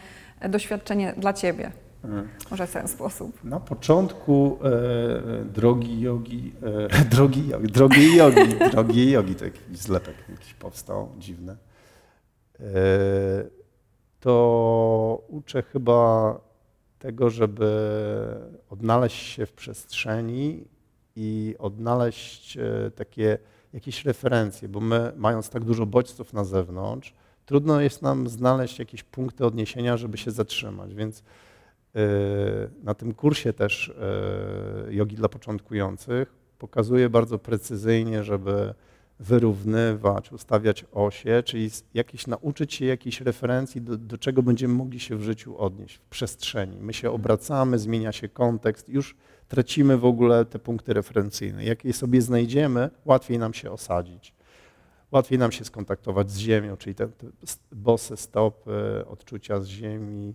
doświadczenie 0.50 1.14
dla 1.18 1.34
Ciebie? 1.34 1.72
Hmm. 2.02 2.30
Może 2.52 2.68
w 2.68 2.74
ten 2.74 2.88
sposób. 2.88 3.44
Na 3.44 3.60
początku 3.60 4.60
e, 4.64 5.46
drogi 5.46 6.02
jogi, 6.02 6.54
e, 7.00 7.06
drogi 7.16 7.48
jogi, 7.48 7.68
drogi 7.68 8.16
jogi, 8.16 8.56
drogi 8.72 9.12
jogi, 9.12 9.36
to 9.36 9.46
jakiś 9.46 9.78
zlepek 9.78 10.16
jakiś 10.30 10.54
powstał, 10.54 11.10
dziwny. 11.18 11.56
E, 12.60 12.66
to 14.20 15.24
uczę 15.28 15.64
chyba 15.64 16.36
tego, 17.00 17.30
żeby 17.30 17.70
odnaleźć 18.70 19.34
się 19.34 19.46
w 19.46 19.54
przestrzeni 19.54 20.64
i 21.16 21.56
odnaleźć 21.60 22.58
e, 22.58 22.92
takie 22.96 23.38
jakieś 23.74 24.06
referencje, 24.06 24.70
bo 24.70 24.80
my 24.80 25.12
mając 25.16 25.50
tak 25.50 25.64
dużo 25.64 25.86
bodźców 25.86 26.34
na 26.34 26.44
zewnątrz, 26.44 27.14
trudno 27.46 27.82
jest 27.82 28.02
nam 28.02 28.28
znaleźć 28.28 28.80
jakieś 28.80 29.04
punkty 29.04 29.46
odniesienia, 29.46 29.98
żeby 29.98 30.18
się 30.18 30.32
zatrzymać, 30.32 30.96
więc 30.96 31.24
e, 31.96 32.02
na 32.84 32.94
tym 32.94 33.14
kursie 33.14 33.54
też 33.54 33.90
e, 33.90 34.94
jogi 34.94 35.16
dla 35.16 35.30
początkujących 35.30 36.34
pokazuję 36.58 37.10
bardzo 37.10 37.40
precyzyjnie, 37.40 38.24
żeby 38.24 38.74
wyrównywać, 39.20 40.32
ustawiać 40.32 40.86
osie, 40.92 41.44
czyli 41.46 41.70
jakieś, 41.94 42.28
nauczyć 42.28 42.74
się 42.74 42.86
jakiejś 42.86 43.22
referencji, 43.22 43.82
do, 43.82 43.98
do 43.98 44.18
czego 44.18 44.44
będziemy 44.44 44.74
mogli 44.74 45.00
się 45.00 45.16
w 45.16 45.22
życiu 45.22 45.58
odnieść, 45.58 45.96
w 45.96 46.02
przestrzeni. 46.02 46.78
My 46.82 46.94
się 46.94 47.12
obracamy, 47.12 47.80
zmienia 47.80 48.12
się 48.12 48.30
kontekst, 48.30 48.90
już 48.90 49.16
tracimy 49.52 49.98
w 49.98 50.06
ogóle 50.06 50.46
te 50.46 50.60
punkty 50.60 50.94
referencyjne. 50.94 51.64
Jak 51.64 51.86
je 51.86 51.94
sobie 51.94 52.22
znajdziemy, 52.22 52.90
łatwiej 53.06 53.40
nam 53.40 53.54
się 53.54 53.72
osadzić. 53.72 54.34
Łatwiej 55.12 55.40
nam 55.40 55.52
się 55.52 55.66
skontaktować 55.66 56.32
z 56.32 56.38
ziemią, 56.38 56.78
czyli 56.78 56.96
te, 56.96 57.08
te 57.08 57.28
bose 57.72 58.18
stopy, 58.18 59.06
odczucia 59.08 59.62
z 59.62 59.68
ziemi, 59.68 60.34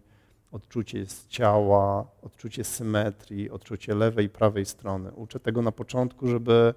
odczucie 0.52 1.06
z 1.06 1.26
ciała, 1.26 2.06
odczucie 2.22 2.64
symetrii, 2.64 3.50
odczucie 3.50 3.94
lewej 3.94 4.26
i 4.26 4.28
prawej 4.28 4.64
strony. 4.64 5.12
Uczę 5.12 5.40
tego 5.40 5.62
na 5.62 5.72
początku, 5.72 6.28
żeby 6.28 6.74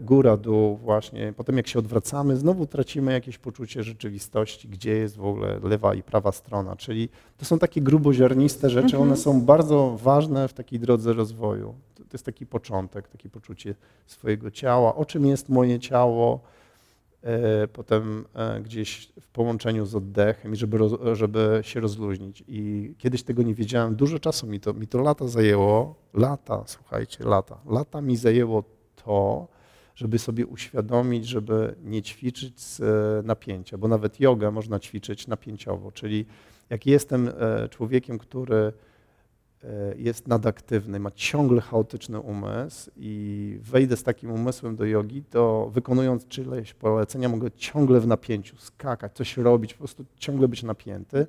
góra, 0.00 0.36
dół 0.36 0.76
właśnie. 0.76 1.32
Potem 1.36 1.56
jak 1.56 1.68
się 1.68 1.78
odwracamy, 1.78 2.36
znowu 2.36 2.66
tracimy 2.66 3.12
jakieś 3.12 3.38
poczucie 3.38 3.82
rzeczywistości, 3.82 4.68
gdzie 4.68 4.90
jest 4.90 5.16
w 5.16 5.24
ogóle 5.24 5.60
lewa 5.62 5.94
i 5.94 6.02
prawa 6.02 6.32
strona. 6.32 6.76
Czyli 6.76 7.08
to 7.36 7.44
są 7.44 7.58
takie 7.58 7.80
gruboziarniste 7.80 8.70
rzeczy, 8.70 8.96
one 8.96 9.14
mhm. 9.14 9.16
są 9.16 9.40
bardzo 9.40 9.98
ważne 10.02 10.48
w 10.48 10.52
takiej 10.52 10.80
drodze 10.80 11.12
rozwoju. 11.12 11.74
To, 11.94 12.02
jest 12.12 12.24
taki 12.24 12.46
początek, 12.46 13.08
takie 13.08 13.28
poczucie 13.28 13.74
swojego 14.06 14.50
ciała, 14.50 14.94
o 14.94 15.04
czym 15.04 15.26
jest 15.26 15.48
moje 15.48 15.78
ciało, 15.78 16.40
E, 17.22 17.68
potem 17.68 18.24
e, 18.34 18.60
gdzieś 18.60 19.12
w 19.20 19.28
połączeniu 19.28 19.86
z 19.86 19.94
oddechem 19.94 20.52
i 20.52 20.56
żeby, 20.56 20.78
żeby 21.12 21.60
się 21.62 21.80
rozluźnić. 21.80 22.44
I 22.48 22.94
kiedyś 22.98 23.22
tego 23.22 23.42
nie 23.42 23.54
wiedziałem, 23.54 23.96
dużo 23.96 24.18
czasu 24.18 24.46
mi 24.46 24.60
to, 24.60 24.74
mi 24.74 24.86
to 24.86 25.02
lata 25.02 25.28
zajęło, 25.28 25.94
lata, 26.14 26.62
słuchajcie, 26.66 27.24
lata, 27.24 27.58
lata 27.66 28.00
mi 28.00 28.16
zajęło 28.16 28.64
to, 29.04 29.48
żeby 29.94 30.18
sobie 30.18 30.46
uświadomić, 30.46 31.26
żeby 31.26 31.74
nie 31.84 32.02
ćwiczyć 32.02 32.60
z 32.60 32.80
e, 32.80 33.26
napięcia, 33.26 33.78
bo 33.78 33.88
nawet 33.88 34.20
jogę 34.20 34.50
można 34.50 34.78
ćwiczyć 34.80 35.26
napięciowo, 35.26 35.92
czyli 35.92 36.26
jak 36.70 36.86
jestem 36.86 37.30
człowiekiem, 37.70 38.18
który 38.18 38.72
E, 39.64 39.94
jest 39.96 40.28
nadaktywny, 40.28 41.00
ma 41.00 41.10
ciągle 41.10 41.60
chaotyczny 41.60 42.20
umysł 42.20 42.90
i 42.96 43.58
wejdę 43.62 43.96
z 43.96 44.02
takim 44.02 44.32
umysłem 44.32 44.76
do 44.76 44.84
jogi, 44.84 45.24
to 45.30 45.70
wykonując 45.72 46.28
czyleś 46.28 46.74
polecenia 46.74 47.28
mogę 47.28 47.50
ciągle 47.50 48.00
w 48.00 48.06
napięciu 48.06 48.56
skakać, 48.56 49.12
coś 49.12 49.36
robić, 49.36 49.74
po 49.74 49.78
prostu 49.78 50.04
ciągle 50.16 50.48
być 50.48 50.62
napięty. 50.62 51.26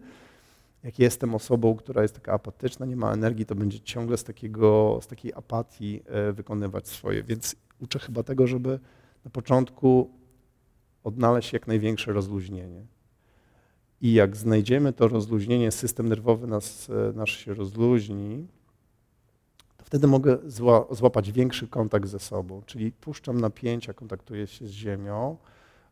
Jak 0.84 1.00
jestem 1.00 1.36
osobą, 1.36 1.76
która 1.76 2.02
jest 2.02 2.16
taka 2.16 2.34
apatyczna, 2.34 2.86
nie 2.86 2.96
ma 2.96 3.14
energii, 3.14 3.46
to 3.46 3.56
będzie 3.56 3.80
ciągle 3.80 4.18
z, 4.18 4.24
takiego, 4.24 5.00
z 5.02 5.08
takiej 5.08 5.34
apatii 5.34 6.04
e, 6.06 6.34
wykonywać 6.34 6.88
swoje. 6.88 7.24
Więc 7.24 7.56
uczę 7.80 8.00
chyba 8.00 8.24
tego, 8.24 8.48
żeby 8.48 8.80
na 9.26 9.32
początku 9.32 10.12
odnaleźć 11.04 11.54
jak 11.54 11.68
największe 11.68 12.14
rozluźnienie. 12.14 12.86
I 14.02 14.14
jak 14.14 14.38
znajdziemy 14.38 14.94
to 14.94 15.08
rozluźnienie, 15.08 15.72
system 15.72 16.10
nerwowy 16.10 16.48
nas, 16.48 16.90
e, 16.90 17.14
nasz 17.14 17.38
się 17.46 17.54
rozluźni, 17.54 18.48
to 19.78 19.86
wtedy 19.86 20.08
mogę 20.08 20.38
zła, 20.46 20.86
złapać 20.92 21.32
większy 21.32 21.68
kontakt 21.68 22.08
ze 22.08 22.20
sobą. 22.20 22.62
Czyli 22.66 22.92
puszczam 22.92 23.42
napięcia, 23.42 23.94
kontaktuję 23.94 24.48
się 24.48 24.68
z 24.68 24.72
ziemią, 24.72 25.38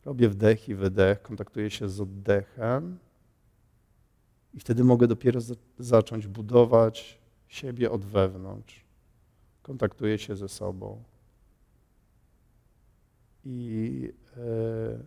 robię 0.06 0.30
wdech 0.30 0.70
i 0.70 0.76
wydech, 0.76 1.22
kontaktuję 1.22 1.70
się 1.70 1.90
z 1.90 2.02
oddechem 2.02 2.98
i 4.54 4.60
wtedy 4.60 4.84
mogę 4.84 5.08
dopiero 5.08 5.42
za, 5.42 5.56
zacząć 5.80 6.28
budować 6.28 7.20
siebie 7.48 7.92
od 7.92 8.06
wewnątrz. 8.06 8.86
Kontaktuję 9.62 10.18
się 10.18 10.36
ze 10.36 10.50
sobą. 10.50 11.04
I 13.46 14.14
yy, 14.38 15.06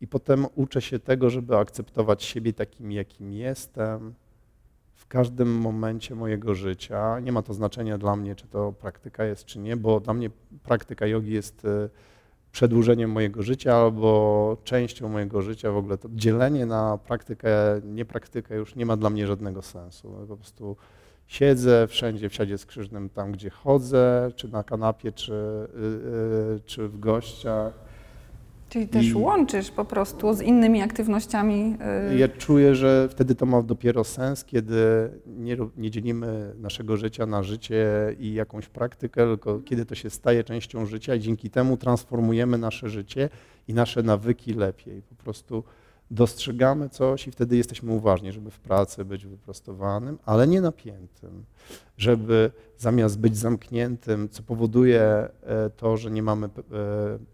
i 0.00 0.06
potem 0.06 0.46
uczę 0.54 0.82
się 0.82 0.98
tego, 0.98 1.30
żeby 1.30 1.56
akceptować 1.56 2.24
siebie 2.24 2.52
takim, 2.52 2.92
jakim 2.92 3.32
jestem 3.32 4.14
w 4.94 5.06
każdym 5.06 5.58
momencie 5.58 6.14
mojego 6.14 6.54
życia. 6.54 7.20
Nie 7.20 7.32
ma 7.32 7.42
to 7.42 7.54
znaczenia 7.54 7.98
dla 7.98 8.16
mnie, 8.16 8.34
czy 8.34 8.46
to 8.46 8.72
praktyka 8.72 9.24
jest, 9.24 9.44
czy 9.44 9.58
nie, 9.58 9.76
bo 9.76 10.00
dla 10.00 10.14
mnie 10.14 10.30
praktyka 10.62 11.06
jogi 11.06 11.32
jest 11.32 11.64
e, 11.64 11.88
przedłużeniem 12.56 13.10
mojego 13.10 13.42
życia 13.42 13.76
albo 13.76 14.56
częścią 14.64 15.08
mojego 15.08 15.42
życia. 15.42 15.72
W 15.72 15.76
ogóle 15.76 15.98
to 15.98 16.08
dzielenie 16.12 16.66
na 16.66 16.98
praktykę, 16.98 17.50
niepraktykę 17.84 18.56
już 18.56 18.76
nie 18.76 18.86
ma 18.86 18.96
dla 18.96 19.10
mnie 19.10 19.26
żadnego 19.26 19.62
sensu. 19.62 20.26
Po 20.28 20.36
prostu 20.36 20.76
siedzę 21.26 21.86
wszędzie 21.86 22.28
w 22.28 22.34
siadzie 22.34 22.58
skrzyżnym, 22.58 23.08
tam 23.08 23.32
gdzie 23.32 23.50
chodzę, 23.50 24.30
czy 24.36 24.48
na 24.48 24.64
kanapie, 24.64 25.12
czy, 25.12 25.32
yy, 26.52 26.60
czy 26.66 26.88
w 26.88 26.98
gościach 26.98 27.85
Czyli 28.68 28.88
też 28.88 29.06
I 29.06 29.14
łączysz 29.14 29.70
po 29.70 29.84
prostu 29.84 30.34
z 30.34 30.40
innymi 30.40 30.82
aktywnościami. 30.82 31.76
Y, 32.12 32.18
ja 32.18 32.28
czuję, 32.28 32.74
że 32.74 33.08
wtedy 33.10 33.34
to 33.34 33.46
ma 33.46 33.62
dopiero 33.62 34.04
sens, 34.04 34.44
kiedy 34.44 34.76
nie, 35.26 35.56
nie, 35.76 35.90
dzielimy 35.90 36.54
naszego 36.58 36.96
życia 36.96 37.26
na 37.26 37.42
życie 37.42 37.86
i 38.18 38.34
jakąś 38.34 38.68
praktykę, 38.68 39.24
tylko 39.24 39.60
kiedy 39.60 39.86
to 39.86 39.94
się 39.94 40.10
staje 40.10 40.44
częścią 40.44 40.86
życia 40.86 41.14
i 41.14 41.20
dzięki 41.20 41.50
temu 41.50 41.76
transformujemy 41.76 42.58
nasze 42.58 42.88
życie 42.88 43.28
i 43.68 43.74
nasze 43.74 44.02
nawyki 44.02 44.54
lepiej. 44.54 45.02
Po 45.02 45.14
prostu 45.14 45.64
dostrzegamy 46.10 46.88
coś 46.88 47.26
i 47.26 47.30
wtedy 47.30 47.56
jesteśmy 47.56 47.92
uważni, 47.92 48.32
żeby 48.32 48.50
w 48.50 48.58
pracy 48.58 49.04
być 49.04 49.26
wyprostowanym, 49.26 50.18
ale 50.24 50.46
nie 50.46 50.60
napiętym, 50.60 51.44
żeby 51.96 52.50
zamiast 52.78 53.18
być 53.18 53.36
zamkniętym, 53.36 54.28
co 54.28 54.42
powoduje 54.42 55.00
e, 55.02 55.30
to, 55.76 55.96
że 55.96 56.10
nie 56.10 56.22
mamy 56.22 56.46
e, 56.46 56.50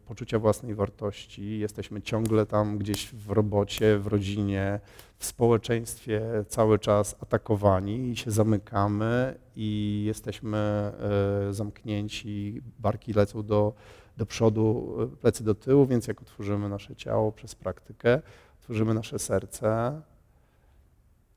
poczucia 0.07 0.39
własnej 0.39 0.75
wartości, 0.75 1.59
jesteśmy 1.59 2.03
ciągle 2.03 2.47
tam 2.47 2.79
gdzieś 2.79 3.15
w 3.15 3.31
robocie, 3.31 3.99
w 3.99 4.07
rodzinie, 4.07 4.81
w 5.19 5.25
społeczeństwie 5.25 6.23
cały 6.49 6.79
czas 6.79 7.17
atakowani 7.21 8.11
i 8.11 8.17
się 8.17 8.31
zamykamy 8.31 9.39
i 9.57 10.03
jesteśmy 10.07 10.59
e, 10.59 11.53
zamknięci, 11.55 12.63
barki 12.79 13.13
lecą 13.13 13.43
do, 13.43 13.75
do 14.17 14.27
przodu, 14.27 14.97
plecy 15.21 15.45
do 15.45 15.55
tyłu, 15.55 15.87
więc 15.87 16.07
jak 16.07 16.23
otworzymy 16.23 16.69
nasze 16.69 16.97
ciało 16.97 17.33
przez 17.33 17.55
praktykę, 17.55 18.23
tworzymy 18.63 18.95
nasze 18.95 19.19
serce, 19.19 20.03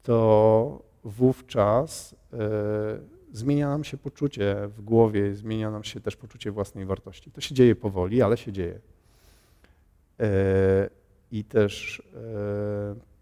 to 0.03 0.83
wówczas 1.03 2.13
y, 2.13 2.37
zmienia 3.31 3.69
nam 3.69 3.83
się 3.83 3.97
poczucie 3.97 4.55
w 4.67 4.81
głowie, 4.81 5.35
zmienia 5.35 5.71
nam 5.71 5.83
się 5.83 5.99
też 5.99 6.15
poczucie 6.15 6.51
własnej 6.51 6.85
wartości. 6.85 7.31
To 7.31 7.41
się 7.41 7.55
dzieje 7.55 7.75
powoli, 7.75 8.21
ale 8.21 8.37
się 8.37 8.51
dzieje. 8.51 8.79
Y, 10.21 10.25
I 11.31 11.43
też 11.43 11.99
y, 11.99 13.14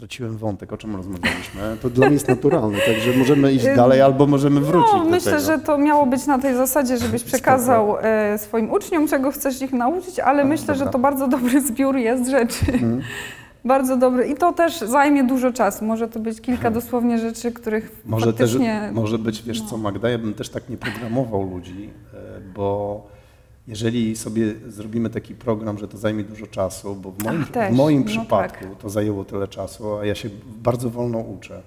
straciłem 0.00 0.36
wątek, 0.36 0.72
o 0.72 0.76
czym 0.76 0.96
rozmawialiśmy. 0.96 1.60
To 1.82 1.90
dla 1.90 2.06
mnie 2.06 2.14
jest 2.14 2.28
naturalne, 2.28 2.78
także 2.78 3.18
możemy 3.18 3.52
iść 3.52 3.64
dalej 3.76 4.00
albo 4.00 4.26
możemy 4.26 4.60
wrócić 4.60 4.92
no, 4.92 5.04
do 5.04 5.10
myślę, 5.10 5.32
tego. 5.32 5.44
że 5.44 5.58
to 5.58 5.78
miało 5.78 6.06
być 6.06 6.26
na 6.26 6.38
tej 6.38 6.54
zasadzie, 6.54 6.98
żebyś 6.98 7.22
przekazał 7.22 7.96
e, 8.00 8.38
swoim 8.38 8.70
uczniom, 8.70 9.08
czego 9.08 9.30
chcesz 9.30 9.62
ich 9.62 9.72
nauczyć, 9.72 10.18
ale 10.18 10.42
A, 10.42 10.44
myślę, 10.44 10.66
dobra. 10.66 10.84
że 10.86 10.92
to 10.92 10.98
bardzo 10.98 11.28
dobry 11.28 11.60
zbiór 11.60 11.96
jest 11.96 12.30
rzeczy. 12.30 12.72
Mhm. 12.72 13.00
Bardzo 13.64 13.96
dobry. 13.96 14.26
I 14.26 14.34
to 14.34 14.52
też 14.52 14.80
zajmie 14.80 15.24
dużo 15.24 15.52
czasu. 15.52 15.84
Może 15.84 16.08
to 16.08 16.20
być 16.20 16.40
kilka 16.40 16.70
dosłownie 16.70 17.18
rzeczy, 17.18 17.52
których 17.52 18.02
Może 18.04 18.32
też, 18.32 18.50
faktycznie... 18.50 18.90
może 18.92 19.18
być, 19.18 19.42
wiesz 19.42 19.60
no. 19.62 19.68
co, 19.68 19.76
Magda, 19.76 20.10
ja 20.10 20.18
bym 20.18 20.34
też 20.34 20.48
tak 20.48 20.68
nie 20.68 20.76
programował 20.76 21.50
ludzi, 21.50 21.90
e, 22.14 22.40
bo 22.54 23.06
jeżeli 23.70 24.16
sobie 24.16 24.54
zrobimy 24.68 25.10
taki 25.10 25.34
program, 25.34 25.78
że 25.78 25.88
to 25.88 25.98
zajmie 25.98 26.24
dużo 26.24 26.46
czasu, 26.46 26.96
bo 26.96 27.12
w 27.12 27.24
moim, 27.24 27.44
Ach, 27.54 27.72
w 27.72 27.76
moim 27.76 28.00
no 28.00 28.06
przypadku 28.06 28.64
tak. 28.64 28.78
to 28.78 28.90
zajęło 28.90 29.24
tyle 29.24 29.48
czasu, 29.48 29.96
a 29.96 30.04
ja 30.06 30.14
się 30.14 30.30
bardzo 30.62 30.90
wolno 30.90 31.18
uczę. 31.18 31.62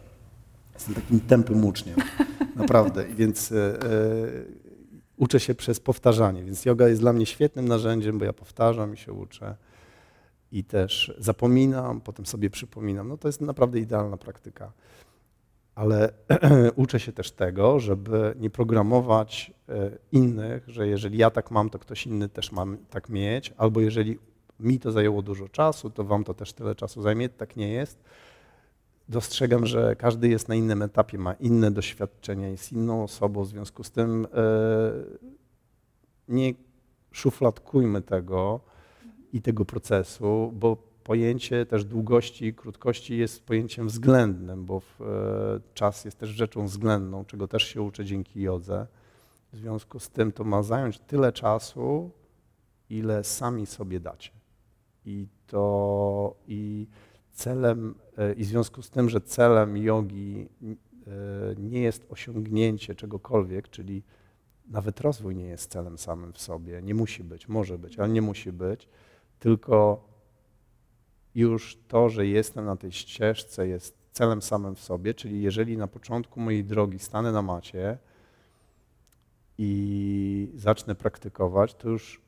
Jestem 0.74 0.96
takim 0.96 1.20
tępym 1.20 1.66
uczniem, 1.66 1.96
naprawdę. 2.56 3.10
I 3.10 3.16
więc 3.16 3.52
e, 3.52 3.56
e, 3.56 3.80
uczę 5.18 5.40
się 5.40 5.56
przez 5.56 5.80
powtarzanie, 5.80 6.44
więc 6.44 6.66
yoga 6.66 6.88
jest 6.88 7.02
dla 7.02 7.14
mnie 7.14 7.26
świetnym 7.26 7.68
narzędziem, 7.68 8.20
bo 8.20 8.26
ja 8.26 8.34
powtarzam 8.34 8.94
i 8.94 8.98
się 8.98 9.14
uczę. 9.14 9.56
I 10.52 10.64
też 10.64 11.14
zapominam, 11.20 12.02
potem 12.02 12.26
sobie 12.26 12.50
przypominam. 12.50 13.08
No 13.08 13.18
to 13.18 13.28
jest 13.28 13.42
naprawdę 13.42 13.80
idealna 13.80 14.18
praktyka 14.18 14.72
ale 15.76 16.14
uczę 16.76 17.00
się 17.00 17.12
też 17.12 17.32
tego, 17.32 17.80
żeby 17.80 18.34
nie 18.40 18.50
programować 18.50 19.54
e, 19.70 19.92
innych, 20.12 20.70
że 20.70 20.88
jeżeli 20.88 21.18
ja 21.18 21.32
tak 21.32 21.52
mam, 21.52 21.70
to 21.70 21.80
ktoś 21.80 22.08
inny 22.08 22.30
też 22.30 22.52
ma 22.52 22.66
tak 22.90 23.10
mieć, 23.10 23.54
albo 23.58 23.82
jeżeli 23.82 24.20
mi 24.60 24.80
to 24.80 24.92
zajęło 24.92 25.22
dużo 25.22 25.50
czasu, 25.50 25.90
to 25.90 26.04
wam 26.04 26.24
to 26.24 26.34
też 26.34 26.54
tyle 26.54 26.76
czasu 26.76 27.02
zajmie. 27.02 27.30
Tak 27.30 27.56
nie 27.56 27.70
jest. 27.70 28.04
Dostrzegam, 29.10 29.66
że 29.66 29.96
każdy 29.96 30.28
jest 30.28 30.48
na 30.48 30.56
innym 30.56 30.82
etapie, 30.82 31.18
ma 31.18 31.34
inne 31.34 31.72
doświadczenia, 31.72 32.48
jest 32.48 32.72
inną 32.72 33.04
osobą, 33.04 33.44
w 33.44 33.48
związku 33.48 33.84
z 33.84 33.92
tym 33.92 34.26
e, 34.26 34.28
nie 36.28 36.54
szufladkujmy 37.12 38.02
tego 38.02 38.60
i 39.34 39.42
tego 39.42 39.66
procesu, 39.66 40.52
bo 40.56 40.78
pojęcie 41.04 41.66
też 41.66 41.86
długości 41.86 42.46
i 42.46 42.54
krótkości 42.54 43.18
jest 43.18 43.46
pojęciem 43.46 43.88
względnym, 43.88 44.66
bo 44.66 44.82
e, 45.02 45.04
czas 45.74 46.06
jest 46.06 46.18
też 46.18 46.30
rzeczą 46.30 46.66
względną, 46.66 47.26
czego 47.26 47.48
też 47.48 47.64
się 47.64 47.82
uczę 47.82 48.06
dzięki 48.06 48.42
jodze. 48.42 48.88
W 49.54 49.58
związku 49.58 50.00
z 50.00 50.10
tym 50.10 50.32
to 50.32 50.44
ma 50.44 50.64
zająć 50.64 51.00
tyle 51.00 51.32
czasu, 51.32 52.12
ile 52.90 53.24
sami 53.24 53.66
sobie 53.66 54.00
dacie. 54.00 54.32
I 55.06 55.28
to 55.48 56.36
i 56.48 56.88
celem, 57.32 57.96
e, 58.18 58.34
i 58.34 58.44
w 58.44 58.48
związku 58.48 58.82
z 58.82 58.90
tym, 58.90 59.10
że 59.10 59.22
celem 59.22 59.78
jogi 59.78 60.50
e, 60.64 60.76
nie 61.58 61.82
jest 61.82 62.06
osiągnięcie 62.10 62.96
czegokolwiek, 62.96 63.70
czyli 63.70 64.04
nawet 64.68 65.02
rozwój 65.02 65.36
nie 65.36 65.46
jest 65.46 65.72
celem 65.72 65.98
samym 65.98 66.34
w 66.34 66.42
sobie, 66.42 66.82
nie 66.82 66.96
musi 66.96 67.24
być, 67.24 67.48
może 67.48 67.78
być, 67.78 68.00
ale 68.00 68.10
nie 68.10 68.22
musi 68.22 68.52
być, 68.52 68.90
tylko 69.40 70.08
już 71.36 71.78
to, 71.88 72.10
że 72.10 72.28
jestem 72.28 72.66
na 72.66 72.76
tej 72.76 72.92
ścieżce 72.92 73.68
jest 73.68 74.04
celem 74.12 74.42
samym 74.42 74.76
w 74.76 74.80
sobie, 74.80 75.14
czyli 75.14 75.42
jeżeli 75.42 75.78
na 75.78 75.88
początku 75.88 76.40
mojej 76.40 76.64
drogi 76.64 77.00
stanę 77.00 77.32
na 77.32 77.42
macie 77.42 77.98
i 79.58 80.52
zacznę 80.56 80.96
praktykować, 80.96 81.76
to 81.76 81.90
już 81.90 82.22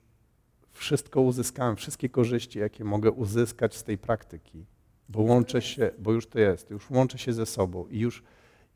wszystko 0.72 1.22
uzyskałem, 1.22 1.76
wszystkie 1.76 2.10
korzyści, 2.10 2.60
jakie 2.60 2.84
mogę 2.84 3.12
uzyskać 3.12 3.76
z 3.76 3.84
tej 3.84 3.98
praktyki, 3.98 4.66
bo 5.10 5.22
łączę 5.22 5.62
się, 5.62 5.92
bo 6.00 6.12
już 6.12 6.28
to 6.28 6.40
jest, 6.40 6.70
już 6.70 6.90
łączę 6.90 7.18
się 7.18 7.34
ze 7.34 7.46
sobą 7.46 7.88
i 7.88 8.00
już, 8.00 8.24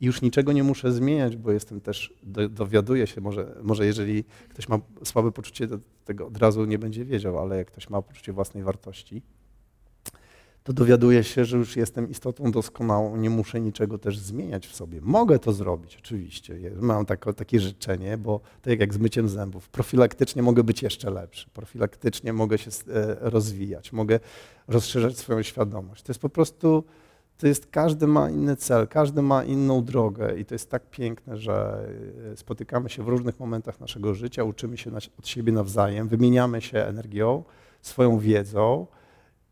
już 0.00 0.22
niczego 0.22 0.52
nie 0.52 0.62
muszę 0.62 0.92
zmieniać, 0.92 1.36
bo 1.36 1.52
jestem 1.52 1.80
też, 1.80 2.14
do, 2.22 2.48
dowiaduję 2.48 3.06
się, 3.06 3.20
może, 3.20 3.56
może 3.62 3.86
jeżeli 3.86 4.24
ktoś 4.48 4.68
ma 4.68 4.78
słabe 5.04 5.32
poczucie, 5.32 5.68
to 5.68 5.78
tego 6.04 6.26
od 6.26 6.38
razu 6.38 6.64
nie 6.64 6.78
będzie 6.78 7.04
wiedział, 7.04 7.38
ale 7.38 7.56
jak 7.56 7.66
ktoś 7.70 7.90
ma 7.90 8.02
poczucie 8.02 8.32
własnej 8.32 8.62
wartości, 8.62 9.22
to 10.64 10.72
dowiaduję 10.72 11.24
się, 11.24 11.44
że 11.44 11.56
już 11.56 11.76
jestem 11.76 12.10
istotą 12.10 12.52
doskonałą, 12.52 13.16
nie 13.16 13.30
muszę 13.30 13.60
niczego 13.60 13.98
też 13.98 14.18
zmieniać 14.18 14.66
w 14.66 14.76
sobie. 14.76 15.00
Mogę 15.02 15.38
to 15.38 15.52
zrobić, 15.52 15.96
oczywiście. 15.96 16.58
Mam 16.80 17.06
takie 17.36 17.60
życzenie, 17.60 18.18
bo 18.18 18.40
tak 18.62 18.80
jak 18.80 18.94
z 18.94 18.98
myciem 18.98 19.28
zębów, 19.28 19.68
profilaktycznie 19.68 20.42
mogę 20.42 20.64
być 20.64 20.82
jeszcze 20.82 21.10
lepszy, 21.10 21.50
profilaktycznie 21.50 22.32
mogę 22.32 22.58
się 22.58 22.70
e, 22.70 23.16
rozwijać, 23.20 23.92
mogę 23.92 24.20
rozszerzać 24.68 25.18
swoją 25.18 25.42
świadomość. 25.42 26.02
To 26.02 26.10
jest 26.10 26.20
po 26.20 26.28
prostu, 26.28 26.84
to 27.38 27.46
jest, 27.46 27.66
każdy 27.66 28.06
ma 28.06 28.30
inny 28.30 28.56
cel, 28.56 28.88
każdy 28.88 29.22
ma 29.22 29.44
inną 29.44 29.84
drogę 29.84 30.38
i 30.38 30.44
to 30.44 30.54
jest 30.54 30.70
tak 30.70 30.90
piękne, 30.90 31.36
że 31.36 31.86
e, 32.32 32.36
spotykamy 32.36 32.88
się 32.90 33.02
w 33.02 33.08
różnych 33.08 33.40
momentach 33.40 33.80
naszego 33.80 34.14
życia, 34.14 34.44
uczymy 34.44 34.76
się 34.76 34.90
od 35.18 35.28
siebie 35.28 35.52
nawzajem, 35.52 36.08
wymieniamy 36.08 36.60
się 36.60 36.78
energią, 36.78 37.44
swoją 37.82 38.18
wiedzą, 38.18 38.86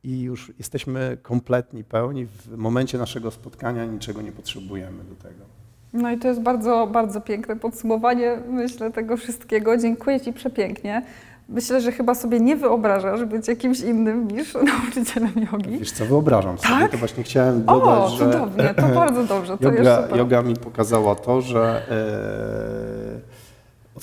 i 0.09 0.21
już 0.23 0.53
jesteśmy 0.59 1.17
kompletni, 1.23 1.85
pełni. 1.85 2.27
W 2.27 2.57
momencie 2.57 2.99
naszego 2.99 3.31
spotkania 3.31 3.85
niczego 3.85 4.23
nie 4.23 4.33
potrzebujemy 4.33 5.05
do 5.05 5.15
tego. 5.15 5.45
No 5.93 6.11
i 6.11 6.19
to 6.19 6.29
jest 6.29 6.41
bardzo, 6.41 6.87
bardzo 6.93 7.21
piękne 7.21 7.57
podsumowanie, 7.57 8.39
myślę, 8.51 8.91
tego 8.91 9.17
wszystkiego. 9.17 9.77
Dziękuję 9.77 10.21
Ci 10.21 10.33
przepięknie. 10.33 11.03
Myślę, 11.49 11.81
że 11.81 11.93
chyba 11.93 12.15
sobie 12.15 12.41
nie 12.41 12.57
wyobrażasz 12.57 13.25
być 13.25 13.49
jakimś 13.49 13.81
innym 13.81 14.31
niż 14.31 14.55
nauczycielem 14.75 15.33
jogi. 15.53 15.79
Wiesz 15.79 15.93
co, 15.93 16.07
wyobrażam 16.07 16.59
sobie, 16.59 16.81
Tak? 16.81 16.91
to 16.91 16.99
właśnie 16.99 17.23
chciałem 17.23 17.65
dodać, 17.65 17.99
O, 17.99 18.09
że 18.09 18.25
cudownie, 18.33 18.75
to 18.75 18.89
bardzo 18.89 19.25
dobrze, 19.25 19.59
to 19.59 19.73
yoga, 19.73 20.09
yoga 20.17 20.43
mi 20.43 20.57
pokazała 20.57 21.15
to, 21.15 21.41
że 21.41 21.83
e, 21.91 23.18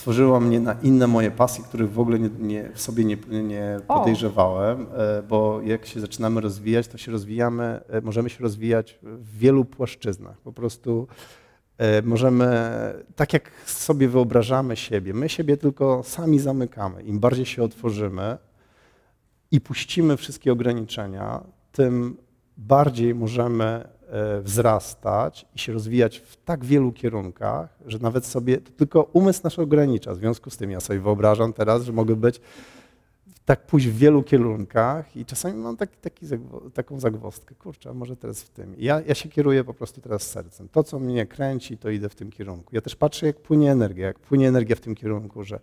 otworzyła 0.06 0.40
mnie 0.40 0.60
na 0.60 0.74
inne 0.74 1.08
moje 1.08 1.32
pasje, 1.32 1.64
których 1.64 1.92
w 1.92 2.00
ogóle 2.00 2.20
nie, 2.20 2.30
nie, 2.40 2.70
w 2.74 2.82
sobie 2.82 3.06
nie, 3.06 3.18
nie 3.44 3.80
podejrzewałem, 3.88 4.88
e, 4.94 5.24
bo 5.24 5.62
jak 5.62 5.86
się 5.86 6.00
zaczynamy 6.00 6.42
rozwijać, 6.42 6.88
to 6.88 6.98
się 6.98 7.12
rozwijamy, 7.12 7.80
e, 7.90 8.02
możemy 8.02 8.30
się 8.30 8.44
rozwijać 8.44 9.00
w 9.04 9.38
wielu 9.38 9.66
płaszczyznach. 9.66 10.38
Po 10.38 10.54
prostu 10.54 11.08
e, 11.78 12.02
możemy, 12.02 12.48
tak 13.16 13.34
jak 13.34 13.52
sobie 13.66 14.08
wyobrażamy 14.08 14.76
siebie, 14.76 15.14
my 15.14 15.30
siebie 15.30 15.58
tylko 15.58 16.04
sami 16.04 16.40
zamykamy. 16.40 17.04
Im 17.04 17.20
bardziej 17.20 17.46
się 17.46 17.64
otworzymy 17.64 18.38
i 19.52 19.62
puścimy 19.62 20.18
wszystkie 20.18 20.52
ograniczenia, 20.52 21.44
tym 21.72 22.18
bardziej 22.58 23.16
możemy 23.16 23.88
wzrastać 24.42 25.46
i 25.56 25.60
się 25.60 25.74
rozwijać 25.74 26.20
w 26.20 26.38
tak 26.38 26.66
wielu 26.66 26.92
kierunkach, 26.92 27.78
że 27.86 28.00
nawet 28.00 28.26
sobie, 28.26 28.58
to 28.58 28.72
tylko 28.72 29.04
umysł 29.04 29.42
nas 29.44 29.60
ogranicza. 29.60 30.14
W 30.14 30.18
związku 30.18 30.50
z 30.50 30.58
tym 30.58 30.72
ja 30.72 30.80
sobie 30.80 31.00
wyobrażam 31.00 31.54
teraz, 31.54 31.84
że 31.84 31.94
mogę 31.94 32.16
być 32.16 32.42
tak 33.46 33.66
pójść 33.66 33.88
w 33.88 33.98
wielu 33.98 34.24
kierunkach 34.24 35.18
i 35.18 35.26
czasami 35.26 35.58
mam 35.58 35.78
taki, 35.78 35.98
taki, 35.98 36.26
taką 36.74 37.00
zagwozdkę, 37.00 37.56
kurczę, 37.56 37.94
może 37.94 38.18
teraz 38.18 38.42
w 38.42 38.50
tym. 38.50 38.76
Ja, 38.78 39.02
ja 39.08 39.16
się 39.16 39.30
kieruję 39.30 39.64
po 39.64 39.74
prostu 39.74 40.02
teraz 40.02 40.22
sercem. 40.22 40.70
To, 40.70 40.84
co 40.84 41.00
mnie 41.00 41.26
kręci, 41.26 41.78
to 41.78 41.90
idę 41.90 42.10
w 42.10 42.16
tym 42.16 42.32
kierunku. 42.32 42.76
Ja 42.76 42.82
też 42.82 42.96
patrzę, 42.96 43.26
jak 43.26 43.40
płynie 43.42 43.72
energia, 43.72 44.08
jak 44.08 44.20
płynie 44.20 44.48
energia 44.48 44.76
w 44.76 44.80
tym 44.80 44.96
kierunku, 44.96 45.44
że 45.44 45.60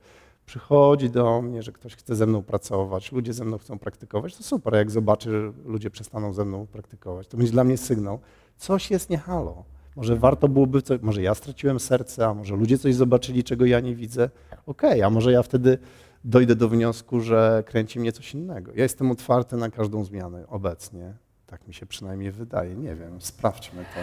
przychodzi 0.47 1.11
do 1.11 1.43
mnie, 1.43 1.63
że 1.63 1.73
ktoś 1.73 1.97
chce 1.97 2.17
ze 2.17 2.27
mną 2.27 2.43
pracować, 2.43 3.13
ludzie 3.13 3.33
ze 3.33 3.45
mną 3.45 3.59
chcą 3.59 3.79
praktykować, 3.79 4.37
to 4.37 4.43
super. 4.43 4.75
Jak 4.75 4.91
zobaczę, 4.91 5.31
że 5.31 5.53
ludzie 5.65 5.91
przestaną 5.91 6.33
ze 6.33 6.45
mną 6.45 6.67
praktykować, 6.67 7.29
to 7.29 7.37
będzie 7.37 7.53
dla 7.53 7.65
mnie 7.65 7.79
sygnał, 7.79 8.19
coś 8.63 8.91
jest 8.91 9.11
nie 9.11 9.19
halo. 9.19 9.65
Może 9.97 10.17
warto 10.17 10.49
byłoby, 10.49 10.83
coś, 10.83 11.01
może 11.01 11.23
ja 11.23 11.35
straciłem 11.35 11.81
serce, 11.81 12.27
a 12.27 12.35
może 12.35 12.57
ludzie 12.57 12.79
coś 12.79 12.95
zobaczyli, 12.95 13.45
czego 13.45 13.67
ja 13.67 13.81
nie 13.81 13.95
widzę. 13.95 14.31
Okej, 14.67 15.03
a 15.03 15.11
może 15.11 15.33
ja 15.33 15.43
wtedy 15.43 15.79
dojdę 16.25 16.57
do 16.57 16.69
wniosku, 16.69 17.21
że 17.21 17.63
kręci 17.67 18.01
mnie 18.01 18.13
coś 18.13 18.35
innego. 18.35 18.73
Ja 18.75 18.83
jestem 18.83 19.11
otwarty 19.11 19.57
na 19.57 19.71
każdą 19.71 20.05
zmianę 20.05 20.47
obecnie. 20.49 21.15
Tak 21.47 21.69
mi 21.69 21.75
się 21.75 21.87
przynajmniej 21.87 22.33
wydaje. 22.33 22.75
Nie 22.75 22.95
wiem, 22.95 23.21
sprawdźmy 23.21 23.85
to. 23.95 24.01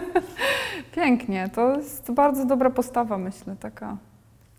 Pięknie, 1.00 1.50
to 1.54 1.76
jest 1.76 2.12
bardzo 2.12 2.46
dobra 2.46 2.70
postawa, 2.70 3.18
myślę, 3.18 3.56
taka 3.60 3.96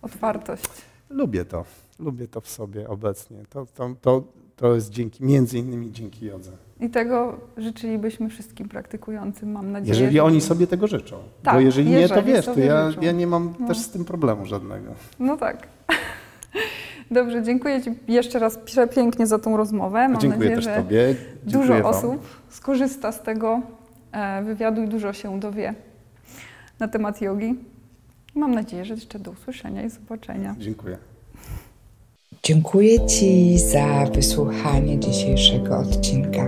otwartość. 0.02 0.66
Lubię 1.10 1.46
to. 1.46 1.66
Lubię 2.00 2.28
to 2.28 2.42
w 2.42 2.50
sobie 2.50 2.90
obecnie. 2.90 3.44
To, 3.50 3.66
to, 3.66 3.96
to, 4.02 4.24
to 4.56 4.76
jest 4.76 4.90
dzięki, 4.90 5.24
między 5.24 5.58
innymi 5.58 5.92
dzięki 5.92 6.26
jodze. 6.26 6.67
I 6.80 6.90
tego 6.90 7.38
życzylibyśmy 7.58 8.30
wszystkim 8.30 8.70
praktykującym, 8.70 9.52
mam 9.52 9.72
nadzieję. 9.72 9.94
Jeżeli 10.00 10.16
że- 10.18 10.24
oni 10.24 10.42
sobie 10.42 10.68
tego 10.68 10.88
życzą. 10.88 11.18
Tak, 11.44 11.54
Bo 11.54 11.60
jeżeli, 11.60 11.90
nie, 11.90 12.10
to 12.10 12.24
wiesz, 12.24 12.46
to 12.46 12.60
ja, 12.60 12.90
życzą. 12.92 13.02
ja 13.02 13.12
nie 13.12 13.28
mam 13.28 13.54
No. 13.60 13.68
też 13.68 13.78
z 13.80 13.90
tym 13.90 14.06
problemu 14.06 14.46
żadnego. 14.46 14.92
No 15.20 15.38
tak. 15.38 15.68
Dobrze, 17.12 17.44
dziękuję 17.44 17.82
Ci 17.82 17.90
jeszcze 18.08 18.40
raz 18.40 18.58
przepięknie 18.58 19.28
za 19.28 19.40
tą 19.40 19.58
rozmowę. 19.58 20.08
Mam 20.10 20.22
Dziękuję 20.22 20.40
nadzieję, 20.40 20.56
też 20.56 20.66
że 20.66 20.76
Tobie. 20.76 21.16
Dziękuję 21.46 21.68
dużo 21.68 21.84
wam. 21.84 21.86
osób 21.86 22.28
skorzysta 22.50 23.12
z 23.12 23.22
tego 23.24 23.62
e, 24.12 24.44
wywiadu 24.44 24.84
i 24.84 24.88
dużo 24.88 25.14
się 25.14 25.40
dowie 25.40 25.74
na 26.80 26.88
temat 26.88 27.22
jogi. 27.22 27.56
Mam 28.36 28.56
nadzieję, 28.56 28.86
że 28.86 28.94
jeszcze 28.94 29.20
do 29.20 29.32
usłyszenia 29.32 29.84
i 29.84 29.90
zobaczenia. 29.90 30.56
Dziękuję. 30.60 30.98
Dziękuję 32.44 33.06
Ci 33.08 33.58
za 33.60 34.06
wysłuchanie 34.16 35.00
dzisiejszego 35.00 35.78
odcinka. 35.78 36.48